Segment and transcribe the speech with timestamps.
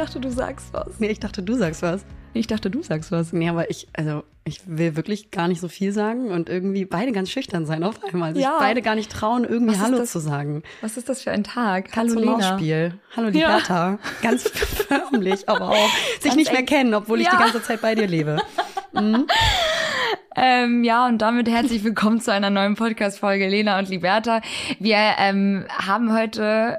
[0.00, 0.98] Dachte, du sagst was.
[0.98, 2.04] Nee, ich dachte, du sagst was.
[2.32, 3.32] Ich dachte, du sagst was.
[3.32, 7.12] Nee, aber ich, also ich will wirklich gar nicht so viel sagen und irgendwie beide
[7.12, 8.30] ganz schüchtern sein auf einmal.
[8.30, 8.56] Also Ja.
[8.58, 10.62] beide gar nicht trauen, irgendwie Was Hallo zu sagen.
[10.80, 11.94] Was ist das für ein Tag?
[11.96, 12.56] Hallo Hallo Lena.
[12.58, 12.94] Spiel.
[13.16, 13.32] Hallo Ja.
[13.56, 13.98] Liberta.
[14.22, 17.32] Ganz förmlich, aber auch sich Ganz nicht mehr kennen, obwohl ich Ja.
[17.32, 18.38] die ganze Zeit bei dir lebe.
[20.36, 24.40] Ähm, ja, und damit herzlich willkommen zu einer neuen Podcast-Folge Lena und Liberta.
[24.78, 26.78] Wir ähm, haben heute,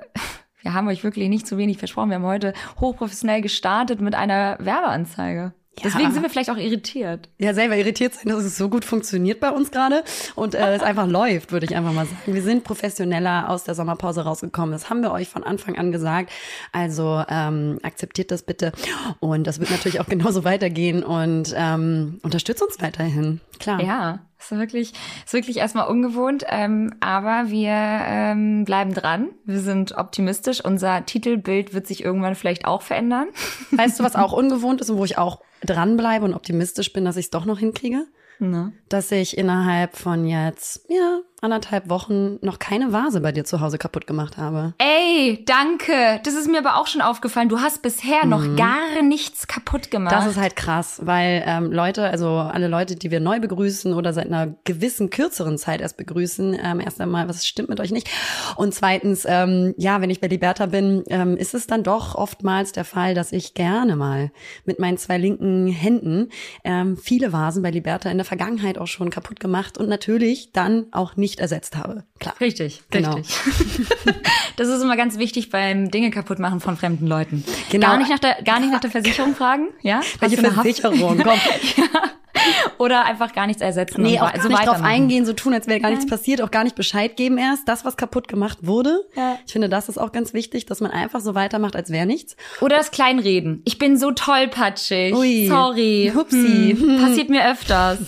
[0.62, 4.58] wir haben euch wirklich nicht zu wenig versprochen, wir haben heute hochprofessionell gestartet mit einer
[4.60, 5.54] Werbeanzeige.
[5.78, 5.84] Ja.
[5.86, 7.30] Deswegen sind wir vielleicht auch irritiert.
[7.38, 10.04] Ja, selber irritiert sein, dass es so gut funktioniert bei uns gerade
[10.36, 12.20] und äh, es einfach läuft, würde ich einfach mal sagen.
[12.26, 14.74] Wir sind professioneller aus der Sommerpause rausgekommen.
[14.74, 16.30] Das haben wir euch von Anfang an gesagt.
[16.74, 18.74] Also ähm, akzeptiert das bitte
[19.22, 23.40] und das wird natürlich auch genauso weitergehen und ähm, unterstützt uns weiterhin.
[23.58, 23.82] Klar.
[23.82, 24.94] Ja, ist wirklich,
[25.26, 29.30] ist wirklich erstmal ungewohnt, ähm, aber wir ähm, bleiben dran.
[29.46, 30.64] Wir sind optimistisch.
[30.64, 33.28] Unser Titelbild wird sich irgendwann vielleicht auch verändern.
[33.72, 37.18] Weißt du, was auch ungewohnt ist und wo ich auch dranbleibe und optimistisch bin, dass
[37.18, 38.06] ich es doch noch hinkriege?
[38.40, 38.74] Ne?
[38.90, 43.80] Dass ich innerhalb von jetzt, ja, anderthalb Wochen noch keine Vase bei dir zu Hause
[43.80, 44.76] kaputt gemacht habe.
[44.78, 46.22] Ey, danke.
[46.24, 47.50] Das ist mir aber auch schon aufgefallen.
[47.50, 50.14] Du hast bisher noch gar nichts kaputt gemacht.
[50.14, 50.18] Mhm.
[50.20, 54.14] Das ist halt krass, weil ähm, Leute, also alle Leute, die wir neu begrüßen oder
[54.14, 58.08] seit einer gewissen kürzeren Zeit erst begrüßen, ähm, erst einmal, was stimmt mit euch nicht?
[58.56, 62.72] Und zweitens, ähm, ja, wenn ich bei Liberta bin, ähm, ist es dann doch oftmals
[62.72, 64.32] der Fall, dass ich gerne mal
[64.66, 66.30] mit meinen zwei linken Händen
[66.64, 70.86] ähm, viele Vasen bei Liberta in der Vergangenheit auch schon kaputt gemacht und natürlich dann
[70.92, 72.04] auch nicht ersetzt habe.
[72.20, 72.36] Klar.
[72.40, 73.16] Richtig, Genau.
[73.16, 73.36] richtig.
[74.58, 77.44] das ist immer ganz wichtig beim Dinge kaputt machen von fremden Leuten.
[77.70, 77.88] Genau.
[77.88, 80.02] Gar nicht nach der, gar nicht nach der Versicherung fragen, ja?
[80.20, 81.22] Welche Versicherung?
[81.24, 81.40] Komm.
[82.78, 84.02] Oder einfach gar nichts ersetzen.
[84.02, 86.52] Nee, auch gar so nicht drauf eingehen, so tun, als wäre gar nichts passiert, auch
[86.52, 87.68] gar nicht Bescheid geben erst.
[87.68, 89.04] Das, was kaputt gemacht wurde.
[89.16, 89.38] Ja.
[89.46, 92.36] Ich finde, das ist auch ganz wichtig, dass man einfach so weitermacht, als wäre nichts.
[92.62, 93.62] Oder das Kleinreden.
[93.66, 95.14] Ich bin so tollpatschig.
[95.14, 95.48] Ui.
[95.48, 96.12] Sorry.
[96.16, 96.76] Hupsi.
[96.80, 98.00] Hm, passiert mir öfters.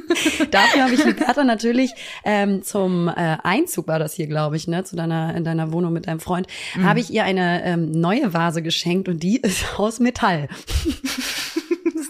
[0.50, 1.92] Dafür habe ich Liberta natürlich
[2.24, 5.92] ähm, zum äh, Einzug war das hier, glaube ich, ne, zu deiner in deiner Wohnung
[5.92, 6.46] mit deinem Freund,
[6.82, 10.48] habe ich ihr eine ähm, neue Vase geschenkt und die ist aus Metall.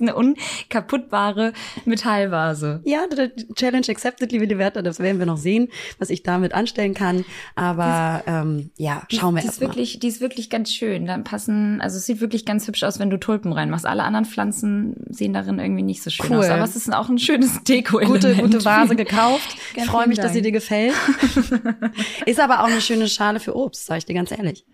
[0.02, 0.34] Das ist eine
[0.68, 1.52] unkaputtbare
[1.84, 2.80] Metallvase.
[2.84, 5.68] Ja, die Challenge accepted, liebe Liberta, das werden wir noch sehen,
[5.98, 7.24] was ich damit anstellen kann.
[7.54, 9.68] Aber ähm, ja, schauen wir Die erst ist mal.
[9.68, 11.06] wirklich, die ist wirklich ganz schön.
[11.06, 13.86] Dann passen, also es sieht wirklich ganz hübsch aus, wenn du Tulpen reinmachst.
[13.86, 16.38] Alle anderen Pflanzen sehen darin irgendwie nicht so schön Cool.
[16.38, 16.48] aus.
[16.48, 18.22] Aber es ist auch ein schönes Deko-Element.
[18.24, 19.56] gute, gute Vase gekauft.
[19.74, 20.44] Ich freue mich, dass sie Dank.
[20.46, 20.94] dir gefällt.
[22.26, 24.64] Ist aber auch eine schöne Schale für Obst, sage ich dir ganz ehrlich.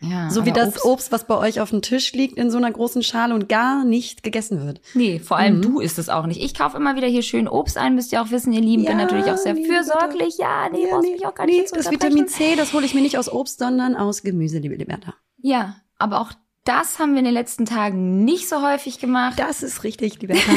[0.00, 1.10] Ja, So wie das Obst.
[1.10, 4.22] was bei euch auf dem Tisch liegt in so einer großen Schale und gar nicht
[4.22, 4.80] gegessen wird.
[4.94, 5.42] Nee, vor Mhm.
[5.42, 6.42] allem du isst es auch nicht.
[6.42, 8.84] Ich kaufe immer wieder hier schön Obst ein, müsst ihr auch wissen, ihr Lieben.
[8.84, 10.36] bin Ja, natürlich auch sehr nee, fürsorglich.
[10.38, 11.90] Ja, nee, brauchst mich auch gar nicht nee, das.
[11.90, 15.14] Vitamin C, das hole ich mir nicht aus Obst, sondern aus Gemüse, liebe Liberta.
[15.40, 16.32] Ja, aber auch
[16.64, 19.38] das haben wir in den letzten Tagen nicht so häufig gemacht.
[19.38, 20.42] Das ist richtig, Liberta.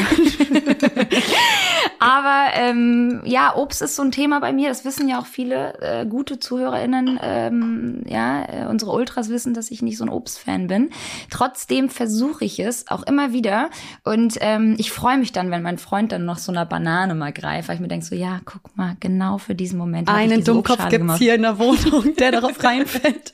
[2.00, 4.70] Aber ähm, ja, Obst ist so ein Thema bei mir.
[4.70, 7.20] Das wissen ja auch viele äh, gute ZuhörerInnen.
[7.22, 10.90] Ähm, ja, äh, unsere Ultras wissen, dass ich nicht so ein Obstfan bin.
[11.30, 13.68] Trotzdem versuche ich es auch immer wieder.
[14.02, 17.34] Und ähm, ich freue mich dann, wenn mein Freund dann noch so einer Banane mal
[17.34, 20.78] greift, weil ich mir denke so, ja, guck mal, genau für diesen Moment Einen Dummkopf
[20.78, 21.18] gibt's gemacht.
[21.18, 23.32] hier in der Wohnung, der darauf reinfällt.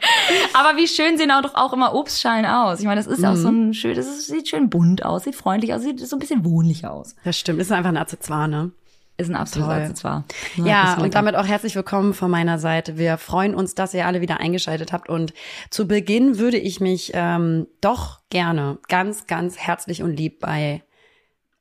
[0.54, 2.80] Aber wie schön sehen auch doch auch immer Obstschalen aus.
[2.80, 5.36] Ich meine, das ist auch so ein schön, das ist, sieht schön bunt aus, sieht
[5.36, 7.14] freundlich aus, sieht so ein bisschen wohnlich aus.
[7.24, 8.72] Das stimmt, ist einfach ein Accessoire, ne?
[9.18, 9.62] Ist ein Toll.
[9.62, 10.24] Accessoire.
[10.56, 12.98] Ja, ist und damit auch herzlich willkommen von meiner Seite.
[12.98, 15.08] Wir freuen uns, dass ihr alle wieder eingeschaltet habt.
[15.08, 15.32] Und
[15.70, 20.82] zu Beginn würde ich mich ähm, doch gerne ganz, ganz herzlich und lieb bei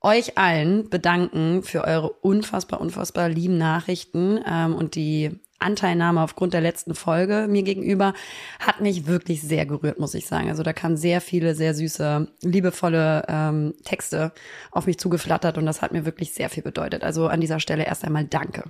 [0.01, 6.61] euch allen bedanken für eure unfassbar, unfassbar lieben Nachrichten ähm, und die Anteilnahme aufgrund der
[6.61, 8.13] letzten Folge mir gegenüber
[8.59, 10.49] hat mich wirklich sehr gerührt, muss ich sagen.
[10.49, 14.31] Also da kamen sehr viele, sehr süße, liebevolle ähm, Texte
[14.71, 17.03] auf mich zugeflattert und das hat mir wirklich sehr viel bedeutet.
[17.03, 18.63] Also an dieser Stelle erst einmal danke.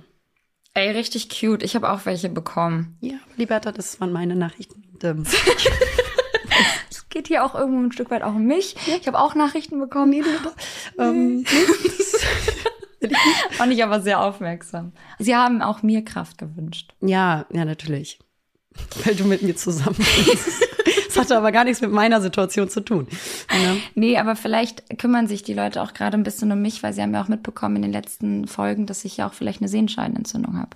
[0.74, 1.62] Ey, richtig cute.
[1.62, 2.98] Ich habe auch welche bekommen.
[3.00, 4.82] Ja, Liberta, das waren meine Nachrichten.
[6.90, 8.76] Es geht hier auch irgendwo ein Stück weit auch um mich.
[8.86, 10.10] Ich habe auch Nachrichten bekommen.
[10.10, 10.52] nee, Liberta,
[10.98, 11.44] ähm,
[13.52, 14.92] Fand ich aber sehr aufmerksam.
[15.18, 16.94] Sie haben auch mir Kraft gewünscht.
[17.00, 18.18] ja, ja, natürlich.
[19.04, 20.62] Weil du mit mir zusammen bist.
[21.06, 23.06] Das hatte aber gar nichts mit meiner Situation zu tun.
[23.50, 23.78] Ne?
[23.94, 27.00] Nee, aber vielleicht kümmern sich die Leute auch gerade ein bisschen um mich, weil sie
[27.00, 30.58] haben ja auch mitbekommen in den letzten Folgen, dass ich ja auch vielleicht eine Sehenscheidenentzündung
[30.58, 30.70] habe.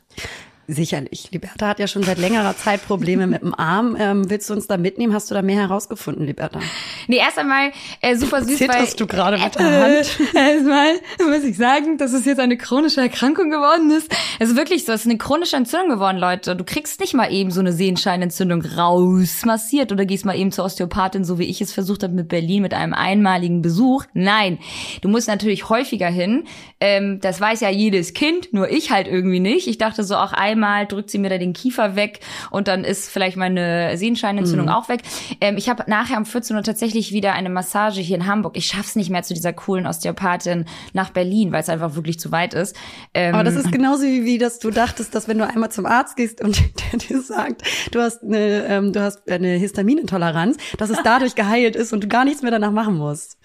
[0.72, 1.32] Sicherlich.
[1.32, 3.96] Liberta hat ja schon seit längerer Zeit Probleme mit dem Arm.
[3.98, 5.12] Ähm, willst du uns da mitnehmen?
[5.12, 6.60] Hast du da mehr herausgefunden, Liberta?
[7.08, 10.20] Nee, erst einmal äh, super süß, Zitterst weil du gerade mit der Hand?
[10.32, 10.92] Äh, erstmal
[11.28, 14.14] muss ich sagen, dass es jetzt eine chronische Erkrankung geworden ist.
[14.38, 16.54] Es ist wirklich so, es ist eine chronische Entzündung geworden, Leute.
[16.54, 21.24] Du kriegst nicht mal eben so eine Sehenscheinentzündung rausmassiert oder gehst mal eben zur Osteopathin,
[21.24, 24.04] so wie ich es versucht habe mit Berlin mit einem einmaligen Besuch.
[24.14, 24.58] Nein,
[25.00, 26.44] du musst natürlich häufiger hin.
[26.78, 29.66] Ähm, das weiß ja jedes Kind, nur ich halt irgendwie nicht.
[29.66, 32.20] Ich dachte so auch einmal drückt sie mir da den Kiefer weg
[32.50, 35.02] und dann ist vielleicht meine Sehenscheinentzündung auch weg.
[35.40, 38.56] Ähm, ich habe nachher um 14 Uhr tatsächlich wieder eine Massage hier in Hamburg.
[38.56, 42.32] Ich schaff's nicht mehr zu dieser coolen Osteopathin nach Berlin, weil es einfach wirklich zu
[42.32, 42.76] weit ist.
[43.14, 45.86] Ähm, Aber das ist genauso wie, wie, dass du dachtest, dass wenn du einmal zum
[45.86, 46.60] Arzt gehst und
[46.92, 51.76] der dir sagt, du hast eine, ähm, du hast eine Histaminintoleranz, dass es dadurch geheilt
[51.76, 53.38] ist und du gar nichts mehr danach machen musst.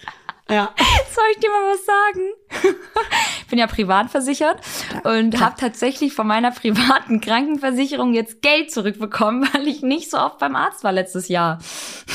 [0.48, 0.70] Ja.
[1.14, 2.76] Soll ich dir mal was sagen?
[3.40, 4.60] ich bin ja privat versichert
[5.02, 10.38] und habe tatsächlich von meiner privaten Krankenversicherung jetzt Geld zurückbekommen, weil ich nicht so oft
[10.38, 11.58] beim Arzt war letztes Jahr.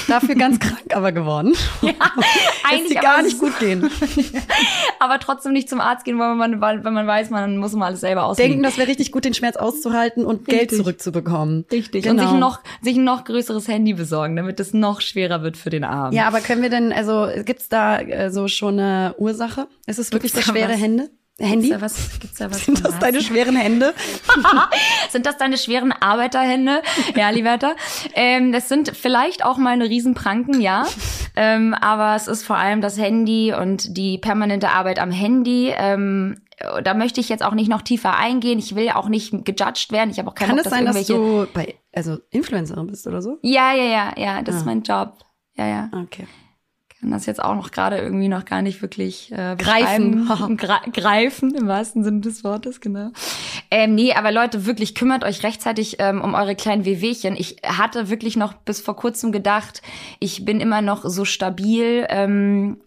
[0.08, 1.54] Dafür ganz krank aber geworden.
[1.82, 1.94] Ja,
[2.70, 3.90] eigentlich dir gar nicht gut gehen.
[5.00, 7.88] aber trotzdem nicht zum Arzt gehen, weil man, weil, wenn man weiß, man muss mal
[7.88, 8.52] alles selber auslegen.
[8.52, 10.78] Denken, das wäre richtig gut, den Schmerz auszuhalten und Geld Richtig.
[10.78, 11.66] zurückzubekommen.
[11.72, 12.04] Richtig.
[12.04, 12.24] Genau.
[12.24, 15.70] Und sich, noch, sich ein noch größeres Handy besorgen, damit es noch schwerer wird für
[15.70, 16.14] den Arm.
[16.14, 19.68] Ja, aber können wir denn, also gibt's da äh, so schon eine Ursache?
[19.86, 20.74] Ist es wirklich Gibt's da schwere?
[20.74, 21.10] Hände?
[21.40, 21.70] Handy?
[21.70, 22.20] Gibt's da was?
[22.20, 22.66] Gibt's da was?
[22.66, 23.94] Sind das deine schweren Hände?
[25.10, 26.82] Sind das deine schweren Arbeiterhände?
[27.16, 27.74] Ja, Liberta.
[28.14, 30.86] Ähm, das sind vielleicht auch mal eine Riesenpranken, ja.
[31.36, 35.74] Ähm, aber es ist vor allem das Handy und die permanente Arbeit am Handy.
[35.76, 36.42] Ähm,
[36.84, 38.60] da möchte ich jetzt auch nicht noch tiefer eingehen.
[38.60, 40.12] Ich will auch nicht gejudged werden.
[40.12, 43.22] Ich habe auch keinen Kann Bock, es sein, dass du bei, also Influencerin bist oder
[43.24, 43.40] so?
[43.42, 44.42] Ja, ja, ja, ja.
[44.44, 44.66] Das ist Ah.
[44.66, 45.14] mein Job.
[45.58, 45.90] Ja, ja.
[46.04, 46.28] Okay.
[47.02, 50.28] Kann das jetzt auch noch gerade irgendwie noch gar nicht wirklich äh, Greifen.
[50.58, 53.10] Gra greifen im wahrsten Sinne des Wortes, genau.
[53.72, 57.36] Ähm, nee, aber Leute, wirklich kümmert euch rechtzeitig ähm, um eure kleinen Wehwehchen.
[57.36, 59.82] Ich hatte wirklich noch bis vor kurzem gedacht,
[60.20, 62.78] ich bin immer noch so stabil ähm,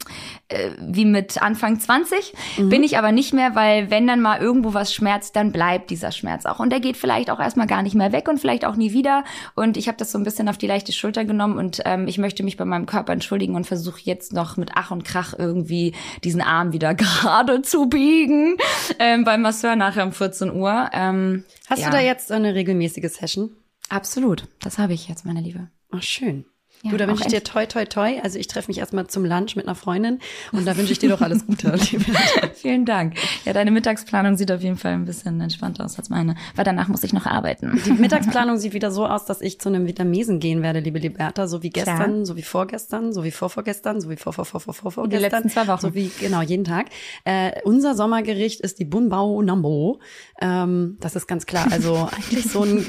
[0.48, 2.34] äh, wie mit Anfang 20.
[2.58, 6.12] Bin ich aber nicht mehr, weil wenn dann mal irgendwo was schmerzt, dann bleibt dieser
[6.12, 6.60] Schmerz auch.
[6.60, 9.24] Und der geht vielleicht auch erstmal gar nicht mehr weg und vielleicht auch nie wieder.
[9.54, 12.18] Und ich habe das so ein bisschen auf die leichte Schulter genommen und ähm, ich
[12.18, 15.94] möchte mich bei meinem Körper entschuldigen und versuche jetzt noch mit Ach und Krach irgendwie
[16.22, 18.56] diesen Arm wieder gerade zu biegen
[18.98, 20.90] ähm, beim Masseur nachher um 14 Uhr.
[20.92, 23.56] Ähm, Hast ja, du da jetzt eine regelmäßige Session?
[23.88, 25.68] Absolut, das habe ich jetzt, meine Liebe.
[25.90, 26.44] Ach, schön.
[26.84, 28.20] Ja, du, da wünsche ich dir toi, toi, toi.
[28.22, 30.18] Also ich treffe mich erstmal zum Lunch mit einer Freundin
[30.52, 31.74] und da wünsche ich dir doch alles Gute.
[31.90, 32.04] liebe.
[32.54, 33.14] Vielen Dank.
[33.46, 36.88] Ja, deine Mittagsplanung sieht auf jeden Fall ein bisschen entspannter aus als meine, weil danach
[36.88, 37.80] muss ich noch arbeiten.
[37.86, 41.46] Die Mittagsplanung sieht wieder so aus, dass ich zu einem Vietnamesen gehen werde, liebe Liberta,
[41.48, 42.26] so wie gestern, Klar.
[42.26, 45.30] so wie vorgestern, so wie vorvorgestern, so wie vor, vor, vor, vor, vor, vorgestern.
[45.30, 45.80] letzten zwei Wochen.
[45.80, 46.86] So wie, genau, jeden Tag.
[47.24, 50.00] Äh, unser Sommergericht ist die Bun Bao Nambo.
[50.40, 51.66] Ähm, das ist ganz klar.
[51.70, 52.84] Also eigentlich so ein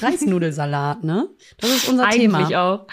[0.00, 1.28] Reisnudelsalat, ne?
[1.58, 2.72] Das ist unser Eigentlich Thema.
[2.74, 2.86] auch.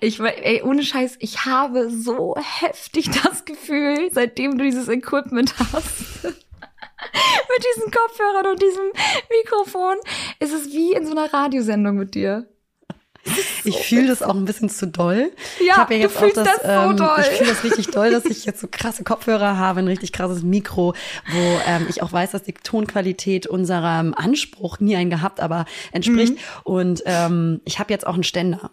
[0.00, 6.24] Ich, ey, ohne Scheiß, ich habe so heftig das Gefühl, seitdem du dieses Equipment hast.
[6.24, 8.84] mit diesen Kopfhörern und diesem
[9.30, 9.96] Mikrofon.
[10.38, 12.46] ist Es wie in so einer Radiosendung mit dir.
[13.64, 15.30] Ich fühle das auch ein bisschen zu doll.
[15.58, 17.18] Ja, ich habe ja jetzt auch das, das so ähm, doll.
[17.20, 20.42] ich fühle das richtig doll, dass ich jetzt so krasse Kopfhörer habe, ein richtig krasses
[20.42, 20.94] Mikro,
[21.30, 26.38] wo ähm, ich auch weiß, dass die Tonqualität unserem Anspruch nie ein gehabt, aber entspricht.
[26.64, 28.70] Und ähm, ich habe jetzt auch einen Ständer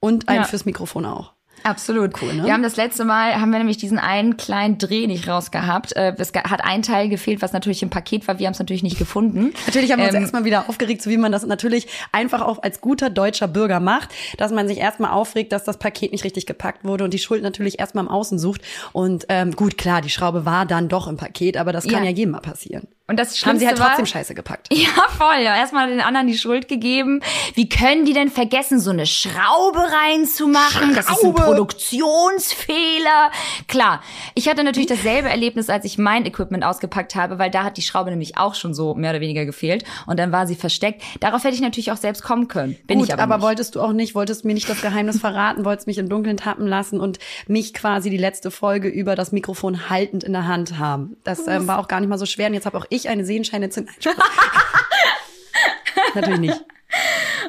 [0.00, 0.44] und einen Ja.
[0.44, 1.32] fürs Mikrofon auch.
[1.62, 2.14] Absolut.
[2.22, 2.44] Cool, ne?
[2.46, 5.94] Wir haben das letzte Mal, haben wir nämlich diesen einen kleinen Dreh nicht rausgehabt.
[5.94, 8.38] Äh, Es hat ein Teil gefehlt, was natürlich im Paket war.
[8.38, 9.52] Wir haben es natürlich nicht gefunden.
[9.66, 12.62] Natürlich haben wir uns Ähm, erstmal wieder aufgeregt, so wie man das natürlich einfach auch
[12.62, 14.08] als guter deutscher Bürger macht,
[14.38, 17.42] dass man sich erstmal aufregt, dass das Paket nicht richtig gepackt wurde und die Schuld
[17.42, 18.62] natürlich erstmal im Außen sucht.
[18.92, 22.10] Und ähm, gut, klar, die Schraube war dann doch im Paket, aber das kann Ja.
[22.10, 22.88] ja, jedem mal passieren.
[23.10, 24.68] Und das Haben Schlimmste sie halt war, trotzdem Scheiße gepackt.
[24.80, 25.42] Ja, voll.
[25.42, 27.20] Ja, erstmal den anderen die Schuld gegeben.
[27.54, 30.94] Wie können die denn vergessen, so eine Schraube reinzumachen?
[30.94, 31.42] Das ist ein Schraube.
[31.42, 33.30] Produktionsfehler.
[33.66, 34.00] Klar,
[34.34, 37.82] ich hatte natürlich dasselbe Erlebnis, als ich mein Equipment ausgepackt habe, weil da hat die
[37.82, 39.84] Schraube nämlich auch schon so mehr oder weniger gefehlt.
[40.06, 41.02] Und dann war sie versteckt.
[41.18, 42.76] Darauf hätte ich natürlich auch selbst kommen können.
[42.86, 43.44] Bin Gut, ich aber, aber, nicht.
[43.44, 46.66] wolltest du auch nicht, wolltest mir nicht das Geheimnis verraten, wolltest mich im Dunkeln tappen
[46.66, 51.16] lassen und mich quasi die letzte Folge über das Mikrofon haltend in der Hand haben.
[51.24, 52.46] Das ähm, war auch gar nicht mal so schwer.
[52.46, 53.94] Und jetzt habe auch ich eine Sehenscheinentzündung.
[54.04, 54.30] Nein, Spaß.
[56.14, 56.64] Natürlich nicht.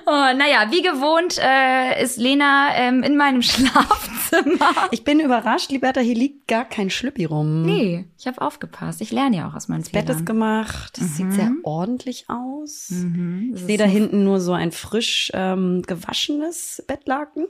[0.06, 4.88] Oh, naja, wie gewohnt äh, ist Lena ähm, in meinem Schlafzimmer.
[4.92, 7.64] Ich bin überrascht, Liberta, hier liegt gar kein Schlüppi rum.
[7.64, 9.02] Nee, ich habe aufgepasst.
[9.02, 10.98] Ich lerne ja auch aus meinen Bett ist gemacht.
[11.00, 12.90] Das sieht sehr ordentlich aus.
[12.92, 17.48] Mhm, Ich sehe da hinten nur so ein frisch ähm, gewaschenes Bettlaken.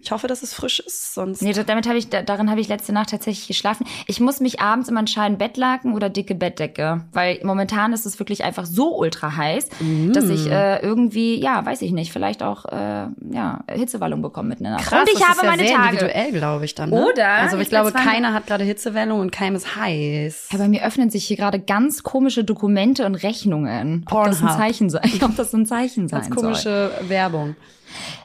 [0.00, 1.42] Ich hoffe, dass es frisch ist, sonst.
[1.42, 3.84] Nee, damit habe ich, da- darin habe ich letzte Nacht tatsächlich geschlafen.
[4.06, 7.04] Ich muss mich abends immer entscheiden, Bettlaken oder dicke Bettdecke.
[7.12, 9.68] Weil momentan ist es wirklich einfach so ultra heiß,
[10.12, 14.70] dass ich äh, irgendwie, ja, weiß ich nicht, vielleicht auch äh, ja, Hitzewallung bekomme der
[14.70, 14.84] Nacht.
[14.84, 15.88] Krass, und ich das habe ist ja meine sehr Tage.
[15.96, 16.90] individuell, glaube ich dann.
[16.90, 17.04] Ne?
[17.04, 17.28] Oder?
[17.28, 20.48] Also ich glaube, keiner hat gerade Hitzewellung und keinem ist heiß.
[20.52, 24.04] Ja, bei mir öffnen sich hier gerade ganz komische Dokumente und Rechnungen.
[24.10, 24.58] Ob das ein Pornhub.
[24.58, 26.44] Zeichen sein, ob das ein Zeichen sein Ganz soll.
[26.44, 27.56] komische Werbung.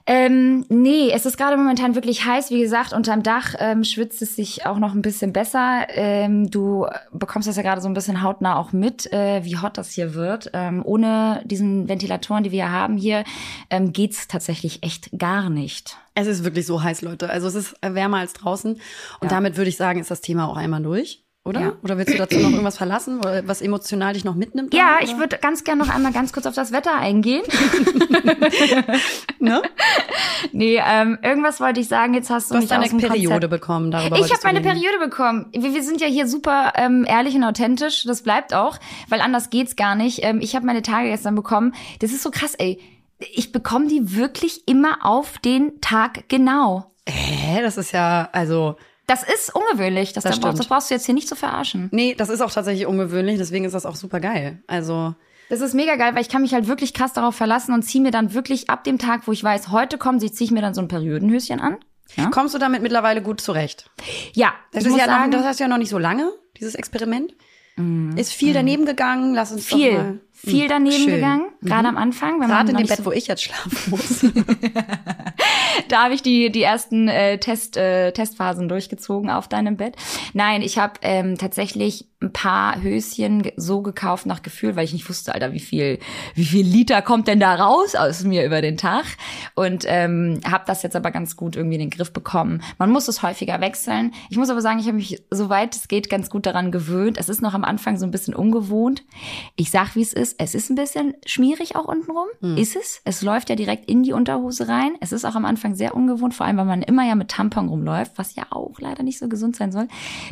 [0.05, 2.49] Ähm, nee, es ist gerade momentan wirklich heiß.
[2.49, 5.87] Wie gesagt, unterm Dach ähm, schwitzt es sich auch noch ein bisschen besser.
[5.89, 9.77] Ähm, du bekommst das ja gerade so ein bisschen hautnah auch mit, äh, wie hot
[9.77, 10.49] das hier wird.
[10.53, 13.23] Ähm, ohne diesen Ventilatoren, die wir ja haben hier,
[13.69, 15.97] ähm, geht's tatsächlich echt gar nicht.
[16.13, 17.29] Es ist wirklich so heiß, Leute.
[17.29, 18.79] Also es ist wärmer als draußen.
[19.19, 21.59] Und damit würde ich sagen, ist das Thema auch einmal durch, oder?
[21.59, 21.73] Ja.
[21.81, 24.73] Oder willst du dazu noch irgendwas verlassen, was emotional dich noch mitnimmt?
[24.75, 25.03] Ja, oder?
[25.03, 27.43] ich würde ganz gerne noch einmal ganz kurz auf das Wetter eingehen.
[29.39, 29.63] Ne?
[30.51, 32.13] nee, ähm, irgendwas wollte ich sagen.
[32.13, 33.89] Jetzt hast du, Du hast mich deine aus dem Periode Konzept bekommen.
[33.89, 34.69] Darüber Ich habe meine reden.
[34.69, 35.47] Periode bekommen.
[35.51, 38.03] Wir, wir sind ja hier super ähm, ehrlich und authentisch.
[38.03, 38.77] Das bleibt auch,
[39.09, 40.19] weil anders geht's gar nicht.
[40.23, 41.73] Ähm, ich habe meine Tage gestern bekommen.
[41.99, 42.79] Das ist so krass, ey.
[43.33, 46.91] Ich bekomme die wirklich immer auf den Tag genau.
[47.09, 48.75] Hä, das ist ja, also,
[49.11, 50.13] Das ist ungewöhnlich.
[50.13, 51.89] Das, Das das, brauchst, das brauchst du jetzt hier nicht zu verarschen.
[51.91, 54.63] nee, das ist auch tatsächlich ungewöhnlich, deswegen ist das auch super geil.
[54.67, 55.15] Also,
[55.49, 58.01] Das ist mega geil, weil ich kann mich halt wirklich krass darauf verlassen und ziehe
[58.01, 60.61] mir dann wirklich ab dem Tag, wo ich weiß, heute kommen sie, ziehe ich mir
[60.61, 61.77] dann so ein Periodenhöschen an.
[62.15, 63.89] Ja, kommst du damit mittlerweile gut zurecht?
[64.33, 67.33] ja Das ist ja noch, sagen, das hast ja noch nicht so lange, dieses Experiment.
[68.17, 69.83] Ist viel daneben gegangen, lass uns doch mal.
[69.83, 71.05] viel, viel daneben Schön.
[71.05, 71.15] Mhm.
[71.15, 72.39] gegangen, gerade am Anfang.
[72.39, 74.25] Gerade in dem Bett, so wo ich jetzt schlafen muss.
[75.87, 79.95] Da habe ich die, die ersten äh, Test, äh, Testphasen durchgezogen auf deinem Bett.
[80.33, 85.09] Nein, ich habe ähm, tatsächlich ein paar Höschen so gekauft nach Gefühl, weil ich nicht
[85.09, 85.99] wusste, Alter, wie viel,
[86.35, 89.05] wie viel Liter kommt denn da raus aus mir über den Tag?
[89.55, 92.61] Und ähm, habe das jetzt aber ganz gut irgendwie in den Griff bekommen.
[92.77, 94.13] Man muss es häufiger wechseln.
[94.29, 97.17] Ich muss aber sagen, ich habe mich, soweit es geht, ganz gut daran gewöhnt.
[97.17, 99.03] Es ist noch am Anfang so ein bisschen ungewohnt.
[99.55, 100.30] Ich sag, wie es ist.
[100.37, 102.27] Es ist ein bisschen schmierig auch untenrum.
[102.57, 103.01] Ist es?
[103.05, 104.95] Es läuft ja direkt in die Unterhose rein.
[104.99, 107.69] Es ist auch am Anfang sehr ungewohnt, vor allem, weil man immer ja mit Tampon
[107.69, 109.87] rumläuft, was ja auch leider nicht so gesund sein soll.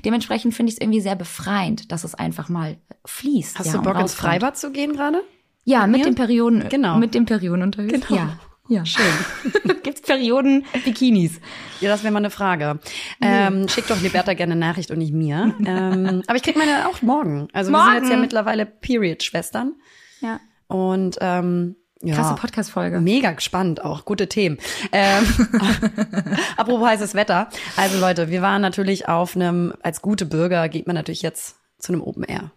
[0.05, 3.59] Dementsprechend finde ich es irgendwie sehr befreiend, dass es einfach mal fließt.
[3.59, 4.13] Hast ja, du Bock ins.
[4.13, 5.21] Freibad zu gehen gerade?
[5.65, 6.05] Ja, mit mir?
[6.05, 6.67] den Perioden.
[6.69, 6.97] Genau.
[6.97, 8.01] Mit den Periodenunterhöschen.
[8.01, 8.19] Genau.
[8.19, 8.39] Ja.
[8.69, 9.03] Ja, schön.
[9.83, 11.41] Gibt's Perioden-Bikinis?
[11.81, 12.79] Ja, das wäre mal eine Frage.
[13.19, 15.55] Ähm, schick doch Liberta gerne eine Nachricht und nicht mir.
[15.65, 17.47] ähm, aber ich krieg meine auch morgen.
[17.51, 18.21] Also wir sind jetzt ja Morgen?
[18.21, 19.73] mittlerweile Period-Schwestern.
[20.21, 20.39] Ja.
[20.67, 22.15] Und ähm, ja.
[22.15, 23.01] Krasse Podcast-Folge.
[23.01, 24.59] Mega gespannt auch, gute Themen.
[24.91, 25.25] Ähm,
[26.57, 27.49] apropos heißes Wetter.
[27.75, 31.91] Also Leute, wir waren natürlich auf einem, als gute Bürger geht man natürlich jetzt zu
[31.91, 32.51] einem Open Air.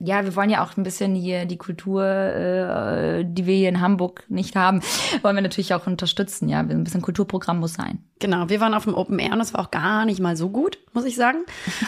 [0.00, 3.80] Ja, wir wollen ja auch ein bisschen hier die Kultur, äh, die wir hier in
[3.80, 4.80] Hamburg nicht haben,
[5.22, 6.48] wollen wir natürlich auch unterstützen.
[6.48, 8.04] Ja, ein bisschen Kulturprogramm muss sein.
[8.18, 10.50] Genau, wir waren auf dem Open Air und es war auch gar nicht mal so
[10.50, 11.38] gut, muss ich sagen.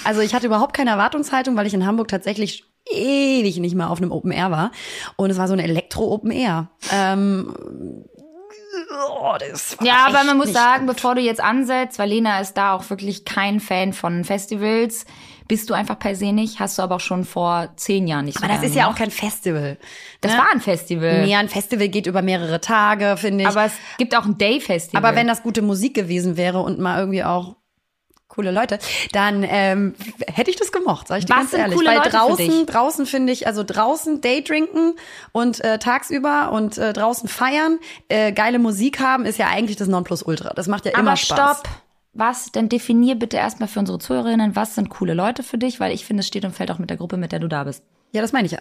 [0.05, 4.01] Also ich hatte überhaupt keine Erwartungshaltung, weil ich in Hamburg tatsächlich ewig nicht mehr auf
[4.01, 4.71] einem Open Air war.
[5.17, 6.71] Und es war so ein Elektro-Open Air.
[6.93, 7.55] Ähm,
[9.09, 10.97] oh, das war Ja, aber man muss sagen, gut.
[10.97, 15.07] bevor du jetzt ansetzt, weil Lena ist da auch wirklich kein Fan von Festivals,
[15.49, 18.39] bist du einfach per se nicht, hast du aber auch schon vor zehn Jahren nicht
[18.39, 19.79] so Aber das gern ist ja auch kein Festival.
[20.21, 20.39] Das ne?
[20.39, 21.25] war ein Festival.
[21.25, 23.49] Nee, ein Festival geht über mehrere Tage, finde ich.
[23.49, 25.05] aber es gibt auch ein Day-Festival.
[25.05, 27.57] Aber wenn das gute Musik gewesen wäre und mal irgendwie auch
[28.37, 28.79] coole Leute,
[29.13, 29.95] dann ähm,
[30.29, 31.77] hätte ich das gemocht, sag ich dir Was ganz sind ehrlich.
[31.77, 32.67] coole Weil Leute für draußen, dich?
[32.67, 34.95] draußen finde ich, also draußen Daydrinken
[35.33, 37.79] und äh, tagsüber und äh, draußen feiern,
[38.09, 40.53] äh, geile Musik haben, ist ja eigentlich das Nonplusultra.
[40.55, 41.59] Das macht ja immer aber Spaß.
[41.61, 41.69] stopp.
[42.13, 42.51] Was?
[42.53, 46.07] Denn definier bitte erstmal für unsere Zuhörerinnen, was sind coole Leute für dich, weil ich
[46.07, 47.83] finde, es steht und fällt auch mit der Gruppe, mit der du da bist.
[48.13, 48.61] Ja, das meine ich ja.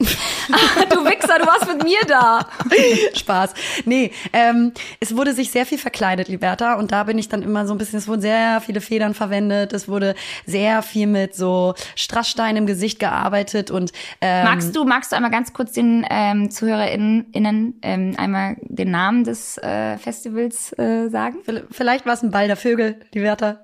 [0.90, 2.46] du Wichser, du warst mit mir da.
[3.14, 3.54] Spaß.
[3.84, 6.74] Nee, ähm, es wurde sich sehr viel verkleidet, Liberta.
[6.74, 9.72] Und da bin ich dann immer so ein bisschen, es wurden sehr viele Federn verwendet.
[9.72, 10.14] Es wurde
[10.46, 15.30] sehr viel mit so Strassstein im Gesicht gearbeitet und ähm, Magst du, magst du einmal
[15.30, 21.38] ganz kurz den ähm, ZuhörerInnen innen, ähm, einmal den Namen des äh, Festivals äh, sagen?
[21.70, 23.60] Vielleicht war es ein Ball der Vögel, Liberta.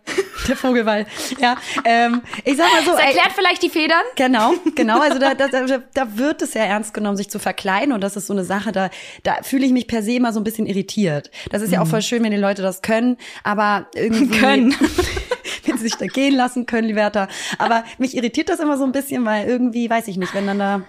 [0.48, 1.06] Der Vogelball.
[1.38, 1.56] Ja.
[1.84, 4.02] Ähm, ich sag mal so, Das ey, erklärt vielleicht die Federn.
[4.16, 5.00] Genau, genau.
[5.00, 7.92] Also da, da, da, wird es sehr ernst genommen, sich zu verkleiden.
[7.92, 8.90] Und das ist so eine Sache, da,
[9.22, 11.30] da fühle ich mich per se immer so ein bisschen irritiert.
[11.50, 14.24] Das ist ja auch voll schön, wenn die Leute das können, aber irgendwie.
[14.44, 14.74] Können.
[15.64, 17.28] wenn sie sich da gehen lassen können, Liberta.
[17.58, 20.58] Aber mich irritiert das immer so ein bisschen, weil irgendwie, weiß ich nicht, wenn dann
[20.58, 20.82] da.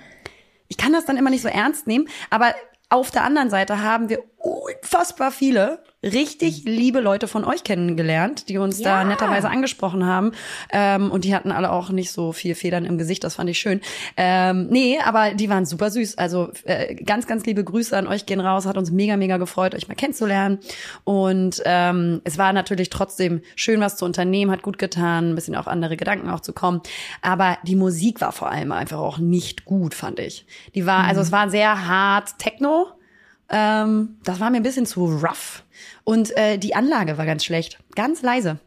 [0.68, 2.56] Ich kann das dann immer nicht so ernst nehmen, aber
[2.90, 8.58] auf der anderen Seite haben wir unfassbar viele richtig liebe Leute von euch kennengelernt, die
[8.58, 9.00] uns Ja.
[9.00, 10.32] da netterweise angesprochen haben.
[10.72, 13.58] Ähm, und die hatten alle auch nicht so viel Federn im Gesicht, das fand ich
[13.60, 13.82] schön.
[14.16, 16.18] Ähm, nee, aber die waren super süß.
[16.18, 18.66] Also äh, ganz, ganz liebe Grüße an euch gehen raus.
[18.66, 20.60] Hat uns mega, mega gefreut, euch mal kennenzulernen.
[21.04, 25.56] Und ähm, es war natürlich trotzdem schön, was zu unternehmen, hat gut getan, ein bisschen
[25.56, 26.82] auf andere Gedanken auch zu kommen.
[27.22, 30.46] Aber die Musik war vor allem einfach auch nicht gut, fand ich.
[30.76, 32.88] Die war, also es war sehr hart Techno.
[33.50, 35.64] Ähm, das war mir ein bisschen zu rough.
[36.04, 37.80] Und äh, die Anlage war ganz schlecht.
[37.96, 38.60] Ganz leise.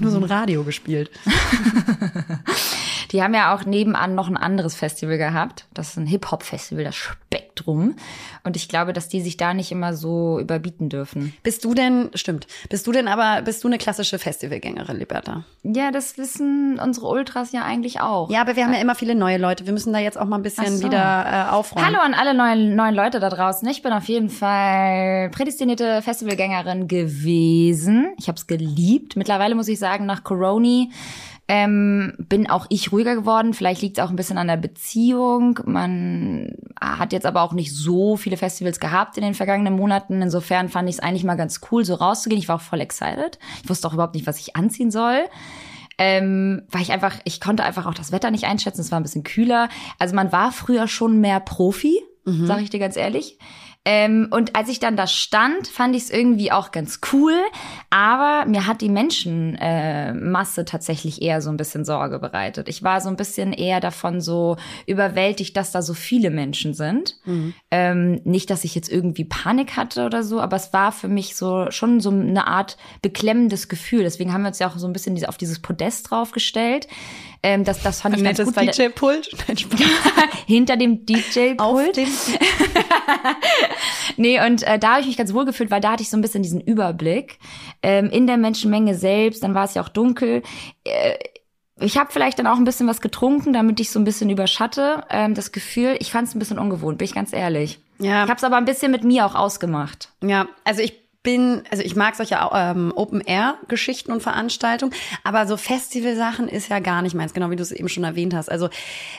[0.00, 1.10] Nur so ein Radio gespielt.
[3.10, 5.66] Die haben ja auch nebenan noch ein anderes Festival gehabt.
[5.72, 6.94] Das ist ein Hip-Hop-Festival, das
[7.28, 7.96] Spektrum.
[8.42, 11.34] Und ich glaube, dass die sich da nicht immer so überbieten dürfen.
[11.42, 15.44] Bist du denn, stimmt, bist du denn aber, bist du eine klassische Festivalgängerin, Liberta?
[15.62, 18.30] Ja, das wissen unsere Ultras ja eigentlich auch.
[18.30, 19.66] Ja, aber wir haben ja immer viele neue Leute.
[19.66, 20.86] Wir müssen da jetzt auch mal ein bisschen so.
[20.86, 21.86] wieder äh, aufräumen.
[21.86, 23.68] Hallo an alle neuen, neuen Leute da draußen.
[23.68, 28.14] Ich bin auf jeden Fall prädestinierte Festivalgängerin gewesen.
[28.18, 29.16] Ich habe es geliebt.
[29.16, 30.90] Mittlerweile muss ich sagen, nach Coroni
[31.50, 33.54] ähm, bin auch ich ruhiger geworden.
[33.54, 35.58] Vielleicht liegt es auch ein bisschen an der Beziehung.
[35.64, 40.22] Man hat jetzt aber auch nicht so viele Festivals gehabt in den vergangenen Monaten.
[40.22, 42.40] Insofern fand ich es eigentlich mal ganz cool, so rauszugehen.
[42.40, 43.38] Ich war auch voll excited.
[43.62, 45.24] Ich wusste auch überhaupt nicht, was ich anziehen soll.
[45.98, 48.80] Ähm, weil ich einfach, ich konnte einfach auch das Wetter nicht einschätzen.
[48.80, 49.68] Es war ein bisschen kühler.
[49.98, 52.00] Also man war früher schon mehr Profi,
[52.46, 53.38] sage ich dir ganz ehrlich.
[53.84, 57.34] Ähm, und als ich dann da stand, fand ich es irgendwie auch ganz cool.
[57.88, 62.68] Aber mir hat die Menschenmasse äh, tatsächlich eher so ein bisschen Sorge bereitet.
[62.68, 64.56] Ich war so ein bisschen eher davon so
[64.86, 67.16] überwältigt, dass da so viele Menschen sind.
[67.70, 71.34] Ähm, nicht, dass ich jetzt irgendwie Panik hatte oder so, aber es war für mich
[71.34, 74.02] so schon so eine Art beklemmendes Gefühl.
[74.02, 76.88] Deswegen haben wir uns ja auch so ein bisschen auf dieses Podest draufgestellt.
[77.42, 79.30] Ähm, das, das fand ich ganz Nettes gut, weil DJ-Pult.
[80.46, 81.60] Hinter dem DJ-Pult.
[81.60, 82.08] Auf dem
[84.16, 86.16] Nee, und äh, da habe ich mich ganz wohl gefühlt, weil da hatte ich so
[86.16, 87.38] ein bisschen diesen Überblick
[87.82, 89.42] ähm, in der Menschenmenge selbst.
[89.42, 90.42] Dann war es ja auch dunkel.
[90.84, 91.14] Äh,
[91.80, 95.04] ich habe vielleicht dann auch ein bisschen was getrunken, damit ich so ein bisschen überschatte.
[95.10, 97.78] Ähm, das Gefühl, ich fand es ein bisschen ungewohnt, bin ich ganz ehrlich.
[98.00, 98.24] Ja.
[98.24, 100.08] Ich habe es aber ein bisschen mit mir auch ausgemacht.
[100.22, 104.94] Ja, also ich bin, also ich mag solche ähm, Open-Air-Geschichten und Veranstaltungen,
[105.24, 108.32] aber so Festivalsachen ist ja gar nicht meins, genau wie du es eben schon erwähnt
[108.32, 108.50] hast.
[108.50, 108.70] Also,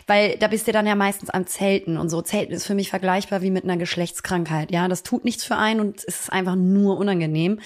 [0.07, 2.23] weil da bist du dann ja meistens am Zelten und so.
[2.23, 4.71] Zelten ist für mich vergleichbar wie mit einer Geschlechtskrankheit.
[4.71, 7.59] Ja, das tut nichts für einen und es ist einfach nur unangenehm.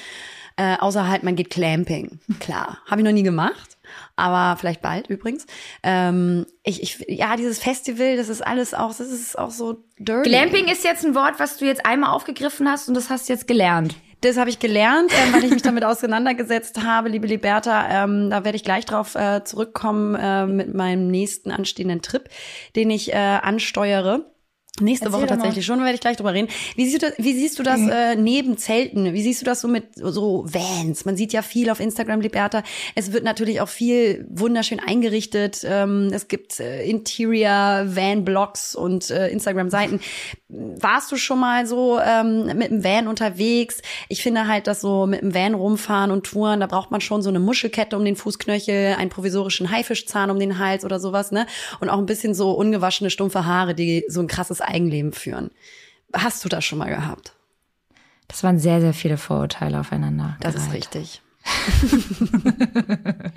[0.58, 2.20] Äh, außer halt, man geht Clamping.
[2.42, 3.78] Klar, habe ich noch nie gemacht.
[4.18, 5.46] Aber vielleicht bald übrigens.
[5.84, 10.30] Ähm, ich, ich, ja, dieses Festival, das ist alles auch, das ist auch so dirty.
[10.30, 13.34] Glamping ist jetzt ein Wort, was du jetzt einmal aufgegriffen hast und das hast du
[13.34, 13.96] jetzt gelernt.
[14.24, 18.06] Das habe ich gelernt, ähm, weil ich mich damit auseinandergesetzt habe, liebe Liberta.
[18.06, 22.30] Ähm, da werde ich gleich drauf äh, zurückkommen äh, mit meinem nächsten anstehenden Trip,
[22.78, 24.33] den ich äh, ansteuere.
[24.80, 25.36] Nächste Erzähl Woche mal.
[25.36, 26.48] tatsächlich schon, werde ich gleich drüber reden.
[26.76, 29.14] Wie siehst du das, wie siehst du das äh, neben Zelten?
[29.14, 31.06] Wie siehst du das so mit so Vans?
[31.06, 32.64] Man sieht ja viel auf Instagram, Liberta.
[32.96, 35.62] Es wird natürlich auch viel wunderschön eingerichtet.
[35.64, 40.00] Ähm, es gibt äh, Interior, Van-Blogs und äh, Instagram-Seiten.
[40.50, 43.80] Warst du schon mal so ähm, mit dem Van unterwegs?
[44.10, 47.22] Ich finde halt, dass so mit dem Van rumfahren und touren, da braucht man schon
[47.22, 51.46] so eine Muschelkette um den Fußknöchel, einen provisorischen Haifischzahn um den Hals oder sowas, ne?
[51.80, 55.52] Und auch ein bisschen so ungewaschene, stumpfe Haare, die so ein krasses Eigenleben führen.
[56.14, 57.34] Hast du das schon mal gehabt?
[58.28, 60.38] Das waren sehr, sehr viele Vorurteile aufeinander.
[60.40, 60.90] Das ist gereiht.
[60.94, 61.22] richtig.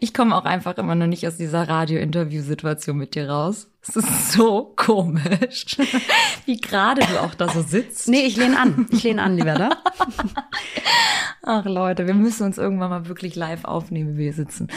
[0.00, 3.68] Ich komme auch einfach immer noch nicht aus dieser Radio-Interview-Situation mit dir raus.
[3.82, 5.76] Es ist so komisch,
[6.46, 8.08] wie gerade du auch da so sitzt.
[8.08, 8.86] Nee, ich lehne an.
[8.90, 9.70] Ich lehne an, lieber, ne?
[11.42, 14.68] Ach Leute, wir müssen uns irgendwann mal wirklich live aufnehmen, wie wir sitzen.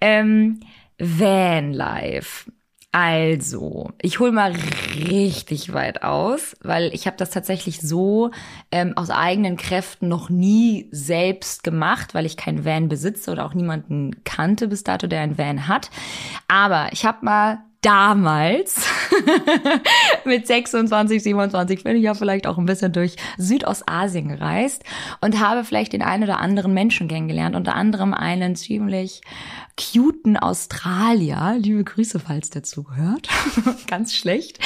[0.00, 0.60] Ähm,
[0.98, 2.50] Van Life.
[2.92, 4.52] Also, ich hole mal
[4.96, 8.32] richtig weit aus, weil ich habe das tatsächlich so
[8.72, 13.54] ähm, aus eigenen Kräften noch nie selbst gemacht, weil ich kein Van besitze oder auch
[13.54, 15.90] niemanden kannte bis dato, der ein Van hat.
[16.48, 18.86] Aber ich habe mal damals
[20.24, 24.84] mit 26, 27 bin ich ja vielleicht auch ein bisschen durch Südostasien gereist
[25.20, 29.22] und habe vielleicht den einen oder anderen Menschen kennengelernt, unter anderem einen ziemlich
[29.76, 31.56] cuten Australier.
[31.58, 33.28] Liebe Grüße, falls der zugehört.
[33.86, 34.58] ganz schlecht.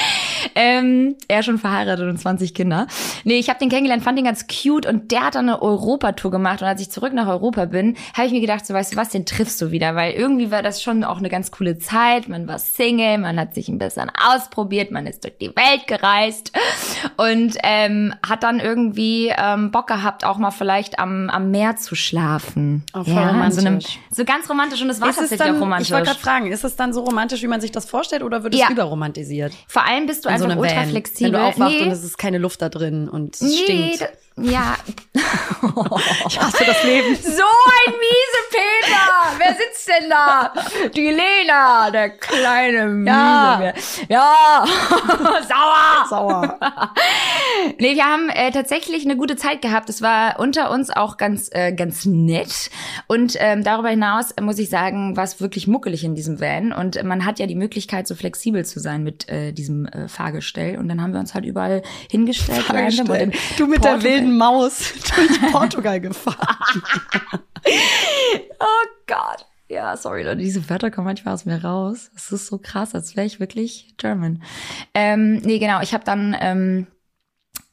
[0.53, 2.87] Ähm, er schon verheiratet und 20 Kinder.
[3.23, 6.31] Nee, ich habe den kennengelernt, fand ihn ganz cute und der hat dann eine Europatour
[6.31, 8.97] gemacht und als ich zurück nach Europa bin, habe ich mir gedacht, so weißt du
[8.97, 12.27] was, den triffst du wieder, weil irgendwie war das schon auch eine ganz coole Zeit.
[12.27, 16.51] Man war Single, man hat sich ein bisschen ausprobiert, man ist durch die Welt gereist
[17.17, 21.95] und ähm, hat dann irgendwie ähm, Bock gehabt, auch mal vielleicht am, am Meer zu
[21.95, 22.83] schlafen.
[22.93, 23.99] Oh, voll in so, einem, romantisch.
[24.11, 25.87] so ganz romantisch und es war Ist es tatsächlich dann, auch romantisch.
[25.89, 28.43] ich wollte gerade fragen, ist es dann so romantisch, wie man sich das vorstellt, oder
[28.43, 28.69] wird es Ja.
[28.71, 29.53] überromantisiert?
[29.67, 30.89] Vor allem bist du in so einfach einem ultra Van.
[30.89, 31.33] flexibel.
[31.33, 31.81] Wenn du aufwachst Nee.
[31.85, 33.57] und es ist keine Luft da drin und es Nee,
[33.95, 34.09] stinkt.
[34.37, 34.75] ja.
[36.27, 37.15] Ich hasse das Leben.
[37.21, 39.44] So ein miese Peter!
[39.85, 40.53] Sitzt denn da?
[40.95, 43.09] Die Lena, der kleine miese.
[43.09, 43.73] Ja.
[44.09, 44.65] Ja.
[45.47, 46.05] Sauer.
[46.09, 46.59] Sauer.
[47.79, 49.89] Nee, wir haben äh, tatsächlich eine gute Zeit gehabt.
[49.89, 52.69] Es war unter uns auch ganz, äh, ganz nett.
[53.07, 56.71] Und ähm, darüber hinaus äh, muss ich sagen, war es wirklich muckelig in diesem Van.
[56.73, 60.07] Und äh, man hat ja die Möglichkeit, so flexibel zu sein mit äh, diesem äh,
[60.07, 60.77] Fahrgestell.
[60.77, 62.65] Und dann haben wir uns halt überall hingestellt.
[62.69, 66.37] in Du mit der Portugal- wilden Maus durch Portugal gefahren.
[68.59, 69.45] Oh Gott.
[69.67, 72.11] Ja, sorry, Leute, diese Wörter kommen manchmal aus mir raus.
[72.13, 74.43] Das ist so krass, als wäre ich wirklich German.
[74.93, 76.87] Ähm, nee, genau, ich habe dann, ähm,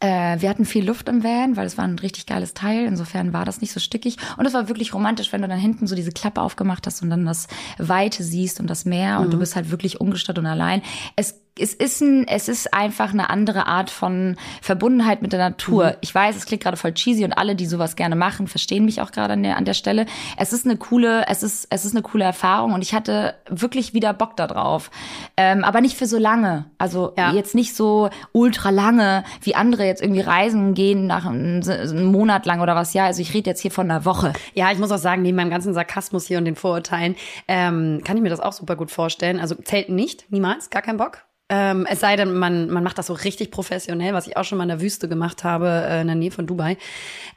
[0.00, 2.86] äh, wir hatten viel Luft im Van, weil es war ein richtig geiles Teil.
[2.86, 4.16] Insofern war das nicht so stickig.
[4.38, 7.10] Und es war wirklich romantisch, wenn du dann hinten so diese Klappe aufgemacht hast und
[7.10, 10.80] dann das Weite siehst und das Meer und du bist halt wirklich ungestört und allein.
[11.16, 15.96] Es es ist ein, es ist einfach eine andere Art von Verbundenheit mit der Natur.
[16.00, 19.00] Ich weiß, es klingt gerade voll cheesy und alle, die sowas gerne machen, verstehen mich
[19.02, 20.06] auch gerade an der, an der Stelle.
[20.38, 23.92] Es ist eine coole, es ist, es ist eine coole Erfahrung und ich hatte wirklich
[23.92, 24.90] wieder Bock da drauf.
[25.36, 26.64] Ähm, aber nicht für so lange.
[26.78, 27.32] Also Ja.
[27.32, 32.46] jetzt nicht so ultra lange, wie andere jetzt irgendwie reisen gehen nach einem, einem Monat
[32.46, 32.94] lang oder was.
[32.94, 34.32] Ja, also ich rede jetzt hier von einer Woche.
[34.54, 37.14] Ja, ich muss auch sagen, neben meinem ganzen Sarkasmus hier und den Vorurteilen,
[37.46, 39.38] ähm, kann ich mir das auch super gut vorstellen.
[39.38, 41.18] Also Zelten nicht, niemals, gar kein Bock.
[41.52, 44.56] Ähm, es sei denn, man, man macht das so richtig professionell, was ich auch schon
[44.56, 46.78] mal in der Wüste gemacht habe, äh, in der Nähe von Dubai.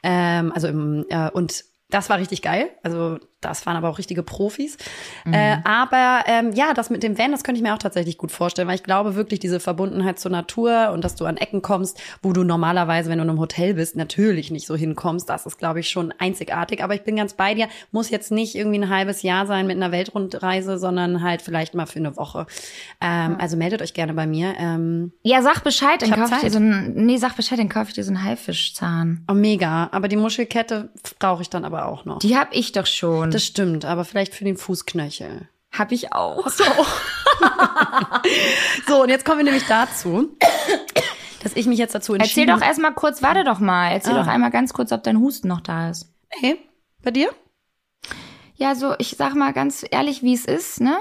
[0.02, 2.70] Ähm, also im, äh, und das war richtig geil.
[2.82, 4.76] Also das waren aber auch richtige Profis.
[5.30, 8.32] Äh, aber ähm, ja, das mit dem Van, das könnte ich mir auch tatsächlich gut
[8.32, 12.00] vorstellen, weil ich glaube wirklich diese Verbundenheit zur Natur und dass du an Ecken kommst,
[12.22, 15.28] wo du normalerweise, wenn du in einem Hotel bist, natürlich nicht so hinkommst.
[15.28, 16.82] Das ist, glaube ich, schon einzigartig.
[16.82, 17.68] Aber ich bin ganz bei dir.
[17.92, 21.86] Muss jetzt nicht irgendwie ein halbes Jahr sein mit einer Weltrundreise, sondern halt vielleicht mal
[21.86, 22.46] für eine Woche.
[23.00, 24.54] Ähm, Also meldet euch gerne bei mir.
[24.58, 27.68] Ähm, Ja, sag Bescheid, dann hab kauf ich dir so einen, nee, sag Bescheid, dann
[27.68, 29.24] kauf ich dir so einen Haifischzahn.
[29.30, 29.88] oh, mega.
[29.92, 32.18] Aber die Muschelkette brauche ich dann aber auch noch.
[32.18, 33.30] Die hab ich doch schon.
[33.36, 35.48] Das stimmt, aber vielleicht für den Fußknöchel.
[35.72, 36.46] hab ich auch.
[38.86, 40.28] So, und jetzt kommen wir nämlich dazu,
[41.42, 43.90] dass ich mich jetzt dazu Erzähl entschieden doch erstmal kurz, warte doch mal.
[43.90, 44.22] Erzähl Ah.
[44.22, 46.12] doch einmal ganz kurz, ob dein Husten noch da ist.
[46.28, 46.58] Hey,
[47.02, 47.30] bei dir?
[48.56, 50.96] Ja, so, ich sag mal ganz ehrlich, wie es ist, ne?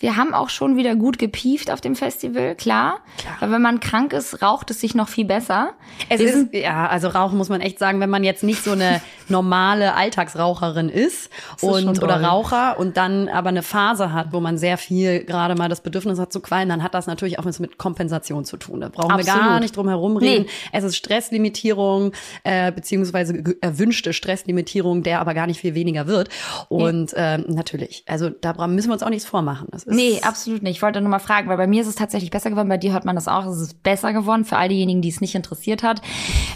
[0.00, 3.00] Wir haben auch schon wieder gut gepieft auf dem Festival, klar.
[3.16, 3.36] Klar.
[3.40, 5.72] Weil wenn man krank ist, raucht es sich noch viel besser.
[6.08, 8.72] Es Wir ist, ja, also Rauchen muss man echt sagen, wenn man jetzt nicht so
[8.72, 11.30] eine normale Alltagsraucherin ist ist
[11.62, 15.68] und oder Raucher und dann aber eine Phase hat, wo man sehr viel gerade mal
[15.68, 18.80] das Bedürfnis hat zu qualmen, dann hat das natürlich auch was mit Kompensation zu tun.
[18.80, 19.60] Da brauchen wir gar Absolut.
[19.60, 20.44] nicht drum herum reden.
[20.44, 20.50] Nee.
[20.72, 22.12] Es ist Stresslimitierung,
[22.44, 26.28] äh, beziehungsweise erwünschte Stresslimitierung, der aber gar nicht viel weniger wird.
[26.68, 29.68] Und ähm, natürlich, also da müssen wir uns auch nichts vormachen.
[29.70, 30.76] Das ist, Nee, absolut nicht.
[30.76, 32.68] Ich wollte nur mal fragen, weil bei mir ist es tatsächlich besser geworden.
[32.68, 33.46] Bei dir hört man das auch.
[33.46, 36.02] Es ist besser geworden für all diejenigen, die es nicht interessiert hat.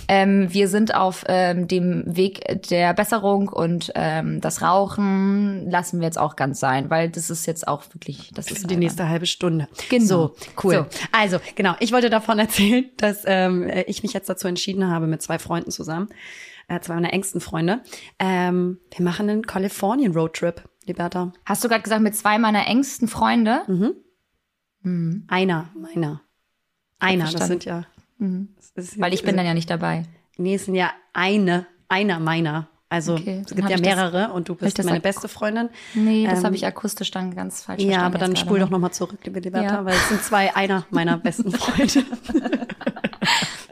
[0.09, 6.07] Ähm, wir sind auf ähm, dem Weg der Besserung und ähm, das Rauchen lassen wir
[6.07, 9.27] jetzt auch ganz sein, weil das ist jetzt auch wirklich, das ist die nächste halbe
[9.27, 9.69] Stunde.
[9.91, 10.05] Genau.
[10.07, 10.75] So, cool.
[10.75, 10.87] So.
[11.13, 15.23] Also, genau, ich wollte davon erzählen, dass ähm, ich mich jetzt dazu entschieden habe, mit
[15.23, 16.09] zwei Freunden zusammen,
[16.69, 17.81] äh, zwei meiner engsten Freunde,
[18.19, 21.33] ähm, wir machen einen Kalifornien Roadtrip, Liberta.
[21.45, 23.63] Hast du gerade gesagt, mit zwei meiner engsten Freunde?
[25.29, 26.23] Einer meiner.
[26.99, 27.85] Einer, das sind ja.
[28.19, 30.05] das ist- Weil ich bin dann ja nicht dabei.
[30.39, 32.67] Nee, es sind ja eine, einer meiner.
[32.89, 35.71] Also Okay, es gibt ja ich das- mehrere und du bist meine beste Freundin.
[35.95, 38.17] Nee, das Ähm, habe ich akustisch dann ganz falsch Ja, verstanden.
[38.17, 39.85] aber dann spul doch noch mal zurück, liebe Liberta, Ja.
[39.85, 42.05] weil es sind zwei einer meiner besten Freunde.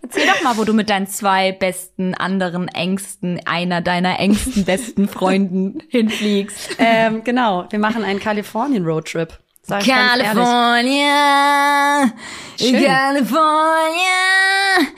[0.02, 5.06] Erzähl doch mal, wo du mit deinen zwei besten, anderen, engsten, einer deiner engsten, besten
[5.08, 6.76] Freunden hinfliegst.
[6.78, 9.38] ähm, genau, wir machen einen Kalifornien Roadtrip.
[9.62, 10.26] Sag ich ganz ehrlich.
[10.28, 12.12] California.
[12.58, 13.42] California,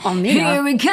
[0.04, 0.52] Oh, mega.
[0.52, 0.92] here we come.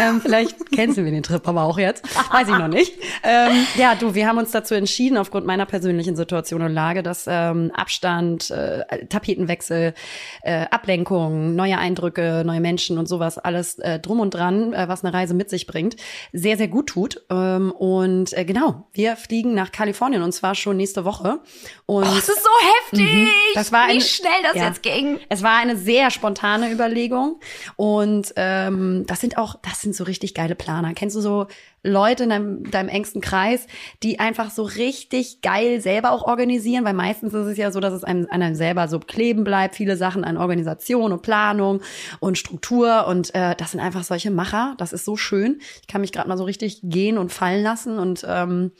[0.00, 2.04] Ähm, vielleicht kennst du den Trip aber auch jetzt.
[2.32, 2.92] Weiß ich noch nicht.
[3.22, 7.26] Ähm, ja, du, wir haben uns dazu entschieden, aufgrund meiner persönlichen Situation und Lage, dass
[7.28, 9.94] ähm, Abstand, äh, Tapetenwechsel,
[10.42, 15.04] äh, Ablenkung, neue Eindrücke, neue Menschen und sowas, alles äh, drum und dran, äh, was
[15.04, 15.96] eine Reise mit sich bringt,
[16.32, 17.22] sehr, sehr gut tut.
[17.30, 21.40] Ähm, und äh, genau, wir fliegen nach Kalifornien und zwar schon nächste Woche.
[21.86, 22.50] Und Das ist so
[22.82, 23.14] heftig.
[23.14, 23.28] Mhm.
[23.54, 24.68] Das war Wie schnell das ja.
[24.68, 25.18] jetzt ging.
[25.28, 27.40] Es war eine sehr spontane Überlegung
[27.76, 30.92] und ähm, das sind auch, das sind so richtig geile Planer.
[30.94, 31.46] Kennst du so
[31.82, 33.66] Leute in deinem, deinem engsten Kreis,
[34.02, 36.84] die einfach so richtig geil selber auch organisieren?
[36.84, 39.76] Weil meistens ist es ja so, dass es einem, an einem selber so kleben bleibt,
[39.76, 41.80] viele Sachen an Organisation und Planung
[42.20, 44.74] und Struktur und äh, das sind einfach solche Macher.
[44.78, 45.60] Das ist so schön.
[45.80, 48.72] Ich kann mich gerade mal so richtig gehen und fallen lassen und ähm,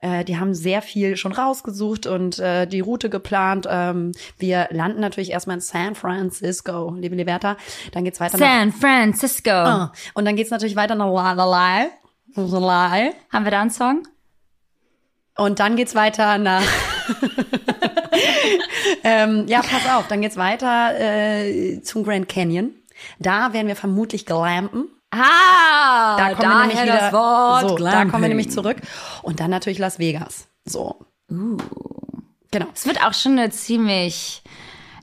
[0.00, 3.66] Äh, die haben sehr viel schon rausgesucht und äh, die Route geplant.
[3.70, 7.56] Ähm, wir landen natürlich erstmal in San Francisco, liebe Liberta.
[7.92, 9.50] Dann geht's weiter San Francisco.
[9.50, 9.90] nach.
[9.90, 11.88] Ah, und dann geht's natürlich weiter nach Lalala.
[12.34, 13.12] Lalala.
[13.30, 14.02] Haben wir da einen Song?
[15.36, 16.62] Und dann geht's weiter nach.
[19.04, 22.74] ähm, ja, pass auf, dann geht's weiter äh, zum Grand Canyon.
[23.18, 24.88] Da werden wir vermutlich glampen.
[25.10, 26.96] Ah, Da kommen wir nämlich wieder.
[26.98, 28.76] das Wort so, da kommen wir nämlich zurück.
[29.22, 30.48] Und dann natürlich Las Vegas.
[30.64, 30.96] So.
[31.30, 31.56] Uh.
[32.50, 32.66] Genau.
[32.74, 34.42] Es wird auch schon eine ziemlich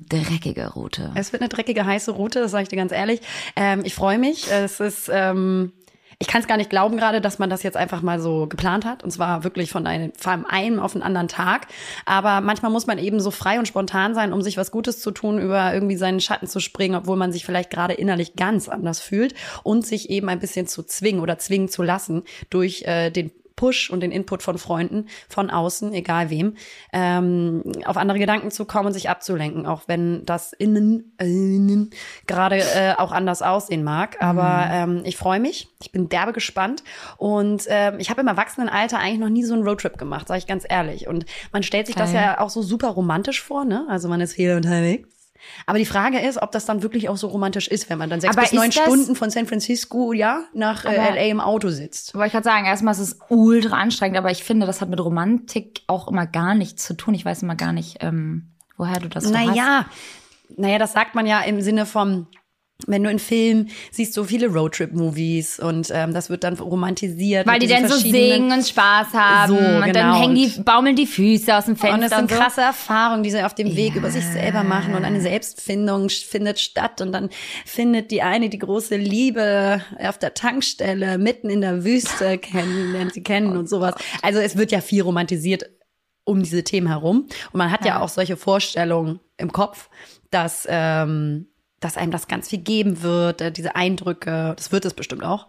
[0.10, 1.12] dreckige Route.
[1.16, 3.22] Es wird eine dreckige, heiße Route, das sage ich dir ganz ehrlich.
[3.56, 4.50] Ähm, ich freue mich.
[4.52, 5.74] Es ist, ähm,
[6.20, 8.86] ich kann es gar nicht glauben gerade, dass man das jetzt einfach mal so geplant
[8.86, 9.04] hat.
[9.04, 11.68] Und zwar wirklich von einem, von einem auf einen anderen Tag.
[12.06, 15.12] Aber manchmal muss man eben so frei und spontan sein, um sich was Gutes zu
[15.12, 19.00] tun, über irgendwie seinen Schatten zu springen, obwohl man sich vielleicht gerade innerlich ganz anders
[19.00, 23.32] fühlt und sich eben ein bisschen zu zwingen oder zwingen zu lassen durch äh, den
[23.58, 26.56] Push und den Input von Freunden von außen, egal wem,
[26.94, 31.90] ähm, auf andere Gedanken zu kommen und sich abzulenken, auch wenn das innen, innen
[32.28, 34.16] gerade äh, auch anders aussehen mag.
[34.22, 36.84] Aber ähm, ich freue mich, ich bin derbe gespannt
[37.18, 40.48] und ähm, ich habe im Erwachsenenalter eigentlich noch nie so einen Roadtrip gemacht, sage ich
[40.48, 41.08] ganz ehrlich.
[41.08, 42.22] Und man stellt sich das Geil.
[42.22, 43.86] ja auch so super romantisch vor, ne?
[43.90, 45.17] Also man ist viel unterwegs.
[45.66, 48.22] Aber die Frage ist, ob das dann wirklich auch so romantisch ist, wenn man dann
[48.22, 51.70] sechs Aber bis neun Stunden von San Francisco, ja, nach äh, Aber- LA im Auto
[51.70, 52.14] sitzt.
[52.16, 55.00] Wollte ich gerade sagen, erstmal ist es ultra anstrengend, aber ich finde, das hat mit
[55.00, 57.14] Romantik auch immer gar nichts zu tun.
[57.14, 59.46] Ich weiß immer gar nicht, ähm, woher du das so hast.
[59.48, 59.86] Naja,
[60.56, 62.28] naja, das sagt man ja im Sinne von,
[62.86, 67.48] wenn du in Filmen siehst, so viele Roadtrip-Movies und ähm, das wird dann romantisiert.
[67.48, 69.94] Weil die dann so singen und Spaß haben So, und genau.
[69.94, 71.98] dann hängen die, baumeln die Füße aus dem Fenster.
[71.98, 72.38] Und es sind so.
[72.38, 76.60] krasse Erfahrungen, die sie auf dem Weg über sich selber machen und eine Selbstfindung findet
[76.60, 77.30] statt und dann
[77.66, 83.14] findet die eine die große Liebe auf der Tankstelle mitten in der Wüste kennen, lernt
[83.14, 83.96] sie kennen und sowas.
[84.22, 85.66] Also es wird ja viel romantisiert
[86.26, 88.02] um diese Themen herum und man hat ja, Ja.
[88.02, 89.90] auch solche Vorstellungen im Kopf,
[90.30, 91.48] dass ähm,
[91.80, 95.48] dass einem das ganz viel geben wird, äh, diese Eindrücke, das wird es bestimmt auch.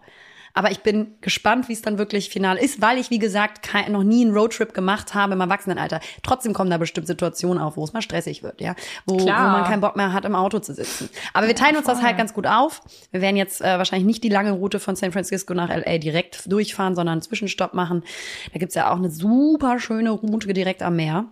[0.53, 3.91] Aber ich bin gespannt, wie es dann wirklich final ist, weil ich, wie gesagt, kein,
[3.91, 5.99] noch nie einen Roadtrip gemacht habe im Erwachsenenalter.
[6.23, 8.75] Trotzdem kommen da bestimmt Situationen auf, wo es mal stressig wird, ja.
[9.05, 11.09] Wo, wo man keinen Bock mehr hat, im Auto zu sitzen.
[11.33, 12.81] Aber wir teilen uns das halt ganz gut auf.
[13.11, 16.51] Wir werden jetzt äh, wahrscheinlich nicht die lange Route von San Francisco nach LA direkt
[16.51, 18.03] durchfahren, sondern einen Zwischenstopp machen.
[18.51, 21.25] Da gibt's ja auch eine super schöne Route direkt am Meer.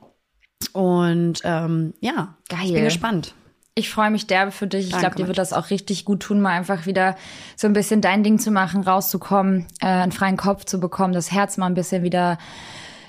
[0.73, 2.71] Und ähm, ja, ich Geil.
[2.73, 3.33] bin gespannt.
[3.77, 4.87] Ich freue mich derbe für dich.
[4.87, 7.15] Ich glaube, dir wird das auch richtig gut tun, mal einfach wieder
[7.55, 11.31] so ein bisschen dein Ding zu machen, rauszukommen, äh, einen freien Kopf zu bekommen, das
[11.31, 12.39] Herz mal ein bisschen wieder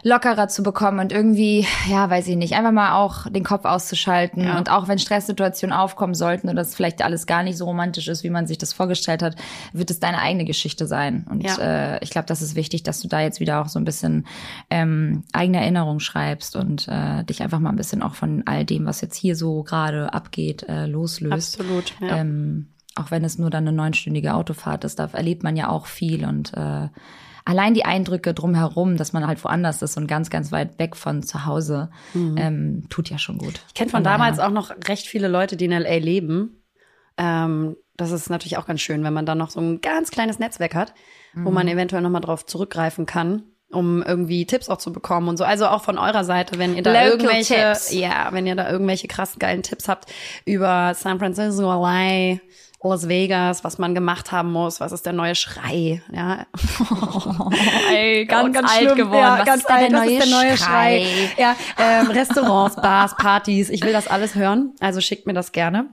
[0.08, 4.44] lockerer zu bekommen und irgendwie, ja, weiß ich nicht, einfach mal auch den Kopf auszuschalten.
[4.44, 4.58] Ja.
[4.58, 8.24] Und auch wenn Stresssituationen aufkommen sollten und das vielleicht alles gar nicht so romantisch ist,
[8.24, 9.36] wie man sich das vorgestellt hat,
[9.72, 11.26] wird es deine eigene Geschichte sein.
[11.30, 11.56] Und Ja.
[11.96, 14.26] äh, ich glaube, das ist wichtig, dass du da jetzt wieder auch so ein bisschen
[14.70, 18.86] ähm, eigene Erinnerungen schreibst und äh, dich einfach mal ein bisschen auch von all dem,
[18.86, 21.60] was jetzt hier so gerade abgeht, äh, loslöst.
[21.60, 21.94] Absolut.
[22.00, 22.16] Ja.
[22.16, 25.86] Ähm, auch wenn es nur dann eine neunstündige Autofahrt ist, da erlebt man ja auch
[25.86, 26.88] viel und äh,
[27.48, 31.22] allein die Eindrücke drumherum, dass man halt woanders ist und ganz, ganz weit weg von
[31.22, 33.62] zu Hause, ähm, tut ja schon gut.
[33.68, 36.62] Ich kenne von damals auch noch recht viele Leute, die in LA leben.
[37.16, 40.38] Ähm, das ist natürlich auch ganz schön, wenn man dann noch so ein ganz kleines
[40.38, 40.92] Netzwerk hat,
[41.34, 45.44] wo man eventuell nochmal drauf zurückgreifen kann, um irgendwie Tipps auch zu bekommen und so.
[45.44, 47.92] Also auch von eurer Seite, wenn ihr da Local irgendwelche, Tips.
[47.94, 50.12] ja, wenn ihr da irgendwelche krassen geilen Tipps habt
[50.44, 52.40] über San Francisco, LA,
[52.90, 56.46] Las Vegas, was man gemacht haben muss, was ist der neue Schrei, ja.
[57.92, 58.96] Ey, ganz, ganz alt schlimm.
[58.96, 59.18] geworden.
[59.20, 59.80] Ja, was ganz ist alt.
[59.82, 61.04] der neue, ist der neue Schrei?
[61.06, 61.42] Schrei?
[61.42, 63.70] Ja, ähm, Restaurants, Bars, Partys.
[63.70, 64.72] Ich will das alles hören.
[64.80, 65.86] Also schickt mir das gerne.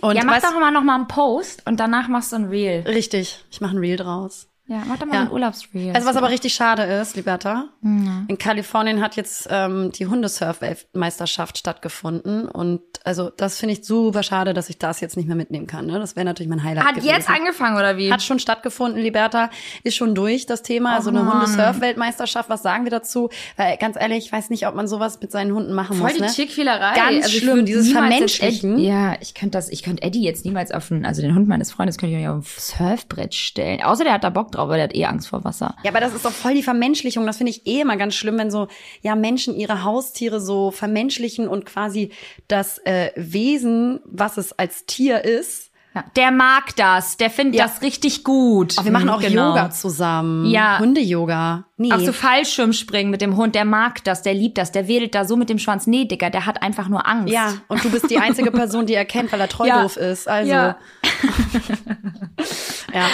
[0.00, 2.44] Und Ja, mach weißt- doch mal noch mal einen Post und danach machst du ein
[2.46, 2.82] Reel.
[2.86, 3.44] richtig.
[3.50, 4.48] Ich mache ein Reel draus.
[4.66, 5.20] Ja, mach doch mal Ja.
[5.22, 5.92] ein Urlaubsreel.
[5.94, 12.48] Also was aber richtig schade ist, Liberta, in Kalifornien hat jetzt ähm, die Hundesurf-Weltmeisterschaft stattgefunden
[12.48, 15.86] und also das finde ich super schade, dass ich das jetzt nicht mehr mitnehmen kann.
[15.86, 15.98] Ne?
[15.98, 17.08] Das wäre natürlich mein Highlight Hat gewesen.
[17.10, 18.10] jetzt angefangen oder wie?
[18.10, 19.50] Hat schon stattgefunden, Liberta.
[19.82, 20.94] Ist schon durch, das Thema.
[20.94, 21.30] Also eine.
[21.30, 22.48] Hundesurf-Weltmeisterschaft.
[22.48, 23.28] Was sagen wir dazu?
[23.56, 26.14] Weil ganz ehrlich, ich weiß nicht, ob man sowas mit seinen Hunden machen Voll muss.
[26.16, 26.28] die Ne?
[26.28, 26.94] Chickquälerei.
[26.94, 28.78] Ganz ich schlimm, dieses Vermenschlichen.
[28.78, 31.48] Ed- Ja, ich könnte das, ich könnte Eddie jetzt niemals auf ein, also den Hund
[31.48, 32.42] meines Freundes könnte ich nicht auf ein
[32.88, 33.82] Surfbrett stellen.
[33.82, 35.76] Außer der hat da Bock drauf, weil der hat eh Angst vor Wasser.
[35.84, 37.26] Ja, aber das ist doch voll die Vermenschlichung.
[37.26, 38.68] Das finde ich eh immer ganz schlimm, wenn so
[39.02, 42.10] ja Menschen ihre Haustiere so vermenschlichen und quasi
[42.48, 45.70] das äh, Wesen, was es als Tier ist.
[45.96, 46.04] Ja.
[46.16, 47.68] Der mag das, der findet Ja.
[47.68, 48.76] das richtig gut.
[48.76, 49.50] Aber wir machen auch Genau.
[49.50, 50.44] Yoga zusammen.
[50.46, 50.80] Ja.
[50.80, 51.66] Hunde-Yoga.
[51.76, 51.92] Nee.
[51.92, 55.24] Auch so Fallschirmspringen mit dem Hund, der mag das, der liebt das, der wedelt da
[55.24, 55.86] so mit dem Schwanz.
[55.86, 57.32] Nee, Digga, der hat einfach nur Angst.
[57.32, 59.82] ja, und du bist die einzige Person, die er kennt, weil er treu Ja.
[59.82, 60.26] doof ist.
[60.28, 60.50] Also.
[60.50, 60.76] Ja.
[62.92, 63.06] ja.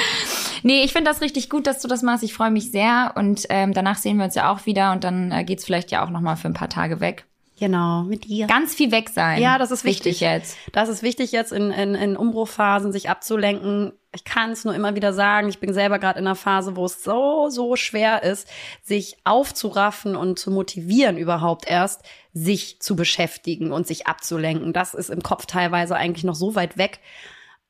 [0.62, 2.25] Nee, ich finde das richtig gut, dass du das machst.
[2.25, 3.12] Ich freue mich sehr.
[3.16, 6.05] Und ähm, danach sehen wir uns ja auch wieder und dann äh, geht's vielleicht ja
[6.05, 7.25] auch noch mal für ein paar Tage weg.
[7.61, 8.46] Genau, mit dir.
[8.46, 9.40] Ganz viel weg sein.
[9.40, 10.20] Ja, das ist wichtig.
[10.20, 10.57] jetzt.
[10.73, 13.92] Das ist wichtig jetzt in, in, in Umbruchphasen, sich abzulenken.
[14.14, 16.87] Ich kann es nur immer wieder sagen, ich bin selber gerade in einer Phase, wo
[16.87, 18.49] es so, so schwer ist,
[18.83, 24.73] sich aufzuraffen und zu motivieren überhaupt erst, sich zu beschäftigen und sich abzulenken.
[24.73, 26.99] Das ist im Kopf teilweise eigentlich noch so weit weg.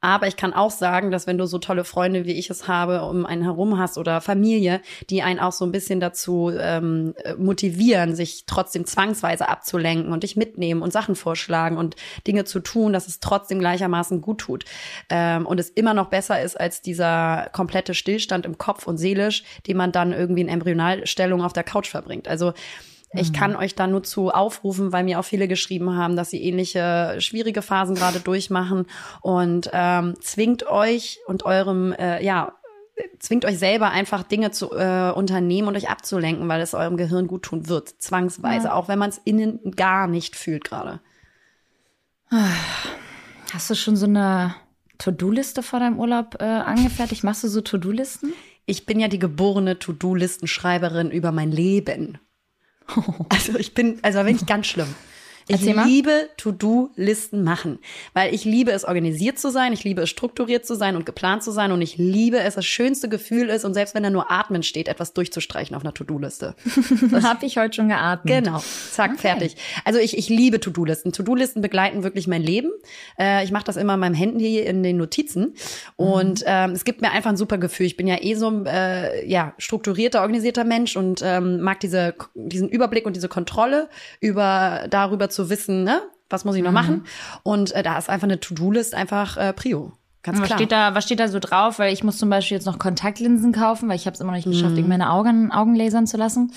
[0.00, 3.02] Aber ich kann auch sagen, dass wenn du so tolle Freunde, wie ich es habe,
[3.02, 8.14] um einen herum hast oder Familie, die einen auch so ein bisschen dazu ähm, motivieren,
[8.14, 13.08] sich trotzdem zwangsweise abzulenken und dich mitnehmen und Sachen vorschlagen und Dinge zu tun, dass
[13.08, 14.64] es trotzdem gleichermaßen gut tut.
[15.10, 19.44] Ähm, und es immer noch besser ist als dieser komplette Stillstand im Kopf und seelisch,
[19.66, 22.26] den man dann irgendwie in Embryonalstellung auf der Couch verbringt.
[22.26, 22.54] Also
[23.12, 23.36] ich mhm.
[23.36, 27.16] kann euch da nur zu aufrufen, weil mir auch viele geschrieben haben, dass sie ähnliche
[27.18, 28.86] schwierige Phasen gerade durchmachen
[29.20, 32.52] und ähm, zwingt euch und eurem, äh, ja,
[33.18, 37.26] zwingt euch selber einfach Dinge zu äh, unternehmen und euch abzulenken, weil es eurem Gehirn
[37.26, 38.74] gut tun wird, zwangsweise, ja.
[38.74, 41.00] auch wenn man es innen gar nicht fühlt gerade.
[43.52, 44.54] Hast du schon so eine
[44.98, 47.24] To-Do-Liste vor deinem Urlaub äh, angefertigt?
[47.24, 48.32] Machst du so To-Do-Listen?
[48.66, 52.18] Ich bin ja die geborene To-Do-Listenschreiberin über mein Leben.
[53.28, 54.94] Also ich bin, also wenn ich ganz schlimm.
[55.48, 57.78] Ich liebe To-Do-Listen machen,
[58.14, 61.42] weil ich liebe es, organisiert zu sein, ich liebe es, strukturiert zu sein und geplant
[61.42, 64.30] zu sein und ich liebe es, das schönste Gefühl ist und selbst wenn da nur
[64.30, 66.54] Atmen steht, etwas durchzustreichen auf einer To-Do-Liste.
[67.22, 68.44] Habe ich heute schon geatmet.
[68.44, 69.20] Genau, zack, okay.
[69.20, 69.56] fertig.
[69.84, 71.12] Also ich, ich liebe To-Do-Listen.
[71.12, 72.70] To-Do-Listen begleiten wirklich mein Leben.
[73.18, 75.54] Äh, ich mache das immer in meinem Handy in den Notizen
[75.96, 76.46] und mhm.
[76.46, 77.86] ähm, es gibt mir einfach ein super Gefühl.
[77.86, 82.14] Ich bin ja eh so ein äh, ja, strukturierter, organisierter Mensch und ähm, mag diese,
[82.34, 83.88] diesen Überblick und diese Kontrolle
[84.20, 86.74] über darüber zu zu wissen, ne, was muss ich noch mhm.
[86.74, 87.04] machen?
[87.42, 89.92] Und äh, da ist einfach eine To-Do-List einfach äh, Prio.
[90.22, 90.58] Ganz was klar.
[90.58, 91.78] Steht da, was steht da so drauf?
[91.78, 94.36] Weil ich muss zum Beispiel jetzt noch Kontaktlinsen kaufen, weil ich habe es immer noch
[94.36, 94.88] nicht geschafft, mhm.
[94.88, 96.52] meine Augen, Augen lasern zu lassen.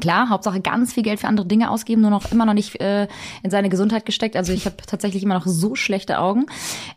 [0.00, 3.06] Klar, Hauptsache ganz viel Geld für andere Dinge ausgeben, nur noch immer noch nicht äh,
[3.42, 4.34] in seine Gesundheit gesteckt.
[4.34, 6.46] Also ich habe tatsächlich immer noch so schlechte Augen.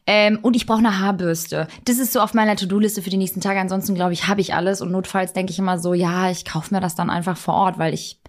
[0.07, 1.67] Ähm, und ich brauche eine Haarbürste.
[1.83, 3.59] Das ist so auf meiner To-Do-Liste für die nächsten Tage.
[3.59, 4.79] Ansonsten glaube ich, habe ich alles.
[4.79, 7.77] Und notfalls denke ich immer so, ja, ich kaufe mir das dann einfach vor Ort,
[7.77, 8.19] weil ich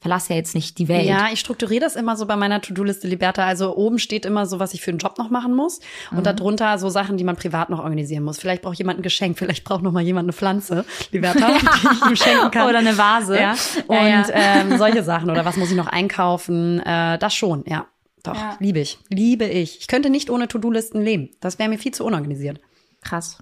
[0.00, 1.04] verlasse ja jetzt nicht die Welt.
[1.04, 3.44] Ja, ich strukturiere das immer so bei meiner To-Do-Liste, Liberta.
[3.44, 5.80] Also oben steht immer so, was ich für einen Job noch machen muss.
[6.10, 6.22] Und mhm.
[6.22, 8.38] darunter so Sachen, die man privat noch organisieren muss.
[8.38, 11.58] Vielleicht braucht jemand ein Geschenk, vielleicht braucht noch mal jemand eine Pflanze, Liberta, ja.
[11.58, 12.68] die ich ihm schenken kann.
[12.68, 13.38] Oder eine Vase.
[13.38, 13.54] Ja.
[13.86, 15.30] Und ja, Ähm, solche Sachen.
[15.30, 16.80] Oder was muss ich noch einkaufen?
[16.80, 17.86] Äh, das schon, ja.
[18.22, 18.98] Doch, liebe ich.
[19.08, 19.80] Liebe ich.
[19.80, 21.30] Ich könnte nicht ohne To-Do-Listen leben.
[21.40, 22.60] Das wäre mir viel zu unorganisiert.
[23.02, 23.38] Krass.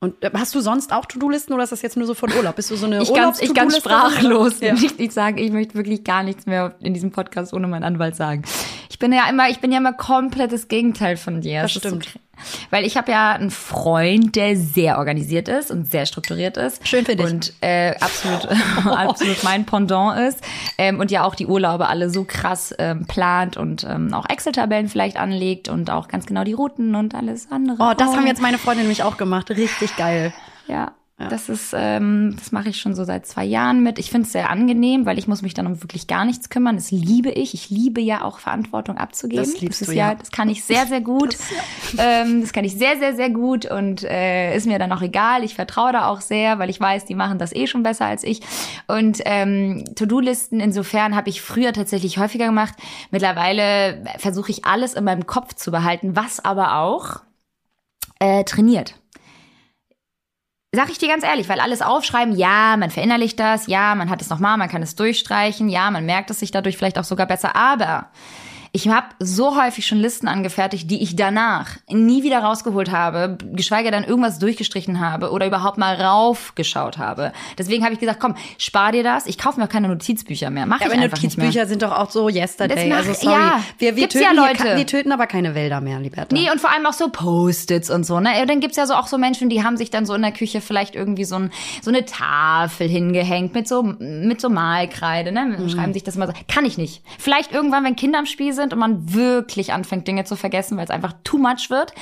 [0.00, 2.56] Und äh, hast du sonst auch To-Do-Listen oder ist das jetzt nur so von Urlaub?
[2.56, 4.60] Bist du so eine ich ganz, Ich ganz sprachlos.
[4.60, 4.74] Ja.
[4.74, 8.14] Ich, ich sage, ich möchte wirklich gar nichts mehr in diesem Podcast ohne meinen Anwalt
[8.14, 8.42] sagen.
[8.90, 11.62] Ich bin ja immer, ich bin ja immer komplett das Gegenteil von dir.
[11.62, 12.04] Das, das stimmt.
[12.04, 12.20] So,
[12.70, 16.86] weil ich habe ja einen Freund, der sehr organisiert ist und sehr strukturiert ist.
[16.86, 17.26] Schön für dich.
[17.26, 18.48] Und äh, absolut,
[18.86, 20.42] absolut mein Pendant ist.
[20.78, 24.88] Ähm, und ja auch die Urlaube alle so krass ähm, plant und ähm, auch Excel-Tabellen
[24.88, 27.76] vielleicht anlegt und auch ganz genau die Routen und alles andere.
[27.80, 28.16] Oh, das oh.
[28.16, 29.50] haben jetzt meine Freundin nämlich auch gemacht.
[29.50, 30.32] Richtig geil.
[30.68, 31.28] Ja, ja.
[31.28, 33.98] Das ist, ähm, das mache ich schon so seit zwei Jahren mit.
[33.98, 36.76] Ich finde es sehr angenehm, weil ich muss mich dann um wirklich gar nichts kümmern.
[36.76, 37.54] Das liebe ich.
[37.54, 39.42] Ich liebe ja auch Verantwortung abzugeben.
[39.42, 40.10] Das liebst das du ja.
[40.10, 40.14] ja.
[40.14, 41.32] Das kann ich sehr, sehr gut.
[41.32, 41.50] Das,
[41.96, 42.22] ja.
[42.22, 45.42] ähm, das kann ich sehr, sehr, sehr gut und äh, ist mir dann auch egal.
[45.42, 48.22] Ich vertraue da auch sehr, weil ich weiß, die machen das eh schon besser als
[48.22, 48.42] ich.
[48.86, 52.74] Und ähm, To-Do-Listen insofern habe ich früher tatsächlich häufiger gemacht.
[53.10, 57.22] Mittlerweile versuche ich alles in meinem Kopf zu behalten, was aber auch
[58.18, 58.96] äh, trainiert.
[60.76, 64.20] Sag ich dir ganz ehrlich, weil alles aufschreiben, ja, man verinnerlicht das, ja, man hat
[64.20, 67.24] es nochmal, man kann es durchstreichen, ja, man merkt es sich dadurch vielleicht auch sogar
[67.24, 68.10] besser, aber
[68.76, 73.90] ich habe so häufig schon Listen angefertigt, die ich danach nie wieder rausgeholt habe, geschweige
[73.90, 77.32] denn irgendwas durchgestrichen habe oder überhaupt mal raufgeschaut habe.
[77.56, 79.26] Deswegen habe ich gesagt, komm, spar dir das.
[79.26, 80.66] Ich kaufe mir keine Notizbücher mehr.
[80.66, 82.90] Mach ja, ich aber einfach Notizbücher sind doch auch so yesterday.
[82.90, 84.62] Macht, also sorry, ja, wir, wir, töten ja Leute.
[84.62, 86.36] Hier, wir töten aber keine Wälder mehr, Liberta.
[86.36, 88.20] Nee, und vor allem auch so Post-its und so.
[88.20, 88.44] Ne?
[88.46, 90.60] Dann gibt's ja so auch so Menschen, die haben sich dann so in der Küche
[90.60, 95.32] vielleicht irgendwie so, ein, so eine Tafel hingehängt mit so mit so Malkreide.
[95.32, 95.56] Ne?
[95.58, 95.70] Mhm.
[95.70, 96.34] Schreiben sich das immer so.
[96.46, 97.02] Kann ich nicht.
[97.18, 100.84] Vielleicht irgendwann, wenn Kinder im Spiel sind und man wirklich anfängt, Dinge zu vergessen, weil
[100.84, 101.92] es einfach too much wird.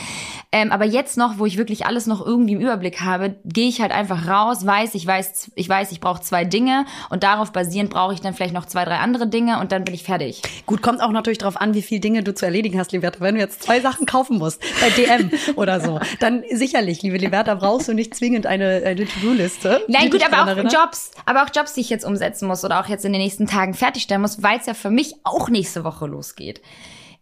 [0.53, 3.81] Ähm, aber jetzt noch, wo ich wirklich alles noch irgendwie im Überblick habe, gehe ich
[3.81, 7.91] halt einfach raus, weiß, ich weiß, ich weiß, ich brauche zwei Dinge und darauf basierend
[7.91, 10.43] brauche ich dann vielleicht noch zwei, drei andere Dinge und dann bin ich fertig.
[10.67, 13.21] Gut, kommt auch natürlich darauf an, wie viele Dinge du zu erledigen hast, Liberta.
[13.21, 17.57] Wenn du jetzt zwei Sachen kaufen musst bei DM oder so, dann sicherlich, liebe Liberta,
[17.57, 19.83] brauchst du nicht zwingend eine, eine To-Do-Liste.
[19.89, 20.73] Nein, gut, aber auch erinnert.
[20.73, 23.47] Jobs, aber auch Jobs, die ich jetzt umsetzen muss oder auch jetzt in den nächsten
[23.47, 26.54] Tagen fertigstellen muss, weil es ja für mich auch nächste Woche losgeht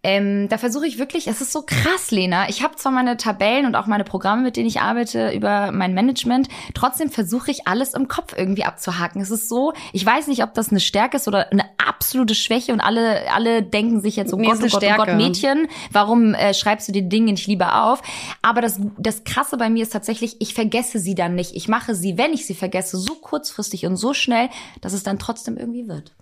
[0.05, 2.49] Ähm, da versuche ich wirklich, es ist so krass, Lena.
[2.49, 5.95] Ich habe zwar meine Tabellen und auch meine Programme, mit denen ich arbeite, über mein
[5.95, 9.22] Management, trotzdem versuche ich alles im Kopf irgendwie abzuhaken.
[9.22, 12.72] Es ist so, ich weiß nicht, ob das eine Stärke ist oder eine absolute Schwäche
[12.72, 15.14] und alle, alle denken sich jetzt, oh Nee, Gott, ist oh Gott, oh Gott.
[15.14, 18.03] Mädchen, warum äh, schreibst du die Dinge nicht lieber auf?
[18.43, 21.55] Aber das, das Krasse bei mir ist tatsächlich, ich vergesse sie dann nicht.
[21.55, 24.49] Ich mache sie, wenn ich sie vergesse, so kurzfristig und so schnell,
[24.80, 26.12] dass es dann trotzdem irgendwie wird.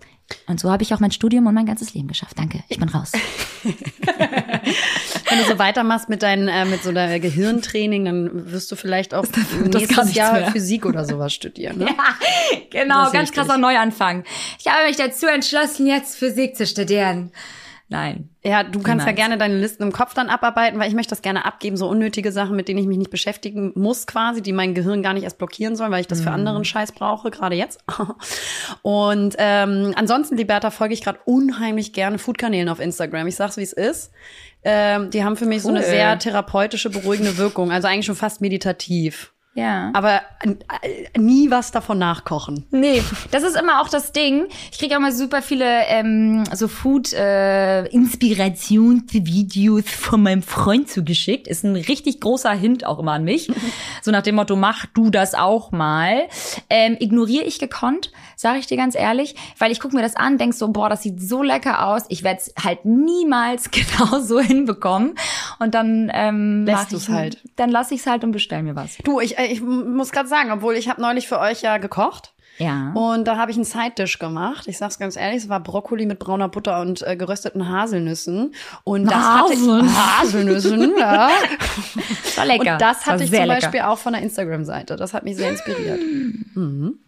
[0.47, 2.37] Und so habe ich auch mein Studium und mein ganzes Leben geschafft.
[2.37, 3.11] Danke, ich bin raus.
[3.63, 9.13] Wenn du so weitermachst mit deinem äh, mit so der Gehirntraining, dann wirst du vielleicht
[9.13, 9.25] auch
[9.71, 10.51] das nächstes Jahr mehr.
[10.51, 11.77] Physik oder sowas studieren.
[11.79, 11.87] Ne?
[12.69, 14.23] genau, Das sehe ganz krasser Neuanfang.
[14.59, 17.31] Ich habe mich dazu entschlossen, jetzt Physik zu studieren.
[17.91, 18.29] Nein.
[18.41, 19.15] Ja, du kannst ja Niemals.
[19.17, 22.31] gerne deine Listen im Kopf dann abarbeiten, weil ich möchte das gerne abgeben, so unnötige
[22.31, 25.37] Sachen, mit denen ich mich nicht beschäftigen muss quasi, die mein Gehirn gar nicht erst
[25.37, 27.83] blockieren sollen, weil ich das für anderen Scheiß brauche, gerade jetzt.
[28.81, 33.27] Und ähm, ansonsten, Liberta, folge ich gerade unheimlich gerne Foodkanälen auf Instagram.
[33.27, 34.11] Ich sag's, wie es ist.
[34.63, 35.85] Ähm, die haben für mich so eine Cool.
[35.85, 39.30] sehr therapeutische, beruhigende Wirkung, also eigentlich schon fast meditativ.
[39.53, 39.91] Ja.
[39.93, 42.65] Aber äh, nie was davon nachkochen.
[42.71, 44.45] Nee, das ist immer auch das Ding.
[44.71, 47.89] Ich kriege auch mal super viele ähm, so Food äh,
[49.83, 51.47] von meinem Freund zugeschickt.
[51.47, 53.51] Ist ein richtig großer Hint auch immer an mich.
[54.01, 56.27] So nach dem Motto, mach du das auch mal.
[56.69, 60.37] Ähm, ignoriere ich gekonnt, sage ich dir ganz ehrlich, weil ich gucke mir das an,
[60.37, 62.03] denk so, boah, das sieht so lecker aus.
[62.09, 65.15] Ich werde es halt niemals genau so hinbekommen.
[65.59, 67.43] Und dann ähm, Lässt mach du's ich- halt.
[67.57, 68.97] Dann lass ich's halt und bestell mir was.
[69.03, 72.33] Du, ich, ich muss gerade sagen, obwohl ich habe neulich für euch ja gekocht.
[72.57, 72.91] Ja.
[72.93, 74.67] Und da habe ich einen Side-Dish gemacht.
[74.67, 78.53] Ich sag's ganz ehrlich, es war Brokkoli mit brauner Butter und äh, gerösteten Haselnüssen.
[78.83, 79.95] Und das Haseln.
[79.95, 81.29] hatte Haselnüssen, ja.
[82.23, 82.73] Das war lecker.
[82.73, 83.53] Und das hatte ich zum lecker.
[83.61, 84.95] Beispiel auch von der Instagram-Seite.
[84.95, 85.99] Das hat mich sehr inspiriert.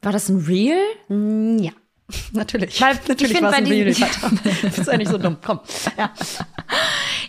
[0.00, 0.78] War das ein Real?
[1.08, 1.72] Mm, ja.
[2.32, 2.80] Natürlich.
[2.80, 3.88] Weil ich Natürlich war es ein Reel.
[3.88, 4.30] Alter.
[4.62, 5.36] Bist ja nicht so dumm.
[5.44, 5.60] Komm.
[5.96, 6.12] Ja.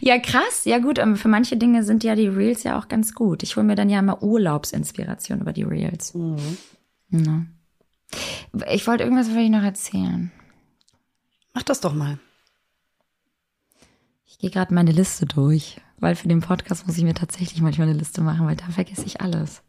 [0.02, 0.66] Ja, krass.
[0.66, 3.43] Ja gut, ähm, für manche Dinge sind ja die Reels ja auch ganz gut.
[3.43, 6.14] Ich hole mir dann ja immer Urlaubsinspiration über die Reels.
[7.10, 7.45] Ja.
[8.72, 10.32] Ich wollte irgendwas wollte ich noch erzählen.
[11.54, 12.20] Mach das doch mal.
[14.26, 17.89] Ich gehe gerade meine Liste durch, weil für den Podcast muss ich mir tatsächlich manchmal
[17.89, 19.62] eine Liste machen, weil da vergesse ich alles.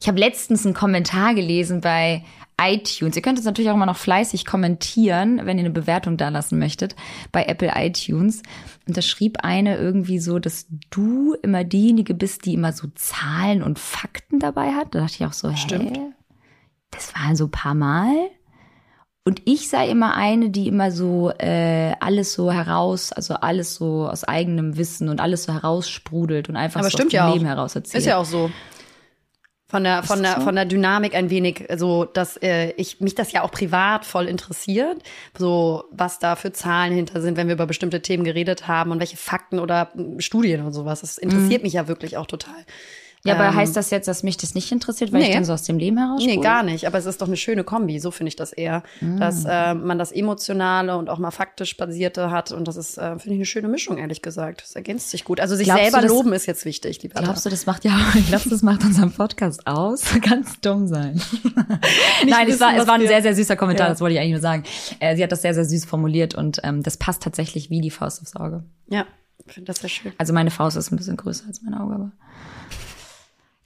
[0.00, 2.24] Ich habe letztens einen Kommentar gelesen bei
[2.60, 3.16] iTunes.
[3.16, 6.58] Ihr könnt es natürlich auch immer noch fleißig kommentieren, wenn ihr eine Bewertung da lassen
[6.58, 6.96] möchtet,
[7.32, 8.42] bei Apple iTunes.
[8.86, 13.62] Und da schrieb eine irgendwie so, dass du immer diejenige bist, die immer so Zahlen
[13.62, 14.94] und Fakten dabei hat.
[14.94, 15.56] Da dachte ich auch so, hä?
[15.56, 15.98] Stimmt.
[16.90, 18.14] Das waren so ein paar Mal.
[19.24, 24.08] Und ich sei immer eine, die immer so äh, alles so heraus, also alles so
[24.08, 27.28] aus eigenem Wissen und alles so heraussprudelt und einfach Aber so stimmt aus dem ja
[27.28, 27.34] auch.
[27.34, 28.00] Leben heraus erzählt.
[28.00, 28.50] Ist ja auch so.
[29.70, 30.40] Von der, von der, so?
[30.40, 34.26] von der Dynamik ein wenig, so, dass äh, ich mich das ja auch privat voll
[34.26, 35.00] interessiert,
[35.38, 38.98] so was da für Zahlen hinter sind, wenn wir über bestimmte Themen geredet haben und
[38.98, 41.02] welche Fakten oder mm, Studien und sowas.
[41.02, 42.64] Das interessiert mich ja wirklich auch total.
[43.22, 45.34] Ja, aber Ähm, heißt das jetzt, dass mich das nicht interessiert, weil ich nee.
[45.34, 46.86] dann so aus dem Leben heraus Nee, gar nicht.
[46.86, 47.98] Aber es ist doch eine schöne Kombi.
[47.98, 48.82] So finde ich das eher.
[49.02, 52.50] Dass äh, man das Emotionale und auch mal faktisch basierte hat.
[52.50, 54.62] Und das ist, äh, finde ich, eine schöne Mischung, ehrlich gesagt.
[54.62, 55.38] Das ergänzt sich gut.
[55.38, 57.20] Also sich Glaubst selber das- loben ist jetzt wichtig, lieber.
[57.20, 60.02] Glaubst du, das macht ja, ich glaube, das macht unseren Podcast aus?
[60.22, 61.20] Ganz dumm sein.
[62.26, 63.92] Nein, es war, es war ein sehr, sehr süßer Kommentar, Ja.
[63.92, 64.62] das wollte ich eigentlich nur sagen.
[64.98, 67.90] Äh, sie hat das sehr, sehr süß formuliert und ähm, das passt tatsächlich wie die
[67.90, 68.64] Faust aufs Auge.
[68.88, 69.04] Ja,
[69.46, 70.12] ich finde das sehr schön.
[70.16, 72.12] Also meine Faust ist ein bisschen größer als mein Auge, aber.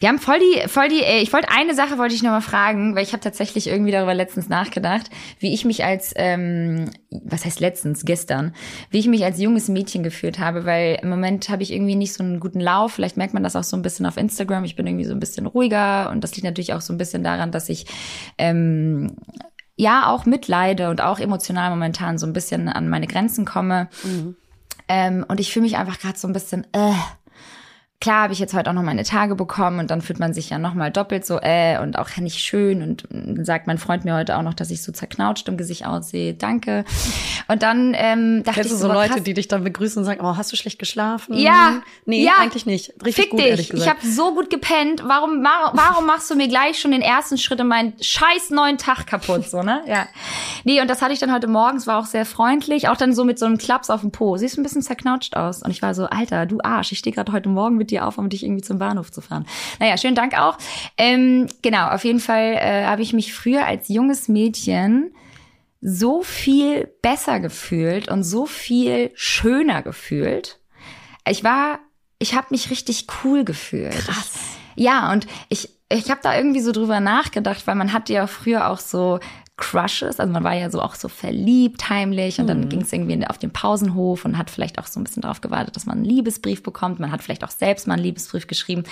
[0.04, 2.42] Wir haben voll die, voll die, äh, ich wollte eine Sache wollte ich noch mal
[2.42, 7.46] fragen, weil ich habe tatsächlich irgendwie darüber letztens nachgedacht, wie ich mich als, ähm, was
[7.46, 8.54] heißt letztens, gestern,
[8.90, 12.12] wie ich mich als junges Mädchen gefühlt habe, weil im Moment habe ich irgendwie nicht
[12.12, 12.92] so einen guten Lauf.
[12.92, 14.64] Vielleicht merkt man das auch so ein bisschen auf Instagram.
[14.64, 17.24] Ich bin irgendwie so ein bisschen ruhiger und das liegt natürlich auch so ein bisschen
[17.24, 17.86] daran, dass ich
[18.36, 19.16] ähm,
[19.74, 23.88] ja auch mitleide und auch emotional momentan so ein bisschen an meine Grenzen komme.
[24.86, 26.92] Ähm, und ich fühle mich einfach gerade so ein bisschen, äh.
[28.04, 30.50] Klar habe ich jetzt heute auch noch meine Tage bekommen und dann fühlt man sich
[30.50, 34.04] ja noch mal doppelt so äh und auch nicht schön und dann sagt mein Freund
[34.04, 36.34] mir heute auch noch, dass ich so zerknautscht im Gesicht aussehe.
[36.34, 36.84] Danke.
[37.48, 40.04] Und dann ähm, dachte Kennst ich so boah, Leute, krass, die dich dann begrüßen und
[40.04, 41.34] sagen, oh, hast du schlecht geschlafen?
[41.38, 42.32] Ja, Nee, ja.
[42.40, 42.92] eigentlich nicht.
[43.02, 43.46] Richtig Fick gut, dich.
[43.46, 44.02] ehrlich Ich gesagt.
[44.02, 45.02] habe so gut gepennt.
[45.06, 48.76] Warum, warum, warum machst du mir gleich schon den ersten Schritt in meinen scheiß neuen
[48.76, 49.80] Tag kaputt, so, ne?
[49.86, 50.08] Ja.
[50.64, 52.88] Nee, und das hatte ich dann heute morgens, war auch sehr freundlich.
[52.88, 54.36] Auch dann so mit so einem Klaps auf dem Po.
[54.36, 55.62] Siehst ein bisschen zerknautscht aus.
[55.62, 58.18] Und ich war so, Alter, du Arsch, ich stehe gerade heute Morgen mit dir auf,
[58.18, 59.46] um dich irgendwie zum Bahnhof zu fahren.
[59.80, 60.58] Naja, schönen Dank auch.
[60.96, 65.14] Ähm, genau, auf jeden Fall äh, habe ich mich früher als junges Mädchen
[65.80, 70.58] so viel besser gefühlt und so viel schöner gefühlt.
[71.28, 71.78] Ich war,
[72.18, 73.92] ich habe mich richtig cool gefühlt.
[73.92, 74.32] Krass.
[74.76, 78.70] Ja, und ich, ich habe da irgendwie so drüber nachgedacht, weil man hatte ja früher
[78.70, 79.20] auch so
[79.56, 80.18] Crushes.
[80.18, 83.38] Also man war ja so auch so verliebt heimlich und dann ging es irgendwie auf
[83.38, 86.62] den Pausenhof und hat vielleicht auch so ein bisschen darauf gewartet, dass man einen Liebesbrief
[86.62, 86.98] bekommt.
[86.98, 88.84] Man hat vielleicht auch selbst mal einen Liebesbrief geschrieben.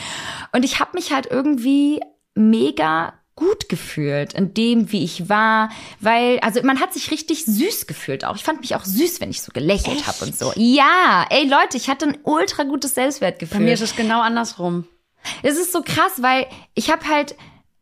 [0.53, 2.01] Und ich habe mich halt irgendwie
[2.35, 7.87] mega gut gefühlt in dem, wie ich war, weil, also man hat sich richtig süß
[7.87, 8.37] gefühlt auch.
[8.37, 10.53] Ich fand mich auch süß, wenn ich so gelächelt habe und so.
[10.57, 13.59] Ja, ey Leute, ich hatte ein ultra gutes Selbstwertgefühl.
[13.59, 14.87] Bei mir ist es genau andersrum.
[15.43, 17.35] Es ist so krass, weil ich habe halt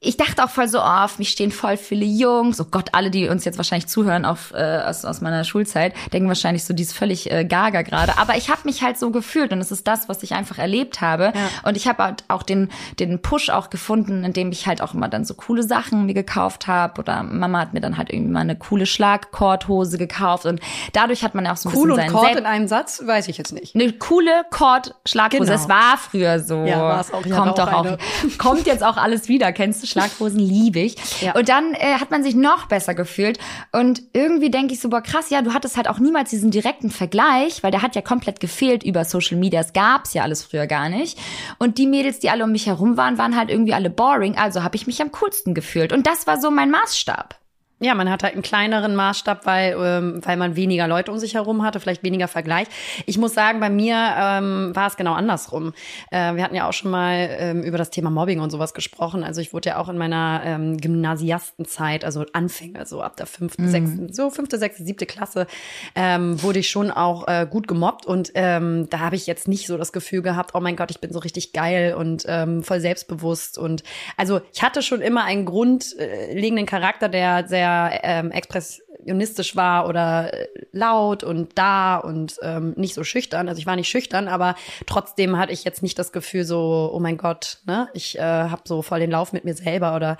[0.02, 2.58] ich dachte auch voll so, oh, auf mich stehen voll viele Jungs.
[2.58, 6.26] Oh Gott, alle, die uns jetzt wahrscheinlich zuhören auf, äh, aus, aus meiner Schulzeit, denken
[6.28, 8.16] wahrscheinlich so, die ist völlig äh, gaga gerade.
[8.16, 11.02] Aber ich habe mich halt so gefühlt und es ist das, was ich einfach erlebt
[11.02, 11.34] habe.
[11.34, 11.68] Ja.
[11.68, 15.08] Und ich habe halt auch den, den Push auch gefunden, indem ich halt auch immer
[15.08, 16.98] dann so coole Sachen mir gekauft habe.
[16.98, 20.46] Oder Mama hat mir dann halt irgendwie mal eine coole Schlagkordhose gekauft.
[20.46, 20.60] Und
[20.94, 23.28] dadurch hat man ja auch so ein cool bisschen und Kord in einem Satz, weiß
[23.28, 23.74] ich jetzt nicht.
[23.74, 25.44] Eine coole Kord-Schlaghose.
[25.44, 25.54] Genau.
[25.54, 26.64] Es war früher so.
[26.64, 27.22] Ja, war's auch.
[27.22, 27.84] Ich Kommt doch auch auch.
[27.84, 27.98] eine.
[28.38, 29.52] Kommt jetzt auch alles wieder.
[29.52, 30.96] Kennst du Schlaghosen liebe ich.
[31.20, 31.34] Ja.
[31.34, 33.38] Und dann äh, hat man sich noch besser gefühlt.
[33.72, 36.90] Und irgendwie denke ich so, boah, krass, ja, du hattest halt auch niemals diesen direkten
[36.90, 39.60] Vergleich, weil der hat ja komplett gefehlt über Social Media.
[39.60, 41.18] Es gab's ja alles früher gar nicht.
[41.58, 44.36] Und die Mädels, die alle um mich herum waren, waren halt irgendwie alle boring.
[44.36, 45.92] Also habe ich mich am coolsten gefühlt.
[45.92, 47.39] Und das war so mein Maßstab.
[47.82, 51.32] Ja, man hat halt einen kleineren Maßstab, weil, ähm, weil man weniger Leute um sich
[51.32, 52.66] herum hatte, vielleicht weniger Vergleich.
[53.06, 55.72] Ich muss sagen, bei mir ähm, war es genau andersrum.
[56.10, 59.24] Äh, wir hatten ja auch schon mal ähm, über das Thema Mobbing und sowas gesprochen.
[59.24, 63.70] Also ich wurde ja auch in meiner ähm, Gymnasiastenzeit, also Anfänge, so ab der fünften,
[63.70, 65.46] sechsten, so fünfte, sechste, siebte Klasse,
[65.94, 68.04] ähm, wurde ich schon auch äh, gut gemobbt.
[68.04, 71.00] Und ähm, da habe ich jetzt nicht so das Gefühl gehabt, oh mein Gott, ich
[71.00, 73.56] bin so richtig geil und ähm, voll selbstbewusst.
[73.56, 73.84] Und
[74.18, 77.69] also ich hatte schon immer einen grundlegenden Charakter, der sehr
[78.02, 83.48] ähm, expressionistisch war oder äh, laut und da und ähm, nicht so schüchtern.
[83.48, 84.54] Also ich war nicht schüchtern, aber
[84.86, 88.62] trotzdem hatte ich jetzt nicht das Gefühl so, oh mein Gott, ne, ich äh, habe
[88.64, 90.16] so voll den Lauf mit mir selber oder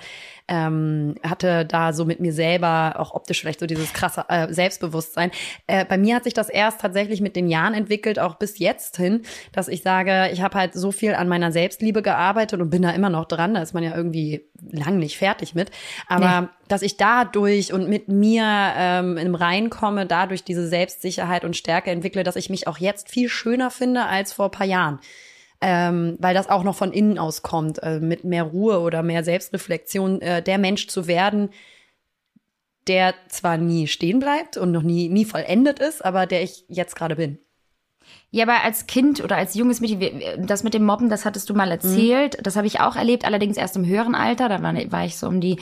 [0.51, 5.31] ähm, hatte da so mit mir selber auch optisch vielleicht so dieses krasse äh, Selbstbewusstsein.
[5.65, 8.97] Äh, bei mir hat sich das erst tatsächlich mit den Jahren entwickelt, auch bis jetzt
[8.97, 9.21] hin,
[9.53, 12.91] dass ich sage, ich habe halt so viel an meiner Selbstliebe gearbeitet und bin da
[12.91, 13.53] immer noch dran.
[13.53, 15.71] Da ist man ja irgendwie lang nicht fertig mit.
[16.07, 16.47] Aber Nee.
[16.67, 18.43] dass ich dadurch und mit mir
[18.75, 23.09] ähm, im Rein komme, dadurch diese Selbstsicherheit und Stärke entwickle, dass ich mich auch jetzt
[23.09, 24.99] viel schöner finde als vor ein paar Jahren.
[25.61, 29.23] Ähm, weil das auch noch von innen aus kommt, äh, mit mehr Ruhe oder mehr
[29.23, 31.51] Selbstreflexion, äh, der Mensch zu werden,
[32.87, 36.95] der zwar nie stehen bleibt und noch nie, nie vollendet ist, aber der ich jetzt
[36.95, 37.37] gerade bin.
[38.33, 41.53] Ja, aber als Kind oder als junges Mädchen, das mit dem Mobben, das hattest du
[41.53, 42.37] mal erzählt.
[42.41, 44.47] Das habe ich auch erlebt, allerdings erst im höheren Alter.
[44.47, 45.57] Da war, war ich so um die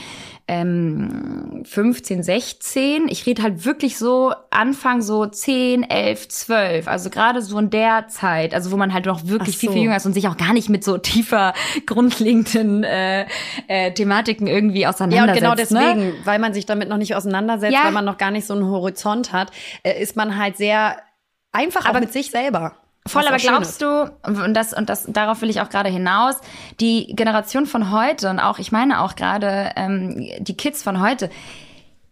[0.47, 3.07] ähm, 15, 16.
[3.09, 6.87] Ich rede halt wirklich so Anfang so 10, 11, 12.
[6.87, 9.73] Also gerade so in der Zeit, also wo man halt noch wirklich Ach viel, so.
[9.73, 11.53] viel jünger ist und sich auch gar nicht mit so tiefer,
[11.87, 13.25] grundlegenden äh,
[13.67, 15.39] äh, Thematiken irgendwie Ja, und auseinandersetzt.
[15.41, 15.55] genau Ne?
[15.95, 17.85] deswegen, weil man sich damit noch nicht auseinandersetzt, Ja.
[17.85, 19.51] weil man noch gar nicht so einen Horizont hat,
[19.83, 20.97] äh, ist man halt sehr
[21.51, 22.75] einfach auch Aber- mit sich selber.
[23.07, 26.35] Voll, aber glaubst du, und das, und das, darauf will ich auch gerade hinaus,
[26.79, 31.31] die Generation von heute und auch, ich meine auch gerade ähm, die Kids von heute,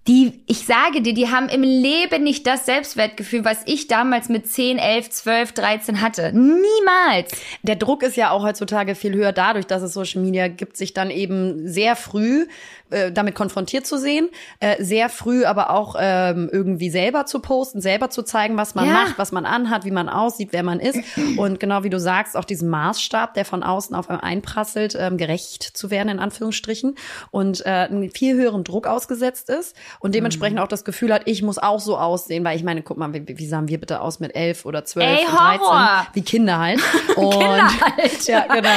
[0.08, 4.48] die, ich sage dir, die haben im Leben nicht das Selbstwertgefühl, was ich damals mit
[4.48, 6.32] 10, 11, 12, 13 hatte.
[6.34, 7.32] Niemals.
[7.62, 10.94] Der Druck ist ja auch heutzutage viel höher dadurch, dass es Social Media gibt, sich
[10.94, 12.48] dann eben sehr früh
[12.90, 14.30] äh, damit konfrontiert zu sehen,
[14.60, 18.86] äh, sehr früh aber auch ähm, irgendwie selber zu posten, selber zu zeigen, was man
[18.88, 18.94] Ja.
[18.94, 21.00] macht, was man anhat, wie man aussieht, wer man ist.
[21.38, 25.18] Und genau wie du sagst, auch diesen Maßstab, der von außen auf einem einprasselt, ähm,
[25.18, 26.96] gerecht zu werden, in Anführungsstrichen,
[27.32, 31.42] und äh, einen viel höheren Druck ausgesetzt ist und dementsprechend auch das Gefühl hat, ich
[31.44, 34.20] muss auch so aussehen, weil ich meine, guck mal, wie, wie sahen wir bitte aus
[34.20, 35.60] mit elf oder zwölf Ey, und 13?
[35.62, 36.08] Horror!
[36.14, 36.80] Wie Kinder halt.
[37.16, 38.24] Und, Kinder halt.
[38.28, 38.70] Ja, genau.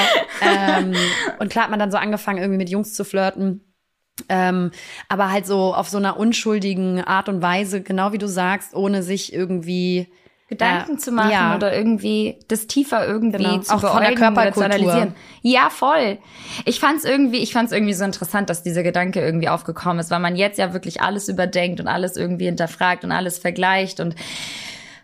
[0.42, 0.94] ähm,
[1.38, 3.64] und klar hat man dann so angefangen, irgendwie mit Jungs zu flirten.
[4.28, 4.70] Ähm,
[5.08, 9.02] aber halt so auf so einer unschuldigen Art und Weise, genau wie du sagst, ohne
[9.02, 10.08] sich irgendwie
[10.48, 11.54] Gedanken äh, zu machen ja.
[11.54, 13.58] oder irgendwie das tiefer irgendwie Genau.
[13.58, 14.64] zu Auch von der oder zu Körperkultur.
[14.64, 15.14] analysieren.
[15.42, 16.18] Ja, voll.
[16.64, 20.18] Ich fand's irgendwie, ich fand's irgendwie so interessant, dass dieser Gedanke irgendwie aufgekommen ist, weil
[20.18, 24.16] man jetzt ja wirklich alles überdenkt und alles irgendwie hinterfragt und alles vergleicht und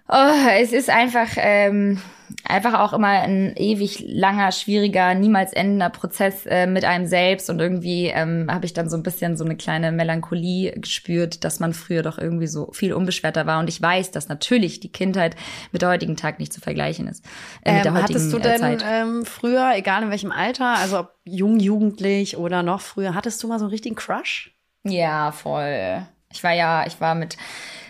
[0.09, 2.01] oh, es ist einfach ähm,
[2.45, 7.61] einfach auch immer ein ewig langer, schwieriger, niemals endender Prozess äh, mit einem selbst und
[7.61, 11.73] irgendwie ähm, habe ich dann so ein bisschen so eine kleine Melancholie gespürt, dass man
[11.73, 15.37] früher doch irgendwie so viel unbeschwerter war und ich weiß, dass natürlich die Kindheit
[15.73, 17.25] mit der heutigen Tag nicht zu vergleichen ist.
[17.65, 18.85] Äh, mit der Ähm, heutigen hattest du äh, denn Zeit.
[18.89, 23.49] ähm, früher, egal in welchem Alter, also ob jung, jugendlich oder noch früher, hattest du
[23.49, 24.53] mal so einen richtigen Crush?
[24.85, 26.07] Ja, voll.
[26.33, 27.37] Ich war ja, ich war mit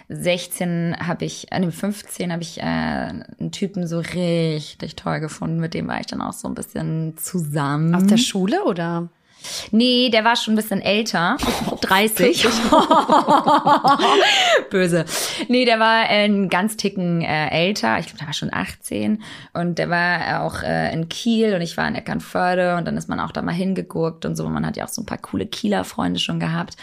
[0.09, 5.59] 16 habe ich, an dem 15 habe ich äh, einen Typen so richtig toll gefunden.
[5.59, 7.95] Mit dem war ich dann auch so ein bisschen zusammen.
[7.95, 9.09] Aus der Schule oder?
[9.71, 11.37] Nee, der war schon ein bisschen älter.
[11.81, 12.45] 30.
[14.71, 15.05] Böse.
[15.49, 17.99] Nee, der war einen ganz ticken äh, älter.
[17.99, 19.23] Ich glaube, der war schon 18.
[19.55, 22.77] Und der war auch äh, in Kiel und ich war in Eckernförde.
[22.77, 24.49] Und dann ist man auch da mal hingeguckt und so.
[24.49, 26.77] Man hat ja auch so ein paar coole Kieler Freunde schon gehabt.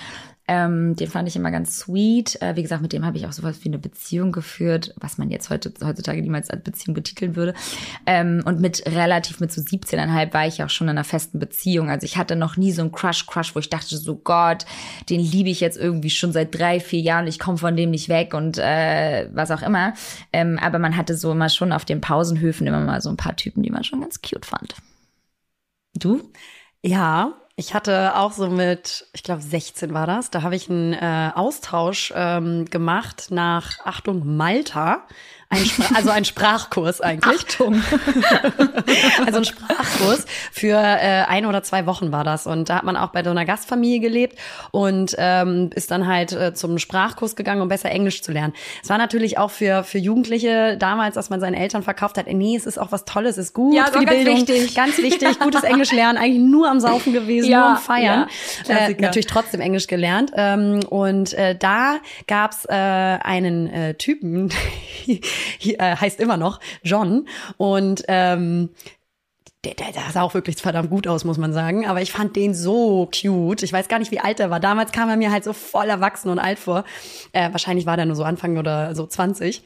[0.45, 2.41] Ähm, den fand ich immer ganz sweet.
[2.41, 5.29] Äh, wie gesagt, mit dem habe ich auch sowas wie eine Beziehung geführt, was man
[5.29, 7.53] jetzt heute, heutzutage niemals als Beziehung betiteln würde.
[8.05, 11.89] Ähm, und mit relativ, mit so 17,5 war ich auch schon in einer festen Beziehung.
[11.89, 14.65] Also ich hatte noch nie so einen Crush-Crush, wo ich dachte so, Gott,
[15.09, 18.09] den liebe ich jetzt irgendwie schon seit drei, vier Jahren, ich komme von dem nicht
[18.09, 19.93] weg und äh, was auch immer.
[20.33, 23.37] Ähm, aber man hatte so immer schon auf den Pausenhöfen immer mal so ein paar
[23.37, 24.75] Typen, die man schon ganz cute fand.
[25.93, 26.21] Du?
[26.81, 30.93] Ja, ich hatte auch so mit, ich glaube 16 war das, da habe ich einen
[30.93, 35.05] äh, Austausch ähm, gemacht nach, Achtung, Malta.
[35.53, 37.39] Ein also ein Sprachkurs eigentlich.
[37.39, 37.81] Achtung.
[39.25, 42.47] also ein Sprachkurs für äh, ein oder zwei Wochen war das.
[42.47, 44.37] Und da hat man auch bei so einer Gastfamilie gelebt
[44.71, 48.53] und ähm, ist dann halt äh, zum Sprachkurs gegangen, um besser Englisch zu lernen.
[48.81, 52.55] Es war natürlich auch für, für Jugendliche damals, dass man seinen Eltern verkauft hat, nee,
[52.55, 54.35] es ist auch was Tolles, ist gut Ja, für die ganz Bildung.
[54.37, 54.75] wichtig.
[54.75, 58.27] Ganz wichtig, gutes Englisch lernen, eigentlich nur am Saufen gewesen, Ja, nur am Feiern.
[58.67, 60.31] ja, äh, natürlich trotzdem Englisch gelernt.
[60.35, 61.97] Ähm, und äh, da
[62.27, 64.49] gab's äh, einen äh, Typen,
[65.57, 67.27] hier, äh, heißt immer noch John.
[67.57, 68.69] Und ähm,
[69.63, 71.87] der, der, der sah auch wirklich verdammt gut aus, muss man sagen.
[71.87, 73.63] Aber ich fand den so cute.
[73.63, 74.59] Ich weiß gar nicht, wie alt er war.
[74.59, 76.83] Damals kam er mir halt so voll erwachsen und alt vor.
[77.31, 79.63] Äh, wahrscheinlich war der nur so Anfang oder so 20.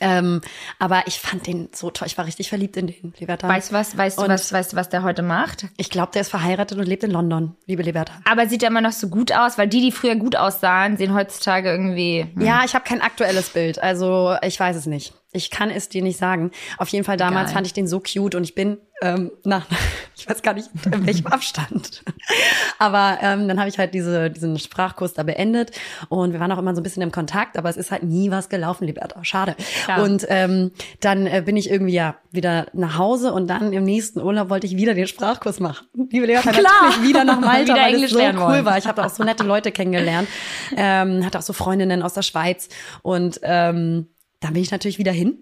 [0.00, 0.40] Ähm,
[0.78, 2.06] aber ich fand den so toll.
[2.06, 3.48] Ich war richtig verliebt in den, Liberta.
[3.48, 5.66] Weißt du was, weißt du was, weißt du, was der heute macht?
[5.76, 8.12] Ich glaube, der ist verheiratet und lebt in London, liebe Liberta.
[8.24, 11.14] Aber sieht er immer noch so gut aus, weil die, die früher gut aussahen, sehen
[11.14, 12.26] heutzutage irgendwie.
[12.38, 13.82] Ja, ich habe kein aktuelles Bild.
[13.82, 15.14] Also ich weiß es nicht.
[15.32, 16.52] Ich kann es dir nicht sagen.
[16.78, 17.54] Auf jeden Fall damals Egal.
[17.54, 19.66] fand ich den so cute und ich bin ähm, nach,
[20.16, 22.02] ich weiß gar nicht, in welchem Abstand.
[22.78, 25.72] Aber ähm, dann habe ich halt diese, diesen Sprachkurs da beendet
[26.08, 28.30] und wir waren auch immer so ein bisschen im Kontakt, aber es ist halt nie
[28.30, 29.22] was gelaufen, Liberta.
[29.24, 29.56] Schade.
[29.84, 30.02] Klar.
[30.02, 30.70] Und ähm,
[31.00, 34.66] dann äh, bin ich irgendwie ja wieder nach Hause und dann im nächsten Urlaub wollte
[34.66, 35.86] ich wieder den Sprachkurs machen.
[36.10, 36.64] Liebe Liberta, Klar.
[36.84, 38.64] natürlich wieder nach Malta, Wieder weil Englisch es so cool wollen.
[38.64, 38.78] war.
[38.78, 40.28] Ich habe auch so nette Leute kennengelernt,
[40.76, 42.68] ähm, hatte auch so Freundinnen aus der Schweiz
[43.02, 44.08] und ähm,
[44.40, 45.38] dann bin ich natürlich wieder hin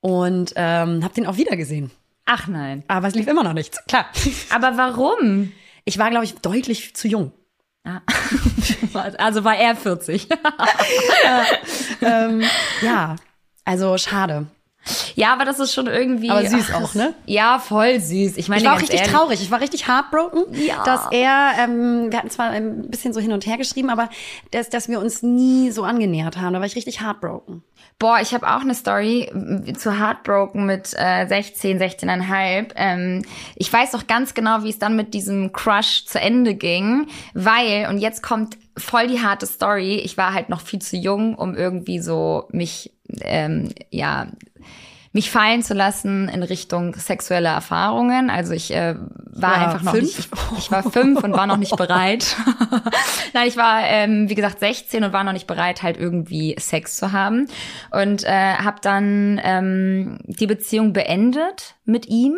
[0.00, 1.90] und ähm, habe den auch wieder gesehen.
[2.24, 2.84] Ach nein.
[2.88, 3.84] Aber es lief immer noch nichts.
[3.86, 4.06] Klar.
[4.50, 5.52] Aber warum?
[5.84, 7.32] Ich war, glaube ich, deutlich zu jung.
[7.84, 8.00] Ah.
[9.18, 10.28] Also war er 40.
[12.02, 12.42] ähm,
[12.80, 13.16] ja,
[13.64, 14.46] also schade.
[15.14, 16.30] Ja, aber das ist schon irgendwie.
[16.30, 17.14] Aber süß ach, auch, ne?
[17.26, 18.36] Ja, voll süß.
[18.36, 19.42] Ich meine, Ich war auch richtig ehrlich, traurig.
[19.42, 20.82] Ich war richtig heartbroken, Ja.
[20.84, 24.08] dass er, ähm, wir hatten zwar ein bisschen so hin und her geschrieben, aber
[24.50, 26.52] dass, dass wir uns nie so angenähert haben.
[26.54, 27.62] Da war ich richtig heartbroken.
[27.98, 29.28] Boah, ich habe auch eine Story
[29.76, 32.70] zu Heartbroken mit äh, 16, 16,5.
[32.76, 33.24] Ähm,
[33.56, 37.86] ich weiß doch ganz genau, wie es dann mit diesem Crush zu Ende ging, weil,
[37.88, 41.56] und jetzt kommt voll die harte Story, ich war halt noch viel zu jung, um
[41.56, 42.92] irgendwie so mich,
[43.22, 44.28] ähm, ja,
[45.12, 48.28] mich fallen zu lassen in Richtung sexuelle Erfahrungen.
[48.30, 48.94] Also ich äh,
[49.32, 50.04] war Ja, einfach noch fünf?
[50.04, 52.36] nicht, ich, ich war fünf und war noch nicht bereit.
[53.32, 56.96] Nein, ich war, ähm, wie gesagt, 16 und war noch nicht bereit, halt irgendwie Sex
[56.96, 57.46] zu haben.
[57.90, 62.36] Und äh, habe dann ähm, die Beziehung beendet mit ihm.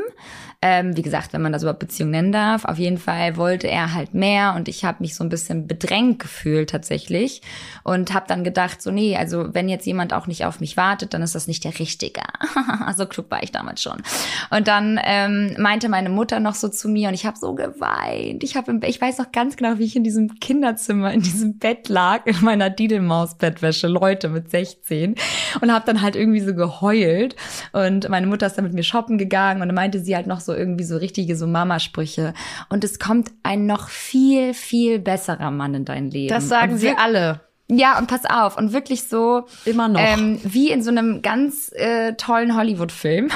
[0.62, 2.66] Ähm, wie gesagt, wenn man das überhaupt Beziehung nennen darf.
[2.66, 6.18] Auf jeden Fall wollte er halt mehr und ich habe mich so ein bisschen bedrängt
[6.18, 7.40] gefühlt tatsächlich
[7.82, 11.14] und habe dann gedacht, so nee, also wenn jetzt jemand auch nicht auf mich wartet,
[11.14, 12.20] dann ist das nicht der Richtige.
[12.96, 14.02] so klug war ich damals schon.
[14.50, 18.44] Und dann ähm, meinte meine Mutter noch so zu mir und ich habe so geweint.
[18.44, 21.88] Ich habe, ich weiß noch ganz genau, wie ich in diesem Kinderzimmer in diesem Bett
[21.88, 25.14] lag in meiner Didelmaus-Bettwäsche, Leute mit 16
[25.62, 27.34] und habe dann halt irgendwie so geheult
[27.72, 30.40] und meine Mutter ist dann mit mir shoppen gegangen und dann meinte sie halt noch
[30.40, 32.34] so irgendwie so richtige so Mama-Sprüche
[32.68, 36.28] und es kommt ein noch viel viel besserer Mann in dein Leben.
[36.28, 37.40] Das sagen und sie alle.
[37.72, 38.58] Ja, und pass auf.
[38.58, 39.46] Und wirklich so.
[39.64, 40.00] Immer noch.
[40.00, 43.28] Ähm, wie in so einem ganz äh, tollen Hollywood-Film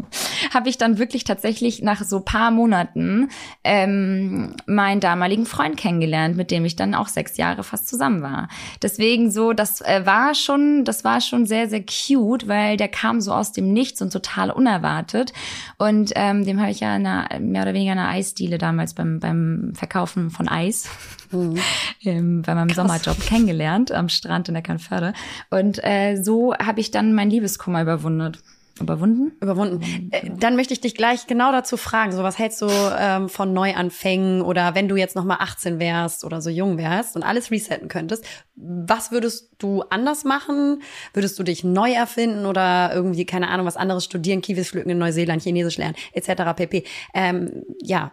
[0.54, 3.30] habe ich dann wirklich tatsächlich nach so paar Monaten
[3.64, 8.48] ähm, meinen damaligen Freund kennengelernt, mit dem ich dann auch sechs Jahre fast zusammen war.
[8.80, 13.20] Deswegen so, das äh, war schon, das war schon sehr, sehr cute, weil der kam
[13.20, 15.32] so aus dem Nichts und total unerwartet.
[15.78, 18.94] Und ähm, dem habe ich ja in einer, mehr oder weniger in einer Eisdiele damals
[18.94, 20.88] beim, beim Verkaufen von Eis
[22.04, 25.12] ähm, bei meinem Sommerjob kennengelernt am Strand in der Kannförde.
[25.50, 28.42] Und äh, so habe ich dann mein Liebeskummer überwundet.
[28.80, 29.32] Überwunden?
[29.40, 30.10] Überwunden.
[30.10, 32.12] Äh, Dann möchte ich dich gleich genau dazu fragen.
[32.12, 32.68] So, was hältst du
[32.98, 37.14] ähm, von Neuanfängen oder wenn du jetzt noch mal 18 wärst oder so jung wärst
[37.14, 38.24] und alles resetten könntest,
[38.56, 40.82] was würdest du anders machen?
[41.12, 44.98] Würdest du dich neu erfinden oder irgendwie keine Ahnung was anderes studieren, Kiwis pflücken in
[44.98, 46.54] Neuseeland, Chinesisch lernen etc.
[46.56, 46.84] pp.
[47.14, 48.12] Ähm, ja,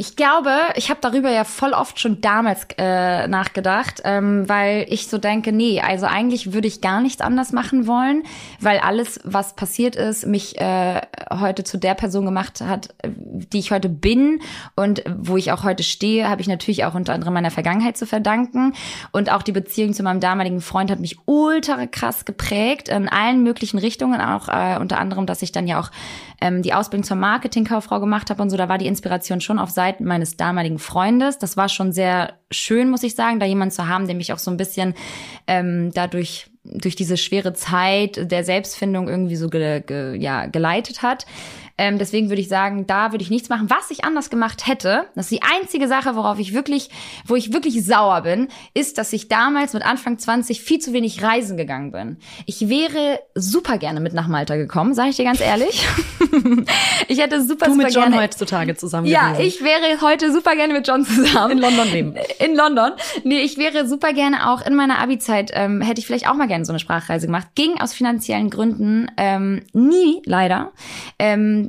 [0.00, 5.08] Ich glaube, ich habe darüber ja voll oft schon damals äh, nachgedacht, ähm, weil ich
[5.08, 8.22] so denke, nee, also eigentlich würde ich gar nichts anders machen wollen,
[8.60, 11.00] weil alles, was passiert ist, mich äh,
[11.32, 14.40] heute zu der Person gemacht hat, die ich heute bin
[14.76, 18.06] und wo ich auch heute stehe, habe ich natürlich auch unter anderem meiner Vergangenheit zu
[18.06, 18.74] verdanken.
[19.10, 23.42] Und auch die Beziehung zu meinem damaligen Freund hat mich ultra krass geprägt in allen
[23.42, 25.90] möglichen Richtungen, auch äh, unter anderem, dass ich dann ja auch
[26.40, 29.72] ähm, die Ausbildung zur Marketingkauffrau gemacht habe und so, da war die Inspiration schon auf
[29.88, 31.38] Seiten meines damaligen Freundes.
[31.38, 34.38] Das war schon sehr schön, muss ich sagen, da jemand zu haben, der mich auch
[34.38, 34.94] so ein bisschen
[35.46, 41.24] ähm, dadurch durch diese schwere Zeit der Selbstfindung irgendwie so ge, ge, ja, geleitet hat.
[41.78, 43.70] Ähm, deswegen würde ich sagen, da würde ich nichts machen.
[43.70, 46.90] Was ich anders gemacht hätte, das ist die einzige Sache, worauf ich wirklich,
[47.26, 51.22] wo ich wirklich sauer bin, ist, dass ich damals mit Anfang 20 viel zu wenig
[51.22, 52.18] reisen gegangen bin.
[52.46, 55.86] Ich wäre super gerne mit nach Malta gekommen, sage ich dir ganz ehrlich.
[57.08, 58.22] ich hätte super, du super mit John gerne.
[58.22, 59.46] heutzutage zusammen Ja, gewesen.
[59.46, 61.52] ich wäre heute super gerne mit John zusammen.
[61.52, 62.14] In London leben.
[62.38, 62.92] In London.
[63.24, 66.48] Nee, ich wäre super gerne auch in meiner Abi-Zeit, ähm, hätte ich vielleicht auch mal
[66.48, 67.48] gerne so eine Sprachreise gemacht.
[67.54, 70.72] Ging aus finanziellen Gründen ähm, nie, leider.
[71.18, 71.67] Ähm,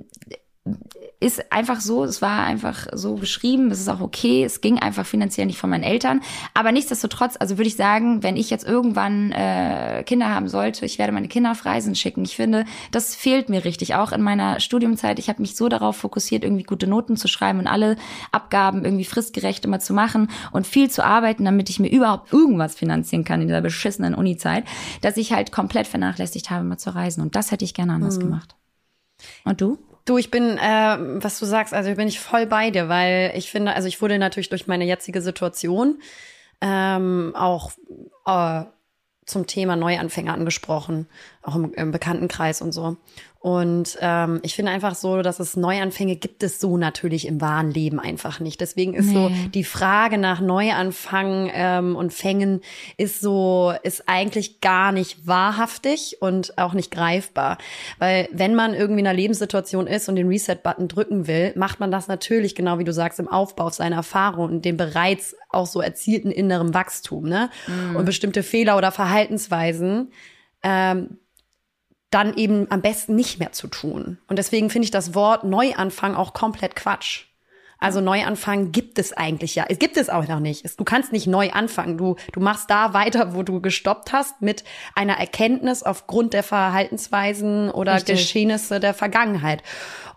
[1.21, 5.05] ist einfach so, es war einfach so geschrieben, es ist auch okay, es ging einfach
[5.05, 6.21] finanziell nicht von meinen Eltern.
[6.53, 10.97] Aber nichtsdestotrotz, also würde ich sagen, wenn ich jetzt irgendwann äh, Kinder haben sollte, ich
[10.97, 12.23] werde meine Kinder auf Reisen schicken.
[12.23, 15.19] Ich finde, das fehlt mir richtig, auch in meiner Studiumzeit.
[15.19, 17.97] Ich habe mich so darauf fokussiert, irgendwie gute Noten zu schreiben und alle
[18.31, 22.75] Abgaben irgendwie fristgerecht immer zu machen und viel zu arbeiten, damit ich mir überhaupt irgendwas
[22.75, 24.63] finanzieren kann in dieser beschissenen Uni-Zeit,
[25.01, 27.21] dass ich halt komplett vernachlässigt habe, mal zu reisen.
[27.21, 28.55] Und das hätte ich gerne anders gemacht.
[29.43, 29.77] Und du?
[30.05, 33.51] Du, ich bin, äh, was du sagst, also bin ich voll bei dir, weil ich
[33.51, 36.01] finde, also ich wurde natürlich durch meine jetzige Situation
[36.61, 37.71] ähm, auch
[38.25, 38.63] äh,
[39.25, 41.07] zum Thema Neuanfänger angesprochen,
[41.41, 42.97] auch im, im Bekanntenkreis und so.
[43.41, 47.71] Und ähm, ich finde einfach so, dass es Neuanfänge gibt es so natürlich im wahren
[47.71, 48.59] Leben einfach nicht.
[48.59, 49.49] Deswegen ist so Nee.
[49.53, 52.59] die Frage nach Neuanfangen ähm, und Fängen
[52.97, 57.57] ist so, ist eigentlich gar nicht wahrhaftig und auch nicht greifbar.
[57.97, 61.91] Weil wenn man irgendwie in einer Lebenssituation ist und den Reset-Button drücken will, macht man
[61.91, 65.65] das natürlich, genau wie du sagst, im Aufbau auf seiner Erfahrung und dem bereits auch
[65.65, 67.49] so erzielten inneren Wachstum, ne?
[67.95, 70.11] Und bestimmte Fehler oder Verhaltensweisen
[70.61, 71.17] ähm,
[72.11, 74.17] dann eben am besten nicht mehr zu tun.
[74.27, 77.25] Und deswegen finde ich das Wort Neuanfang auch komplett Quatsch.
[77.81, 79.65] Also Neuanfang gibt es eigentlich ja.
[79.69, 80.77] Es gibt es auch noch nicht.
[80.77, 81.97] Du kannst nicht neu anfangen.
[81.97, 87.71] Du, du machst da weiter, wo du gestoppt hast, mit einer Erkenntnis aufgrund der Verhaltensweisen
[87.71, 88.17] oder Richtig.
[88.17, 89.63] Geschehnisse der Vergangenheit.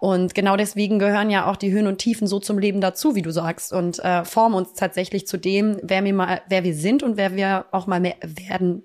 [0.01, 3.23] Und genau deswegen gehören ja auch die Höhen und Tiefen so zum Leben dazu, wie
[3.23, 7.05] du sagst, und äh, formen uns tatsächlich zu dem, wer wir mal, wer wir sind
[7.05, 8.83] und wer wir auch mal mehr werden,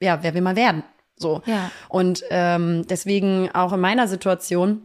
[0.00, 0.84] ja, wer wir mal werden.
[1.20, 1.42] So.
[1.46, 1.70] Ja.
[1.88, 4.82] Und ähm, deswegen auch in meiner Situation,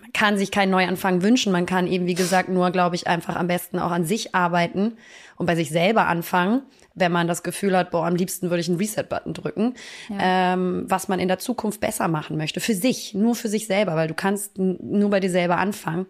[0.00, 1.52] man kann sich keinen Neuanfang wünschen.
[1.52, 4.96] Man kann eben, wie gesagt, nur, glaube ich, einfach am besten auch an sich arbeiten
[5.36, 6.62] und bei sich selber anfangen,
[6.94, 9.74] wenn man das Gefühl hat, boah, am liebsten würde ich einen Reset-Button drücken,
[10.18, 12.60] ähm, was man in der Zukunft besser machen möchte.
[12.60, 16.06] Für sich, nur für sich selber, weil du kannst nur bei dir selber anfangen.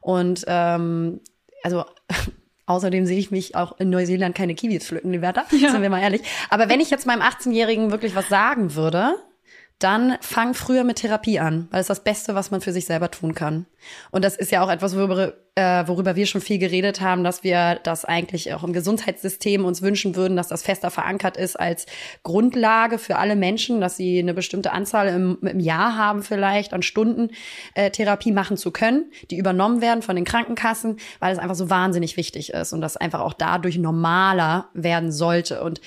[0.00, 1.20] Und ähm,
[1.64, 1.84] also
[2.66, 6.00] Außerdem sehe ich mich auch in Neuseeland keine Kiwis pflücken, die Werte, sind wir mal
[6.00, 6.22] ehrlich.
[6.48, 9.16] Aber wenn ich jetzt meinem 18-Jährigen wirklich was sagen würde,
[9.80, 13.10] dann fang früher mit Therapie an, weil es das Beste, was man für sich selber
[13.10, 13.66] tun kann.
[14.12, 17.42] Und das ist ja auch etwas, worüber, äh, worüber wir schon viel geredet haben, dass
[17.42, 21.86] wir das eigentlich auch im Gesundheitssystem uns wünschen würden, dass das fester verankert ist als
[22.22, 26.82] Grundlage für alle Menschen, dass sie eine bestimmte Anzahl im, im Jahr haben vielleicht an
[26.82, 27.30] Stunden
[27.74, 31.68] äh, Therapie machen zu können, die übernommen werden von den Krankenkassen, weil es einfach so
[31.68, 35.62] wahnsinnig wichtig ist und das einfach auch dadurch normaler werden sollte.
[35.62, 35.80] Und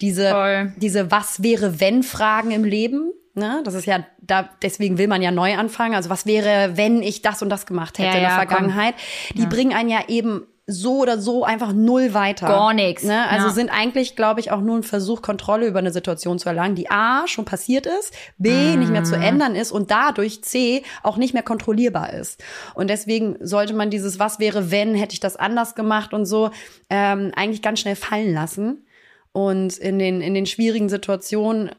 [0.00, 0.72] diese, Voll.
[0.78, 5.22] diese Was wäre wenn Fragen im Leben, ne, das ist ja, da, deswegen will man
[5.22, 5.94] ja neu anfangen.
[5.94, 8.48] Also was wäre, wenn ich das und das gemacht hätte Ja, in der ja, komm.
[8.48, 8.94] Vergangenheit?
[9.34, 12.46] Die bringen einen ja eben so oder so einfach null weiter.
[12.46, 13.02] Gar nix.
[13.02, 13.28] Ne?
[13.28, 13.52] Also Ja.
[13.52, 16.88] sind eigentlich, glaube ich, auch nur ein Versuch, Kontrolle über eine Situation zu erlangen, die
[16.88, 19.22] A schon passiert ist, B nicht mehr zu Mhm.
[19.22, 22.42] ändern ist und dadurch C auch nicht mehr kontrollierbar ist.
[22.74, 26.52] Und deswegen sollte man dieses Was wäre, wenn, hätte ich das anders gemacht und so,
[26.88, 28.86] ähm, eigentlich ganz schnell fallen lassen.
[29.32, 31.70] Und in den, in den schwierigen Situationen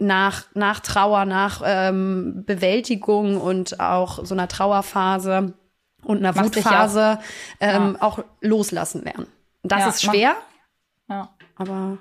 [0.00, 5.54] nach, nach Trauer, nach ähm, Bewältigung und auch so einer Trauerphase
[6.02, 7.18] und einer Macht Wutphase
[7.60, 9.26] ähm, auch loslassen lernen.
[9.62, 10.34] Das Ja, ist schwer,
[11.08, 11.28] Ja.
[11.56, 11.98] aber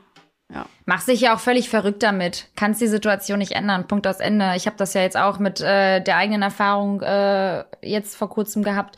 [0.51, 0.65] ja.
[0.85, 2.47] Mach dich ja auch völlig verrückt damit.
[2.55, 3.87] Kannst die Situation nicht ändern.
[3.87, 4.53] Punkt aus Ende.
[4.55, 8.63] Ich habe das ja jetzt auch mit äh, der eigenen Erfahrung äh, jetzt vor kurzem
[8.63, 8.97] gehabt.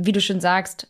[0.00, 0.86] Wie du schon sagst,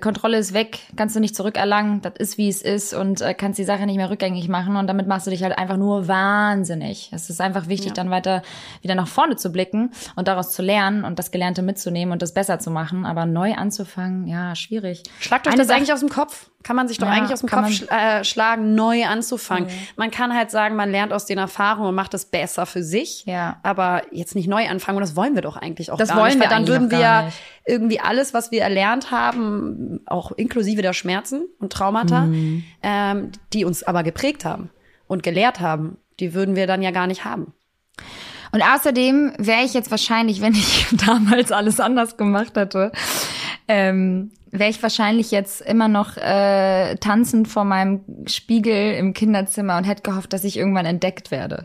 [0.00, 3.58] Kontrolle ist weg, kannst du nicht zurückerlangen, das ist wie es ist und äh, kannst
[3.58, 7.10] die Sache nicht mehr rückgängig machen und damit machst du dich halt einfach nur wahnsinnig.
[7.12, 7.94] Es ist einfach wichtig, Ja.
[7.94, 8.42] dann weiter
[8.82, 12.34] wieder nach vorne zu blicken und daraus zu lernen und das Gelernte mitzunehmen und das
[12.34, 13.04] besser zu machen.
[13.06, 15.02] Aber neu anzufangen, ja, schwierig.
[15.20, 16.50] Schlagt euch Eine das eigentlich aus dem Kopf?
[16.62, 19.68] Kann man sich doch Ja, eigentlich aus dem Kopf schl äh, schlagen, neu anzufangen.
[19.96, 23.24] Man kann halt sagen, man lernt aus den Erfahrungen und macht es besser für sich.
[23.26, 23.58] Ja.
[23.62, 26.28] Aber jetzt nicht neu anfangen und das wollen wir doch eigentlich auch Das gar wollen
[26.30, 26.38] nicht.
[26.38, 27.28] wir weil dann würden wir ja
[27.66, 32.64] irgendwie alles, was wir erlernt haben, auch inklusive der Schmerzen und Traumata, Mhm.
[32.82, 34.70] ähm, die uns aber geprägt haben
[35.08, 37.52] und gelehrt haben, die würden wir dann ja gar nicht haben.
[38.54, 42.92] Und außerdem wäre ich jetzt wahrscheinlich, wenn ich damals alles anders gemacht hätte,
[43.72, 49.84] ähm, wäre ich wahrscheinlich jetzt immer noch äh, tanzend vor meinem Spiegel im Kinderzimmer und
[49.84, 51.64] hätte gehofft, dass ich irgendwann entdeckt werde.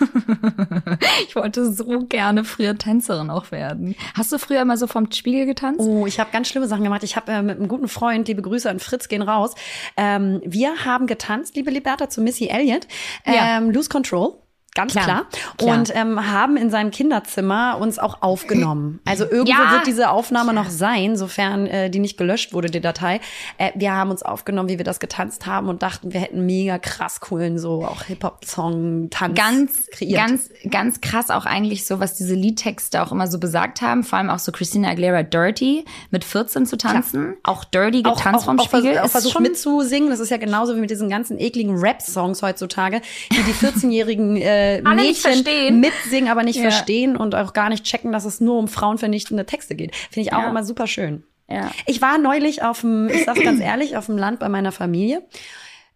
[1.28, 3.94] ich wollte so gerne früher Tänzerin auch werden.
[4.14, 5.80] Hast du früher immer so vom Spiegel getanzt?
[5.80, 7.02] Oh, ich habe ganz schlimme Sachen gemacht.
[7.02, 9.54] Ich habe äh, mit einem guten Freund, liebe Grüße an Fritz, gehen raus.
[9.98, 12.86] Ähm, wir haben getanzt, liebe Liberta, zu Missy Elliott.
[13.26, 13.58] Ja.
[13.58, 14.38] Ähm, Lose Control.
[14.74, 15.26] Ganz Klar, klar.
[15.56, 15.76] klar.
[15.78, 19.00] Und ähm, haben in seinem Kinderzimmer uns auch aufgenommen.
[19.14, 19.70] Also irgendwo Ja.
[19.72, 23.20] wird diese Aufnahme noch sein, sofern äh, die nicht gelöscht wurde, die Datei.
[23.58, 26.78] Äh, wir haben uns aufgenommen, wie wir das getanzt haben und dachten, wir hätten mega
[26.78, 30.16] krass coolen, so auch Hip-Hop-Song, Tanz ganz, kreiert.
[30.26, 34.02] ganz, ganz krass auch eigentlich so, was diese Liedtexte auch immer so besagt haben.
[34.02, 37.36] Vor allem auch so Christina Aguilera Dirty mit 14 zu tanzen.
[37.44, 38.98] Auch Dirty auch, getanzt auch, vom auch, Spiegel.
[38.98, 40.10] auch ist versucht mitzusingen.
[40.10, 43.00] Das ist ja genauso wie mit diesen ganzen ekligen Rap-Songs heutzutage,
[43.30, 44.84] die die 14-jährigen äh, Nicht
[45.24, 45.80] Mädchen verstehen.
[45.80, 46.62] mitsingen, aber nicht Ja.
[46.70, 49.94] verstehen und auch gar nicht checken, dass es nur um frauenvernichtende Texte geht.
[49.96, 50.50] Finde ich auch Ja.
[50.50, 51.24] immer super schön.
[51.48, 51.70] Ja.
[51.86, 55.22] Ich war neulich auf dem, ich sag's ganz ehrlich, auf dem Land bei meiner Familie.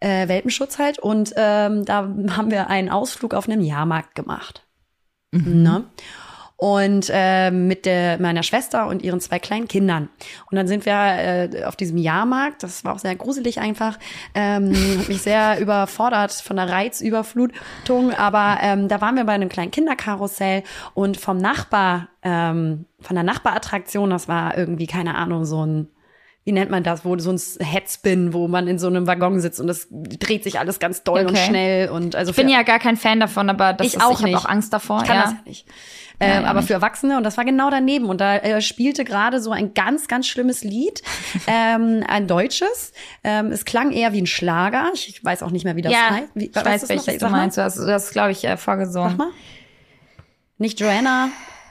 [0.01, 0.99] Äh, Welpenschutz halt.
[0.99, 4.64] Und ähm, da haben wir einen Ausflug auf einem Jahrmarkt gemacht.
[5.33, 5.85] Ne?
[6.61, 10.09] Und äh, mit der, meiner Schwester und ihren zwei kleinen Kindern.
[10.50, 13.96] Und dann sind wir äh, auf diesem Jahrmarkt, das war auch sehr gruselig einfach,
[14.34, 19.48] ähm, hat mich sehr überfordert von der Reizüberflutung, aber ähm, da waren wir bei einem
[19.48, 25.64] kleinen Kinderkarussell und vom Nachbar, ähm, von der Nachbarattraktion, das war irgendwie, keine Ahnung, so
[25.64, 25.88] ein
[26.48, 29.61] wie nennt man das, wo so ein Headspin, wo man in so einem Waggon sitzt
[29.61, 31.44] und das dreht sich alles ganz doll und Okay.
[31.46, 34.18] schnell und also Ich bin ja gar kein Fan davon, aber das ich ist, auch
[34.18, 35.02] ich habe auch Angst davor.
[35.02, 35.22] ich kann ja.
[35.24, 35.66] das ja nicht.
[36.21, 39.53] Ja aber für Erwachsene und das war genau daneben und da äh, spielte gerade so
[39.53, 41.03] ein ganz ganz schlimmes Lied,
[41.47, 42.93] ähm, ein deutsches.
[43.23, 44.91] Ähm, es klang eher wie ein Schlager.
[44.95, 46.29] Ich weiß auch nicht mehr, wie das ja, heißt.
[46.35, 47.57] Wie, ich weiß, welches du meinst.
[47.57, 49.11] Du hast das, glaube ich, äh, vorgesungen.
[49.11, 49.31] Sag mal.
[50.59, 51.29] Nicht Joanna,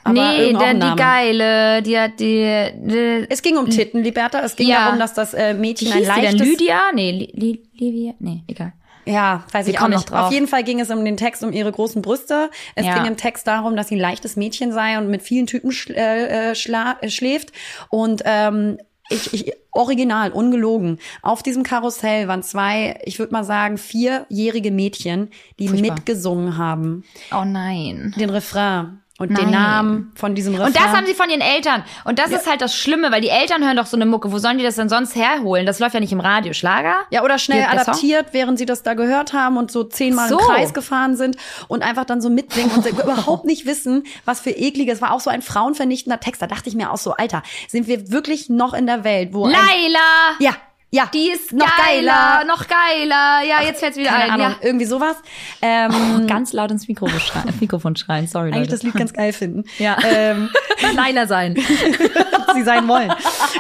[0.08, 4.40] aber nee, der, die geile, die hat die, die Es ging um Titten, Liberta.
[4.40, 4.86] Es ging Ja.
[4.86, 6.08] darum, dass das äh, Mädchen ein denn?
[6.08, 6.80] leichtes Lydia?
[6.94, 8.14] Nee, Li, Li, Livia?
[8.20, 8.72] Nee, egal.
[9.08, 10.10] Ja, weiß Wir ich auch nicht.
[10.12, 10.26] drauf.
[10.28, 12.50] Auf jeden Fall ging es um den Text um ihre großen Brüste.
[12.76, 12.96] Es Ja.
[12.96, 15.94] ging im Text darum, dass sie ein leichtes Mädchen sei und mit vielen Typen schl
[15.96, 17.52] äh, äh, äh, schläft.
[17.90, 18.78] Und ähm,
[19.10, 21.00] ich, ich original, ungelogen.
[21.22, 25.30] Auf diesem Karussell waren zwei, ich würde mal sagen, vierjährige Mädchen,
[25.60, 25.96] die Furchtbar.
[25.96, 27.04] mitgesungen haben.
[27.32, 28.14] Oh nein.
[28.20, 29.46] Den Refrain und Nein.
[29.46, 30.68] den Namen von diesem Refrain.
[30.68, 31.84] Und das haben sie von ihren Eltern.
[32.06, 34.32] Und das ist halt das Schlimme, weil die Eltern hören doch so eine Mucke.
[34.32, 35.66] Wo sollen die das denn sonst herholen?
[35.66, 36.54] Das läuft ja nicht im Radio.
[36.54, 36.96] Schlager?
[37.10, 40.40] Ja, oder schnell adaptiert, während sie das da gehört haben und so zehnmal So.
[40.40, 41.38] im Kreis gefahren sind
[41.68, 45.02] und einfach dann so mitsingen und überhaupt nicht wissen, was für ekliges.
[45.02, 46.42] War auch so ein frauenvernichtender Text.
[46.42, 49.48] Da dachte ich mir auch so, Alter, sind wir wirklich noch in der Welt, wo
[49.48, 50.00] Laila!
[50.40, 50.52] ja,
[50.90, 52.46] ja, Die ist noch geiler, geiler.
[52.46, 53.42] noch geiler.
[53.48, 54.32] Ja, jetzt fällt's wieder keine ein.
[54.42, 54.66] Ahnung, Ja.
[54.68, 55.16] irgendwie sowas.
[55.62, 55.92] Ähm,
[56.24, 58.28] Oh, ganz laut ins Mikrofon schreien, Mikrofon schreien.
[58.28, 58.70] Sorry, eigentlich Leute.
[58.72, 59.64] das Lied ganz geil finden.
[59.80, 59.98] Ja.
[60.06, 60.50] Ähm,
[60.96, 61.56] Laila sein.
[62.54, 63.12] sie sein wollen.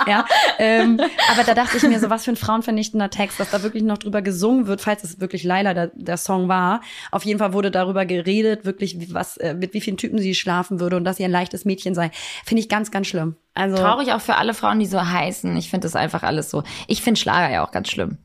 [0.07, 0.25] Ja,
[0.59, 0.99] ähm,
[1.31, 3.97] aber da dachte ich mir so, was für ein frauenvernichtender Text, dass da wirklich noch
[3.97, 6.81] drüber gesungen wird, falls es wirklich Laila der, der Song war.
[7.11, 10.33] Auf jeden Fall wurde darüber geredet, wirklich, wie- was, äh, mit wie vielen Typen sie
[10.35, 12.11] schlafen würde und dass sie ein leichtes Mädchen sei.
[12.45, 13.35] Finde ich ganz, ganz schlimm.
[13.57, 15.55] Also, Traurig auch für alle Frauen, die so heißen.
[15.57, 16.63] Ich finde das einfach alles so.
[16.87, 18.19] Ich finde Schlager ja auch ganz schlimm.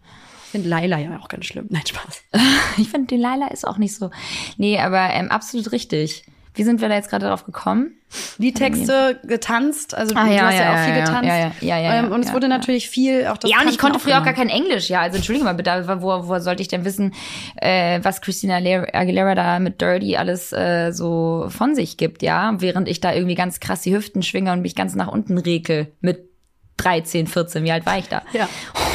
[0.45, 1.67] ich finde Laila ja auch ganz schlimm.
[1.71, 2.23] Nein, Spaß.
[2.77, 4.11] Ich finde, die Laila ist auch nicht so.
[4.59, 6.25] Nee, aber ähm, absolut richtig.
[6.55, 7.93] Wie sind wir da jetzt gerade drauf gekommen?
[8.37, 11.25] Die Texte getanzt, also Ah, du ja, hast ja, ja, auch viel getanzt.
[11.25, 13.79] ja, ja, ja, ja, ähm, und es wurde natürlich viel auch das ja, und ich
[13.79, 14.91] konnte früher auch gar kein Englisch.
[14.91, 17.15] Ja, also entschuldige mal, bitte, wo, wo sollte ich denn wissen,
[17.57, 22.55] äh, was Christina Aguilera Aguilera da mit Dirty alles äh, so von sich gibt, ja?
[22.59, 25.89] Während ich da irgendwie ganz krass die Hüften schwinge und mich ganz nach unten rekel
[26.03, 26.32] mit
[26.79, 28.23] 13, 14, wie alt war ich da?
[28.33, 28.49] Ja.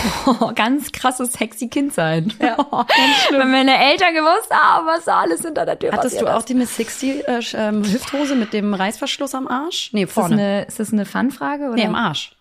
[0.56, 2.34] ganz krasses sexy Kind sein.
[2.42, 2.58] Ja,
[3.32, 6.54] Wenn meine Eltern gewusst haben, was da alles hinter der Tür Hattest du auch die
[6.56, 9.92] Miss 60 äh, ähm, Hüfthose mit dem Reißverschluss am Arsch?
[9.94, 10.36] Nee, Ist das vorne.
[10.36, 11.66] eine, ist das eine Fun-Frage?
[11.68, 11.76] Oder?
[11.76, 12.36] nee, am Arsch.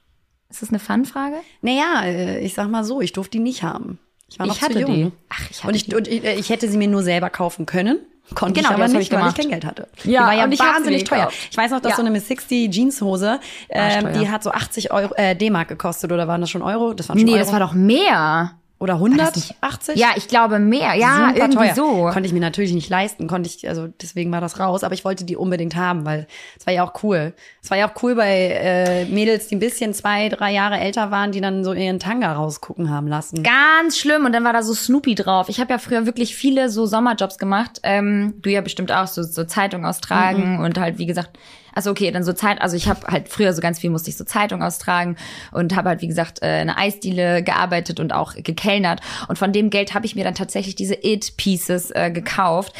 [0.49, 1.37] Ist das eine Fun-Frage?
[1.61, 3.99] Naja, äh, ich sag mal so, ich durfte die nicht haben.
[4.28, 4.93] Ich war noch Ich hatte zu jung.
[4.95, 5.12] die.
[5.28, 5.95] Ach, ich hatte und ich, die.
[5.95, 7.99] und ich, äh, ich hätte sie mir nur selber kaufen können.
[8.35, 9.89] Konnte Genau, ich aber nicht, ich weil ich kein Geld hatte.
[10.05, 11.29] Ja, die war ja und ich wahnsinnig teuer.
[11.51, 11.97] Ich weiß noch, dass Ja.
[11.97, 14.12] so eine Miss 60 Jeanshose, äh, Arschteuer.
[14.12, 16.93] die hat so 80 Euro, äh, D-Mark gekostet oder waren das schon Euro?
[16.93, 17.41] Das waren schon Nee, Euro.
[17.45, 18.53] das war doch mehr.
[18.79, 19.97] Oder das 180?
[19.97, 20.95] Ja, ich glaube mehr.
[20.95, 21.74] Ja, Super irgendwie teuer.
[21.74, 22.11] so.
[22.12, 25.03] Konnte ich mir natürlich nicht leisten, konnte ich, also deswegen war das raus, aber ich
[25.05, 26.27] wollte die unbedingt haben, weil
[26.59, 27.33] es war ja auch cool.
[27.62, 31.11] Es war ja auch cool bei äh, Mädels, die ein bisschen zwei, drei Jahre älter
[31.11, 33.43] waren, die dann so ihren Tanga rausgucken haben lassen.
[33.43, 34.27] Ganz schlimm.
[34.27, 35.49] Und dann war da so Snoopy drauf.
[35.49, 37.81] Ich habe ja früher wirklich viele so Sommerjobs gemacht.
[37.83, 41.39] Ähm, du ja bestimmt auch, so, so Zeitung austragen und halt, wie gesagt,
[41.77, 44.16] also okay, dann so Zeit, also ich habe halt früher so ganz viel musste ich
[44.16, 45.16] so Zeitung austragen
[45.53, 49.01] und habe halt, wie gesagt, äh, eine Eisdiele gearbeitet und auch gekellnert.
[49.29, 52.72] Und von dem Geld habe ich mir dann tatsächlich diese It-Pieces äh, gekauft.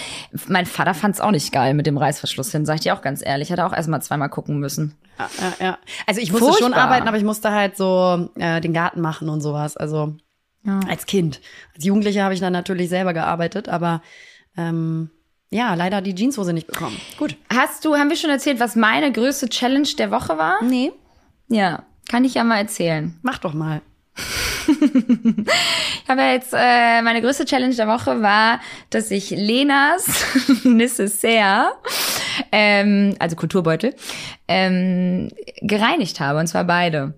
[0.49, 3.25] Mein Vater fand's auch nicht geil mit dem Reißverschluss hin, sag ich dir auch ganz
[3.25, 3.53] ehrlich.
[3.53, 4.95] Hat er auch erstmal zweimal gucken müssen.
[5.19, 5.79] Ja, ja, ja.
[6.07, 6.83] Also ich musste schon Furchtbar.
[6.85, 9.77] arbeiten, aber ich musste halt so äh, den Garten machen und sowas.
[9.77, 10.15] Also
[10.65, 10.81] Ja.
[10.89, 11.41] als Kind.
[11.75, 14.03] Als Jugendliche habe ich dann natürlich selber gearbeitet, aber
[14.57, 15.11] ähm,
[15.51, 17.01] ja, leider die Jeanshose nicht bekommen.
[17.19, 17.37] Gut.
[17.55, 20.63] Hast du, haben wir schon erzählt, was meine größte Challenge der Woche war?
[20.63, 20.93] Nee,
[21.49, 23.19] Ja, kann ich ja mal erzählen.
[23.23, 23.81] mach doch mal.
[24.69, 30.25] Ich habe ja jetzt, äh, meine größte Challenge der Woche war, dass ich Lenas
[30.65, 31.73] Necessaire,
[32.53, 33.95] ähm, also Kulturbeutel,
[34.49, 35.31] ähm,
[35.63, 36.39] gereinigt habe.
[36.39, 37.15] Und zwar beide.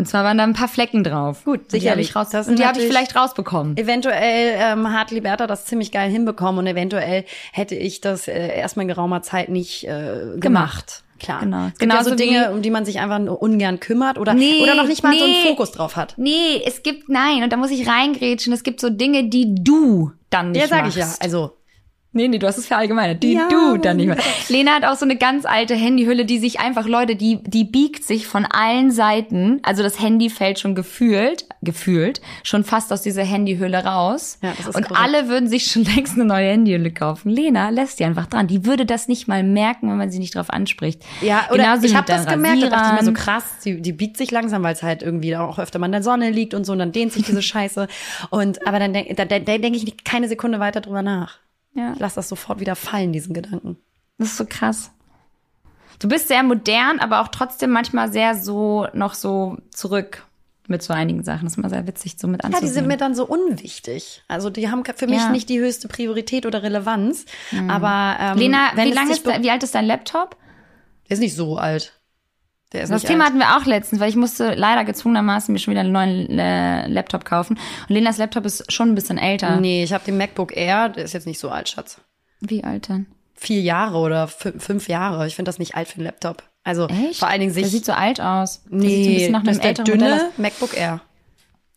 [0.00, 1.44] Und zwar waren da ein paar Flecken drauf.
[1.44, 2.08] Gut, Und die habe sicherlich.
[2.08, 3.76] ich, raus, Das und die sind hab ich vielleicht rausbekommen.
[3.76, 8.84] Eventuell ähm, hat Liberta das ziemlich geil hinbekommen und eventuell hätte ich das äh, erstmal
[8.84, 11.02] in geraumer Zeit nicht äh, gemacht.
[11.18, 11.40] Klar.
[11.40, 11.66] Genau.
[11.66, 14.62] Es gibt ja so Dinge, um die man sich einfach nur ungern kümmert oder, Nee,
[14.62, 15.48] oder noch nicht mal so einen nee.
[15.50, 16.14] Fokus drauf hat.
[16.16, 18.54] Nee, es gibt, nein, und da muss ich reingrätschen.
[18.54, 20.96] Es gibt so Dinge, die du dann nicht Ja, sag machst.
[20.96, 21.14] ich ja.
[21.20, 21.58] Also,
[22.12, 23.22] Nee, nee, du hast es verallgemeinert.
[23.22, 24.16] Die Ja, du dann nicht mehr.
[24.48, 28.02] Lena hat auch so eine ganz alte Handyhülle, die sich einfach, Leute, die, die biegt
[28.02, 29.60] sich von allen Seiten.
[29.62, 34.38] Also das Handy fällt schon gefühlt, gefühlt, schon fast aus dieser Handyhülle raus.
[34.42, 35.00] Ja, das ist Und korrekt.
[35.00, 37.30] alle würden sich schon längst eine neue Handyhülle kaufen.
[37.30, 38.48] Lena lässt die einfach dran.
[38.48, 41.02] Die würde das nicht mal merken, wenn man sie nicht drauf anspricht.
[41.20, 43.92] Ja, oder Genauso ich habe das gemerkt, da dachte ich mir so krass, die, die
[43.92, 46.64] biegt sich langsam, weil es halt irgendwie auch öfter mal in der Sonne liegt und
[46.66, 47.86] so, und dann dehnt sich diese Scheiße.
[48.30, 51.38] Und aber dann denke da, da, da denk ich nicht keine Sekunde weiter drüber nach.
[51.74, 51.92] Ja.
[51.94, 53.76] Ich lass das sofort wieder fallen, diesen Gedanken.
[54.18, 54.90] Das ist so krass.
[55.98, 60.26] Du bist sehr modern, aber auch trotzdem manchmal sehr so, noch so zurück
[60.66, 61.44] mit so einigen Sachen.
[61.44, 62.68] Das ist immer sehr witzig, so mit Ja, anzusehen.
[62.68, 64.22] die sind mir dann so unwichtig.
[64.28, 65.30] Also die haben für mich Ja.
[65.30, 67.24] nicht die höchste Priorität oder Relevanz.
[67.68, 70.36] Aber ähm, Lena, wie lange ist, wie alt ist dein Laptop?
[71.08, 71.99] Der ist nicht so alt.
[72.72, 73.30] Der ist Das Thema alt.
[73.34, 76.86] hatten wir auch letztens, weil ich musste leider gezwungenermaßen mir schon wieder einen neuen äh,
[76.86, 77.58] Laptop kaufen.
[77.88, 79.56] Und Lenas Laptop ist schon ein bisschen älter.
[79.60, 82.00] Nee, ich habe den MacBook Air, der ist jetzt nicht so alt, Schatz.
[82.40, 83.06] Wie alt denn?
[83.34, 85.26] Vier Jahre oder fün- fünf Jahre.
[85.26, 86.42] Ich finde das nicht alt für einen Laptop.
[86.62, 87.18] Also Echt?
[87.18, 87.62] vor allen Dingen sich.
[87.64, 88.62] Der sieht so alt aus.
[88.70, 90.38] Der sieht so ein nee, bisschen nach das einem ist der älteren Modell dünne aus.
[90.38, 91.00] MacBook Air.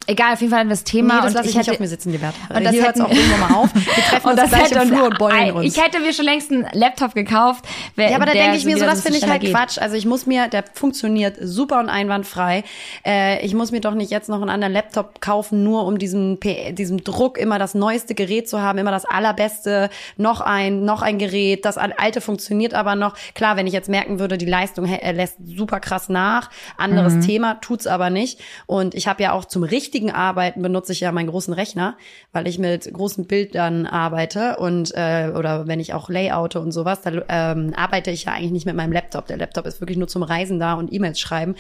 [0.07, 1.15] Egal, auf jeden Fall hatten wir das Thema.
[1.15, 2.35] Nee, das und lasse ich, ich hätte, auf mir sitzen, Liberta.
[2.53, 3.69] Und das Hier hätten- auch irgendwann mal auf.
[3.73, 5.65] Wir treffen uns gleich im und- Flur und beulen uns.
[5.77, 7.65] Ich hätte mir schon längst einen Laptop gekauft.
[7.95, 9.53] wer- Ja, aber da denke ich mir so, das finde ich halt geht.
[9.53, 9.77] Quatsch.
[9.77, 12.63] Also ich muss mir, der funktioniert super und einwandfrei.
[13.05, 16.37] Äh, ich muss mir doch nicht jetzt noch einen anderen Laptop kaufen, nur um diesen,
[16.71, 21.17] diesem Druck immer das neueste Gerät zu haben, immer das allerbeste, noch ein, noch ein
[21.17, 21.63] Gerät.
[21.65, 23.15] Das alte funktioniert aber noch.
[23.35, 26.49] Klar, wenn ich jetzt merken würde, die Leistung äh, lässt super krass nach.
[26.77, 27.21] Anderes Mhm.
[27.21, 28.39] Thema, tut's aber nicht.
[28.65, 31.97] Und ich habe ja auch zum richtigen Arbeiten benutze ich ja meinen großen Rechner,
[32.31, 37.01] weil ich mit großen Bildern arbeite und äh, oder wenn ich auch layoute und sowas,
[37.01, 39.27] da ähm, arbeite ich ja eigentlich nicht mit meinem Laptop.
[39.27, 41.55] Der Laptop ist wirklich nur zum Reisen da und E-Mails schreiben.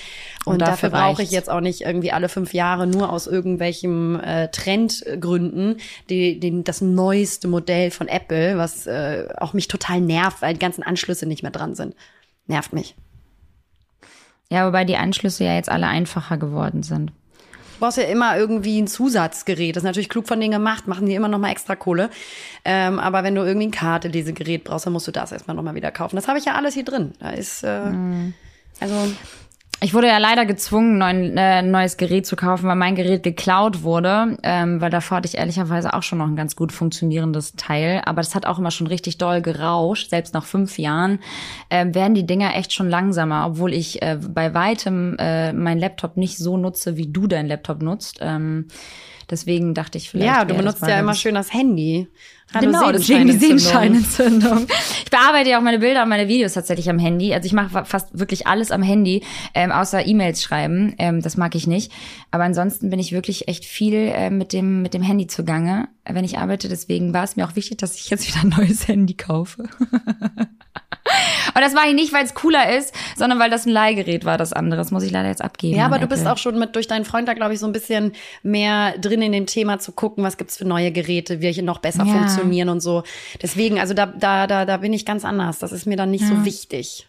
[0.45, 3.27] Und, Und dafür, dafür brauche ich jetzt auch nicht irgendwie alle fünf Jahre nur aus
[3.27, 5.77] irgendwelchen äh, Trendgründen
[6.09, 10.59] die, den, das neueste Modell von Apple, was äh, auch mich total nervt, weil die
[10.59, 11.95] ganzen Anschlüsse nicht mehr dran sind.
[12.47, 12.95] Nervt mich.
[14.49, 17.11] Ja, wobei die Anschlüsse ja jetzt alle einfacher geworden sind.
[17.83, 19.75] Du brauchst ja immer irgendwie ein Zusatzgerät.
[19.75, 22.09] Das ist natürlich klug von denen gemacht, machen die immer noch mal extra Kohle.
[22.63, 25.75] Ähm, aber wenn du irgendwie ein Kartelesegerät brauchst, dann musst du das erstmal noch mal
[25.75, 26.15] wieder kaufen.
[26.15, 27.11] Das habe ich ja alles hier drin.
[27.19, 27.81] Da ist äh,
[28.79, 28.95] also
[29.83, 33.83] Ich wurde ja leider gezwungen, ein äh, neues Gerät zu kaufen, weil mein Gerät geklaut
[33.83, 34.37] wurde.
[34.41, 38.01] Ähm, weil davor hatte ich ehrlicherweise auch schon noch ein ganz gut funktionierendes Teil.
[38.05, 40.09] Aber das hat auch immer schon richtig doll gerauscht.
[40.09, 41.19] Selbst nach fünf Jahren
[41.69, 46.15] ähm, werden die Dinger echt schon langsamer, obwohl ich äh, bei weitem äh, meinen Laptop
[46.15, 48.19] nicht so nutze, wie du deinen Laptop nutzt.
[48.21, 48.69] Ähm,
[49.33, 50.27] deswegen dachte ich vielleicht.
[50.33, 52.07] ja, du benutzt ja immer schön das Handy.
[52.59, 54.67] Genau, deswegen die Sehenscheinentzündung.
[55.03, 57.33] Ich bearbeite ja auch meine Bilder und meine Videos tatsächlich am Handy.
[57.33, 59.23] Also ich mache fa- fast wirklich alles am Handy,
[59.55, 60.93] ähm, außer E-Mails schreiben.
[60.99, 61.91] Ähm, das mag ich nicht.
[62.29, 66.25] Aber ansonsten bin ich wirklich echt viel äh, mit dem mit dem Handy zugange, wenn
[66.25, 66.69] ich arbeite.
[66.69, 69.63] Deswegen war es mir auch wichtig, dass ich jetzt wieder ein neues Handy kaufe.
[71.55, 74.37] Und das mache ich nicht, weil es cooler ist, sondern weil das ein Leihgerät war,
[74.37, 74.77] das andere.
[74.79, 75.77] Das muss ich leider jetzt abgeben.
[75.77, 76.33] Ja, aber du bist Apple.
[76.33, 79.31] auch schon mit durch deinen Freund da, glaube ich, so ein bisschen mehr drin in
[79.33, 82.13] dem Thema zu gucken, was gibt's für neue Geräte, welche noch besser Ja.
[82.13, 83.03] funktionieren und so.
[83.41, 85.59] Deswegen, also da, da, da, da bin ich ganz anders.
[85.59, 87.07] Das ist mir dann nicht so wichtig.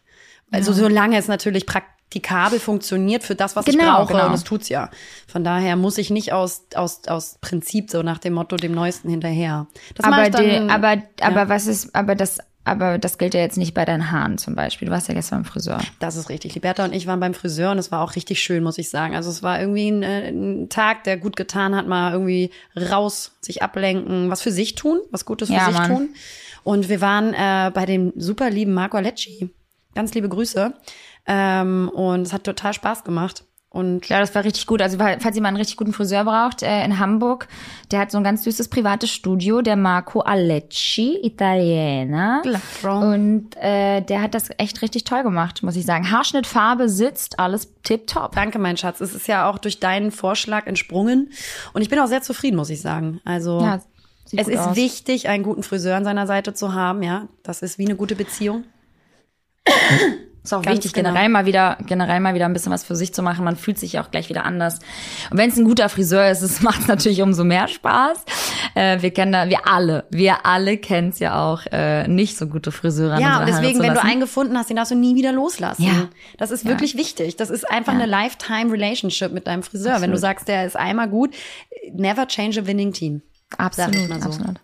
[0.50, 4.26] Also solange es natürlich praktikabel funktioniert für das, was ich Genau, brauche, genau.
[4.26, 4.90] und das tut's ja.
[5.26, 9.08] Von daher muss ich nicht aus, aus, aus Prinzip so nach dem Motto dem Neuesten
[9.08, 9.66] hinterher.
[9.94, 11.48] Das aber, ich dann, die, aber, aber ja.
[11.48, 14.86] was ist, aber das, aber das gilt ja jetzt nicht bei deinen Haaren zum Beispiel.
[14.88, 15.80] Du warst ja gestern beim Friseur.
[15.98, 16.54] Das ist richtig.
[16.54, 19.14] Liberta und ich waren beim Friseur und es war auch richtig schön, muss ich sagen.
[19.14, 23.32] Also es war irgendwie ein, äh, ein Tag, der gut getan hat, mal irgendwie raus,
[23.40, 25.88] sich ablenken, was für sich tun, was Gutes für Ja, sich Mann.
[25.90, 26.08] tun.
[26.62, 29.50] Und wir waren äh, bei dem super lieben Marco Alecci.
[29.94, 30.72] Ganz liebe Grüße.
[31.26, 33.44] Ähm, und es hat total Spaß gemacht.
[33.74, 34.80] Und Ja, das war richtig gut.
[34.80, 37.48] Also falls ihr mal einen richtig guten Friseur braucht äh, in Hamburg,
[37.90, 42.42] der hat so ein ganz süßes privates Studio, der Marco Alecci, Italiener.
[42.42, 43.12] Claro.
[43.12, 46.08] Und äh, der hat das echt richtig toll gemacht, muss ich sagen.
[46.08, 48.36] Haarschnitt, Farbe sitzt, alles tipptopp.
[48.36, 49.00] danke, mein Schatz.
[49.00, 51.30] Es ist ja auch durch deinen Vorschlag entsprungen.
[51.72, 53.20] Und ich bin auch sehr zufrieden, muss ich sagen.
[53.24, 53.80] Also Ja,
[54.32, 54.76] es ist aus.
[54.76, 57.02] wichtig, einen guten Friseur an seiner Seite zu haben.
[57.02, 58.62] Ja, das ist wie eine gute Beziehung.
[60.44, 61.08] Ist auch Ganz wichtig, genau.
[61.08, 63.46] generell mal wieder, generell mal wieder ein bisschen was für sich zu machen.
[63.46, 64.78] Man fühlt sich ja auch gleich wieder anders.
[65.30, 68.18] Und wenn es ein guter Friseur ist, es macht natürlich umso mehr Spaß.
[68.74, 72.46] Äh, wir kennen da, wir alle, wir alle kennen es ja auch, äh, nicht so
[72.46, 73.18] gute Friseure.
[73.18, 75.82] Ja, und deswegen, wenn du einen gefunden hast, den darfst du nie wieder loslassen.
[75.82, 76.08] Ja.
[76.36, 77.36] Das ist wirklich wichtig.
[77.36, 78.00] Das ist einfach Ja.
[78.00, 80.02] eine Lifetime Relationship mit deinem Friseur.
[80.02, 80.20] Wenn du Absolut.
[80.20, 81.34] sagst, der ist einmal gut,
[81.94, 83.22] never change a winning team.
[83.56, 84.12] Absolut, so.
[84.14, 84.60] absolut.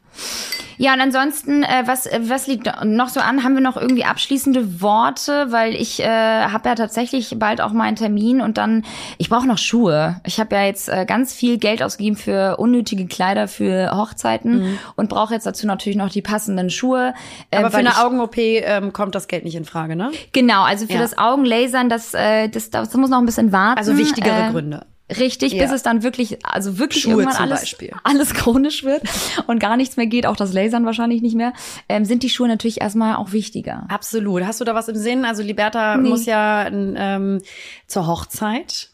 [0.78, 3.44] Ja, und ansonsten, äh, was, äh, was liegt noch so an?
[3.44, 5.48] Haben wir noch irgendwie abschließende Worte?
[5.50, 8.84] Weil ich äh, habe ja tatsächlich bald auch meinen Termin und dann,
[9.18, 10.22] ich brauche noch Schuhe.
[10.24, 15.10] Ich habe ja jetzt äh, ganz viel Geld ausgegeben für unnötige Kleider für Hochzeiten und
[15.10, 17.12] brauche jetzt dazu natürlich noch die passenden Schuhe.
[17.50, 20.12] äh, Aber für eine Augen-OP ähm, kommt das Geld nicht in Frage, ne?
[20.32, 21.00] Genau, also für Ja.
[21.00, 23.78] das Augenlasern, das, äh, das, das muss noch ein bisschen warten.
[23.78, 24.86] Also wichtigere Äh, Gründe.
[25.18, 25.62] Richtig, Ja.
[25.62, 27.90] bis es dann wirklich, also wirklich Schuhe irgendwann alles, Beispiel.
[28.04, 29.02] alles chronisch wird
[29.46, 31.52] und gar nichts mehr geht, auch das Lasern wahrscheinlich nicht mehr,
[31.88, 33.86] ähm, sind die Schuhe natürlich erstmal auch wichtiger.
[33.88, 34.44] Absolut.
[34.44, 35.24] Hast du da was im Sinn?
[35.24, 37.40] Also Liberta muss ja ähm,
[37.86, 38.90] zur Hochzeit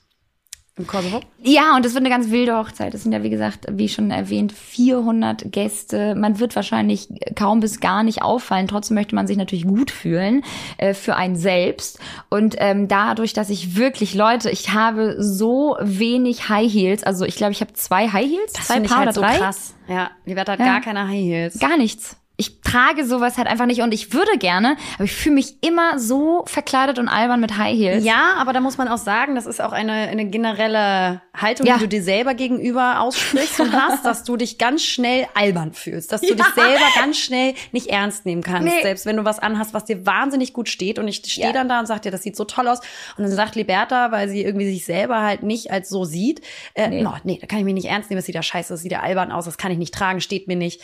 [0.78, 1.20] im Kosovo.
[1.42, 2.92] Ja, und es wird eine ganz wilde Hochzeit.
[2.94, 6.14] Es sind ja, wie gesagt, wie schon erwähnt, 400 Gäste.
[6.14, 8.68] Man wird wahrscheinlich kaum bis gar nicht auffallen.
[8.68, 10.44] Trotzdem möchte man sich natürlich gut fühlen
[10.76, 11.98] äh, für einen selbst.
[12.28, 17.02] Und ähm, dadurch, dass ich wirklich, Leute, ich habe so wenig High Heels.
[17.04, 19.14] Also ich glaube, ich habe zwei High Heels, Das zwei finde ich Paar halt oder
[19.14, 19.38] so drei.
[19.38, 19.74] krass.
[19.88, 20.66] Ja, Liberta hat Ja.
[20.66, 21.58] gar keine High Heels.
[21.58, 22.16] Gar nichts.
[22.38, 25.98] Ich trage sowas halt einfach nicht und ich würde gerne, aber ich fühle mich immer
[25.98, 28.04] so verkleidet und albern mit High Heels.
[28.04, 31.74] Ja, aber da muss man auch sagen, das ist auch eine, eine generelle Haltung, Ja.
[31.76, 36.12] die du dir selber gegenüber aussprichst und hast, dass du dich ganz schnell albern fühlst,
[36.12, 38.82] dass du dich selber ganz schnell nicht ernst nehmen kannst, Nee.
[38.82, 41.52] selbst wenn du was anhast, was dir wahnsinnig gut steht und ich stehe Ja.
[41.54, 42.80] dann da und sag dir, das sieht so toll aus
[43.16, 46.42] und dann sagt Liberta, weil sie irgendwie sich selber halt nicht als so sieht,
[46.74, 46.96] äh, nee.
[46.96, 47.02] Nee.
[47.02, 48.92] No, nee, da kann ich mich nicht ernst nehmen, das sieht ja scheiße, das sieht
[48.92, 50.80] ja albern aus, das kann ich nicht tragen, steht mir nicht.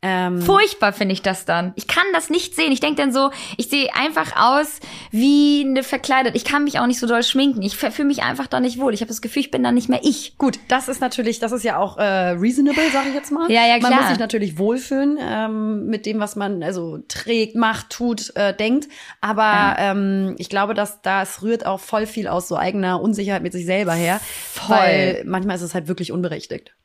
[0.00, 1.72] Ähm, Furchtbar finde ich das dann.
[1.74, 2.70] Ich kann das nicht sehen.
[2.70, 4.78] Ich denke dann so, ich sehe einfach aus
[5.10, 6.36] wie eine verkleidet.
[6.36, 7.62] Ich kann mich auch nicht so doll schminken.
[7.62, 8.94] Ich fühle mich einfach da nicht wohl.
[8.94, 10.38] Ich habe das Gefühl, ich bin dann nicht mehr ich.
[10.38, 13.50] Gut, das ist natürlich, das ist ja auch äh, reasonable, sage ich jetzt mal.
[13.50, 14.00] Ja, ja, Man klar.
[14.00, 18.88] muss sich natürlich wohlfühlen ähm, mit dem, was man also trägt, macht, tut, äh, denkt.
[19.20, 23.52] Aber ähm, ich glaube, dass das rührt auch voll viel aus so eigener Unsicherheit mit
[23.52, 24.20] sich selber her.
[24.52, 24.76] Voll.
[24.76, 26.76] Weil manchmal ist es halt wirklich unberechtigt.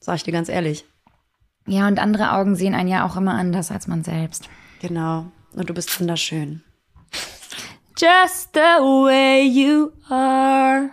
[0.00, 0.84] Sag ich dir ganz ehrlich.
[1.66, 4.48] Ja, und andere Augen sehen einen ja auch immer anders als man selbst.
[4.80, 5.26] Genau.
[5.54, 6.62] Und du bist wunderschön.
[7.98, 10.90] Just the way you are.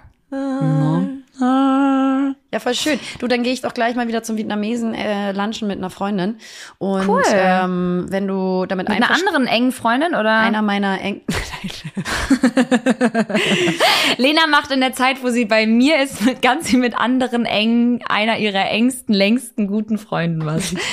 [2.51, 2.99] Ja, voll schön.
[3.19, 6.37] Du, dann gehe ich doch gleich mal wieder zum Vietnamesen äh, lunchen mit einer Freundin.
[6.77, 7.23] Und Cool.
[7.31, 10.37] ähm, wenn du damit Mit einer anderen engen Freundin oder?
[10.39, 11.21] einer meiner eng
[14.17, 17.45] Lena macht in der Zeit, wo sie bei mir ist, mit ganz viel mit anderen
[17.45, 20.73] engen, einer ihrer engsten, längsten guten Freunden was.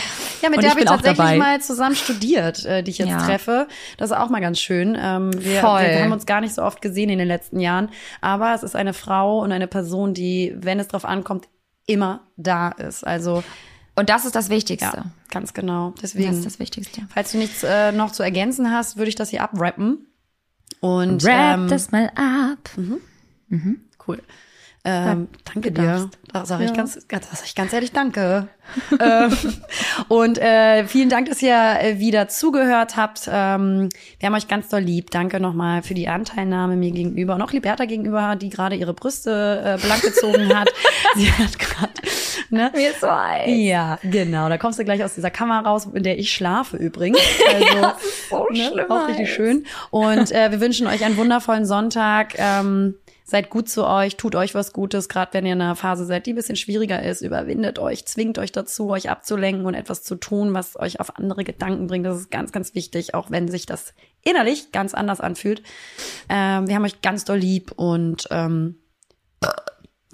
[0.43, 1.39] Ja, mit Und der ich habe ich auch tatsächlich dabei.
[1.39, 3.25] mal zusammen studiert, äh, die ich jetzt Ja.
[3.25, 3.67] treffe.
[3.97, 4.95] Das ist auch mal ganz schön.
[5.01, 5.81] Ähm, wir, Voll.
[5.81, 7.89] wir haben uns gar nicht so oft gesehen in den letzten Jahren.
[8.21, 11.49] Aber es ist eine Frau und eine Person, die, wenn es drauf ankommt,
[11.87, 13.03] immer da ist.
[13.05, 13.43] Also
[13.97, 14.95] Und das ist das Wichtigste.
[14.95, 15.93] ja, ganz genau.
[16.03, 17.01] Das Deswegen, ist das Wichtigste.
[17.14, 20.07] falls du nichts äh, noch zu ergänzen hast, würde ich das hier abrappen.
[20.87, 22.70] Und Wrap ähm, das mal ab.
[24.07, 24.22] Cool.
[24.89, 26.09] Ähm, danke dir.
[26.32, 28.47] Da sage ich, ganz, da sag ich ganz ehrlich Danke.
[29.01, 29.32] ähm,
[30.09, 33.28] und äh, vielen Dank, dass ihr äh, wieder zugehört habt.
[33.28, 35.11] Ähm, wir haben euch ganz doll lieb.
[35.11, 39.62] Danke nochmal für die Anteilnahme mir gegenüber und auch Liberta gegenüber, die gerade ihre Brüste
[39.64, 40.68] äh, blank gezogen hat.
[41.17, 41.92] Sie hat gerade
[42.50, 42.71] ne?
[42.75, 43.49] Mir ist so heiß.
[43.49, 44.49] Ja, genau.
[44.49, 47.18] Da kommst du gleich aus dieser Kammer raus, in der ich schlafe übrigens.
[47.46, 47.92] Also,
[48.30, 48.71] So ne?
[48.71, 48.91] schlimm.
[48.91, 49.67] Auch richtig schön.
[49.91, 52.34] Und äh, wir wünschen euch einen wundervollen Sonntag.
[52.37, 52.95] Ähm,
[53.29, 56.27] seid gut zu euch, tut euch was Gutes, gerade wenn ihr in einer Phase seid,
[56.27, 57.23] die ein bisschen schwieriger ist.
[57.23, 61.43] Überwindet euch, zwingt euch dazu, euch abzulenken und etwas zu tun, was euch auf andere
[61.43, 62.07] Gedanken bringt.
[62.07, 65.65] Das ist ganz, ganz wichtig, auch wenn sich das innerlich ganz anders anfühlt.
[66.29, 68.77] Ähm, wir haben euch ganz doll lieb und ähm,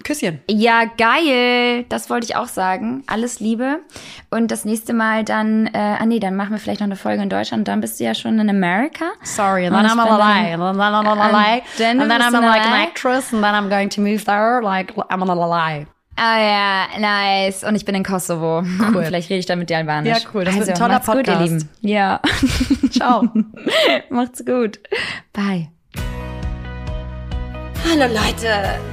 [0.03, 0.41] Küsschen.
[0.49, 1.85] Ja, geil.
[1.89, 3.03] Das wollte ich auch sagen.
[3.07, 3.79] Alles Liebe.
[4.29, 7.23] Und das nächste Mal dann, äh, ah nee, dann machen wir vielleicht noch eine Folge
[7.23, 7.61] in Deutschland.
[7.61, 9.05] Und dann bist du ja schon in Amerika.
[9.23, 11.61] Sorry, and Und then ich I'm bin a dann- lie, and then I'm a lie,
[11.77, 14.93] dann and then I'm like an actress, and then I'm going to move there, like
[15.09, 15.87] I'm a lie.
[16.15, 17.63] Ah ja, nice.
[17.63, 18.61] Und ich bin in Kosovo.
[18.93, 19.03] Cool.
[19.05, 20.15] Vielleicht rede ich dann mit dir Albanisch.
[20.23, 20.43] Ja, cool.
[20.43, 21.41] Das wird ein toller macht's Gut, ihr Podcast.
[21.41, 21.69] Lieben.
[21.81, 22.19] Ja.
[22.91, 23.23] Ciao.
[24.11, 24.79] macht's gut.
[25.33, 25.69] Bye.
[27.89, 28.92] Hallo Leute.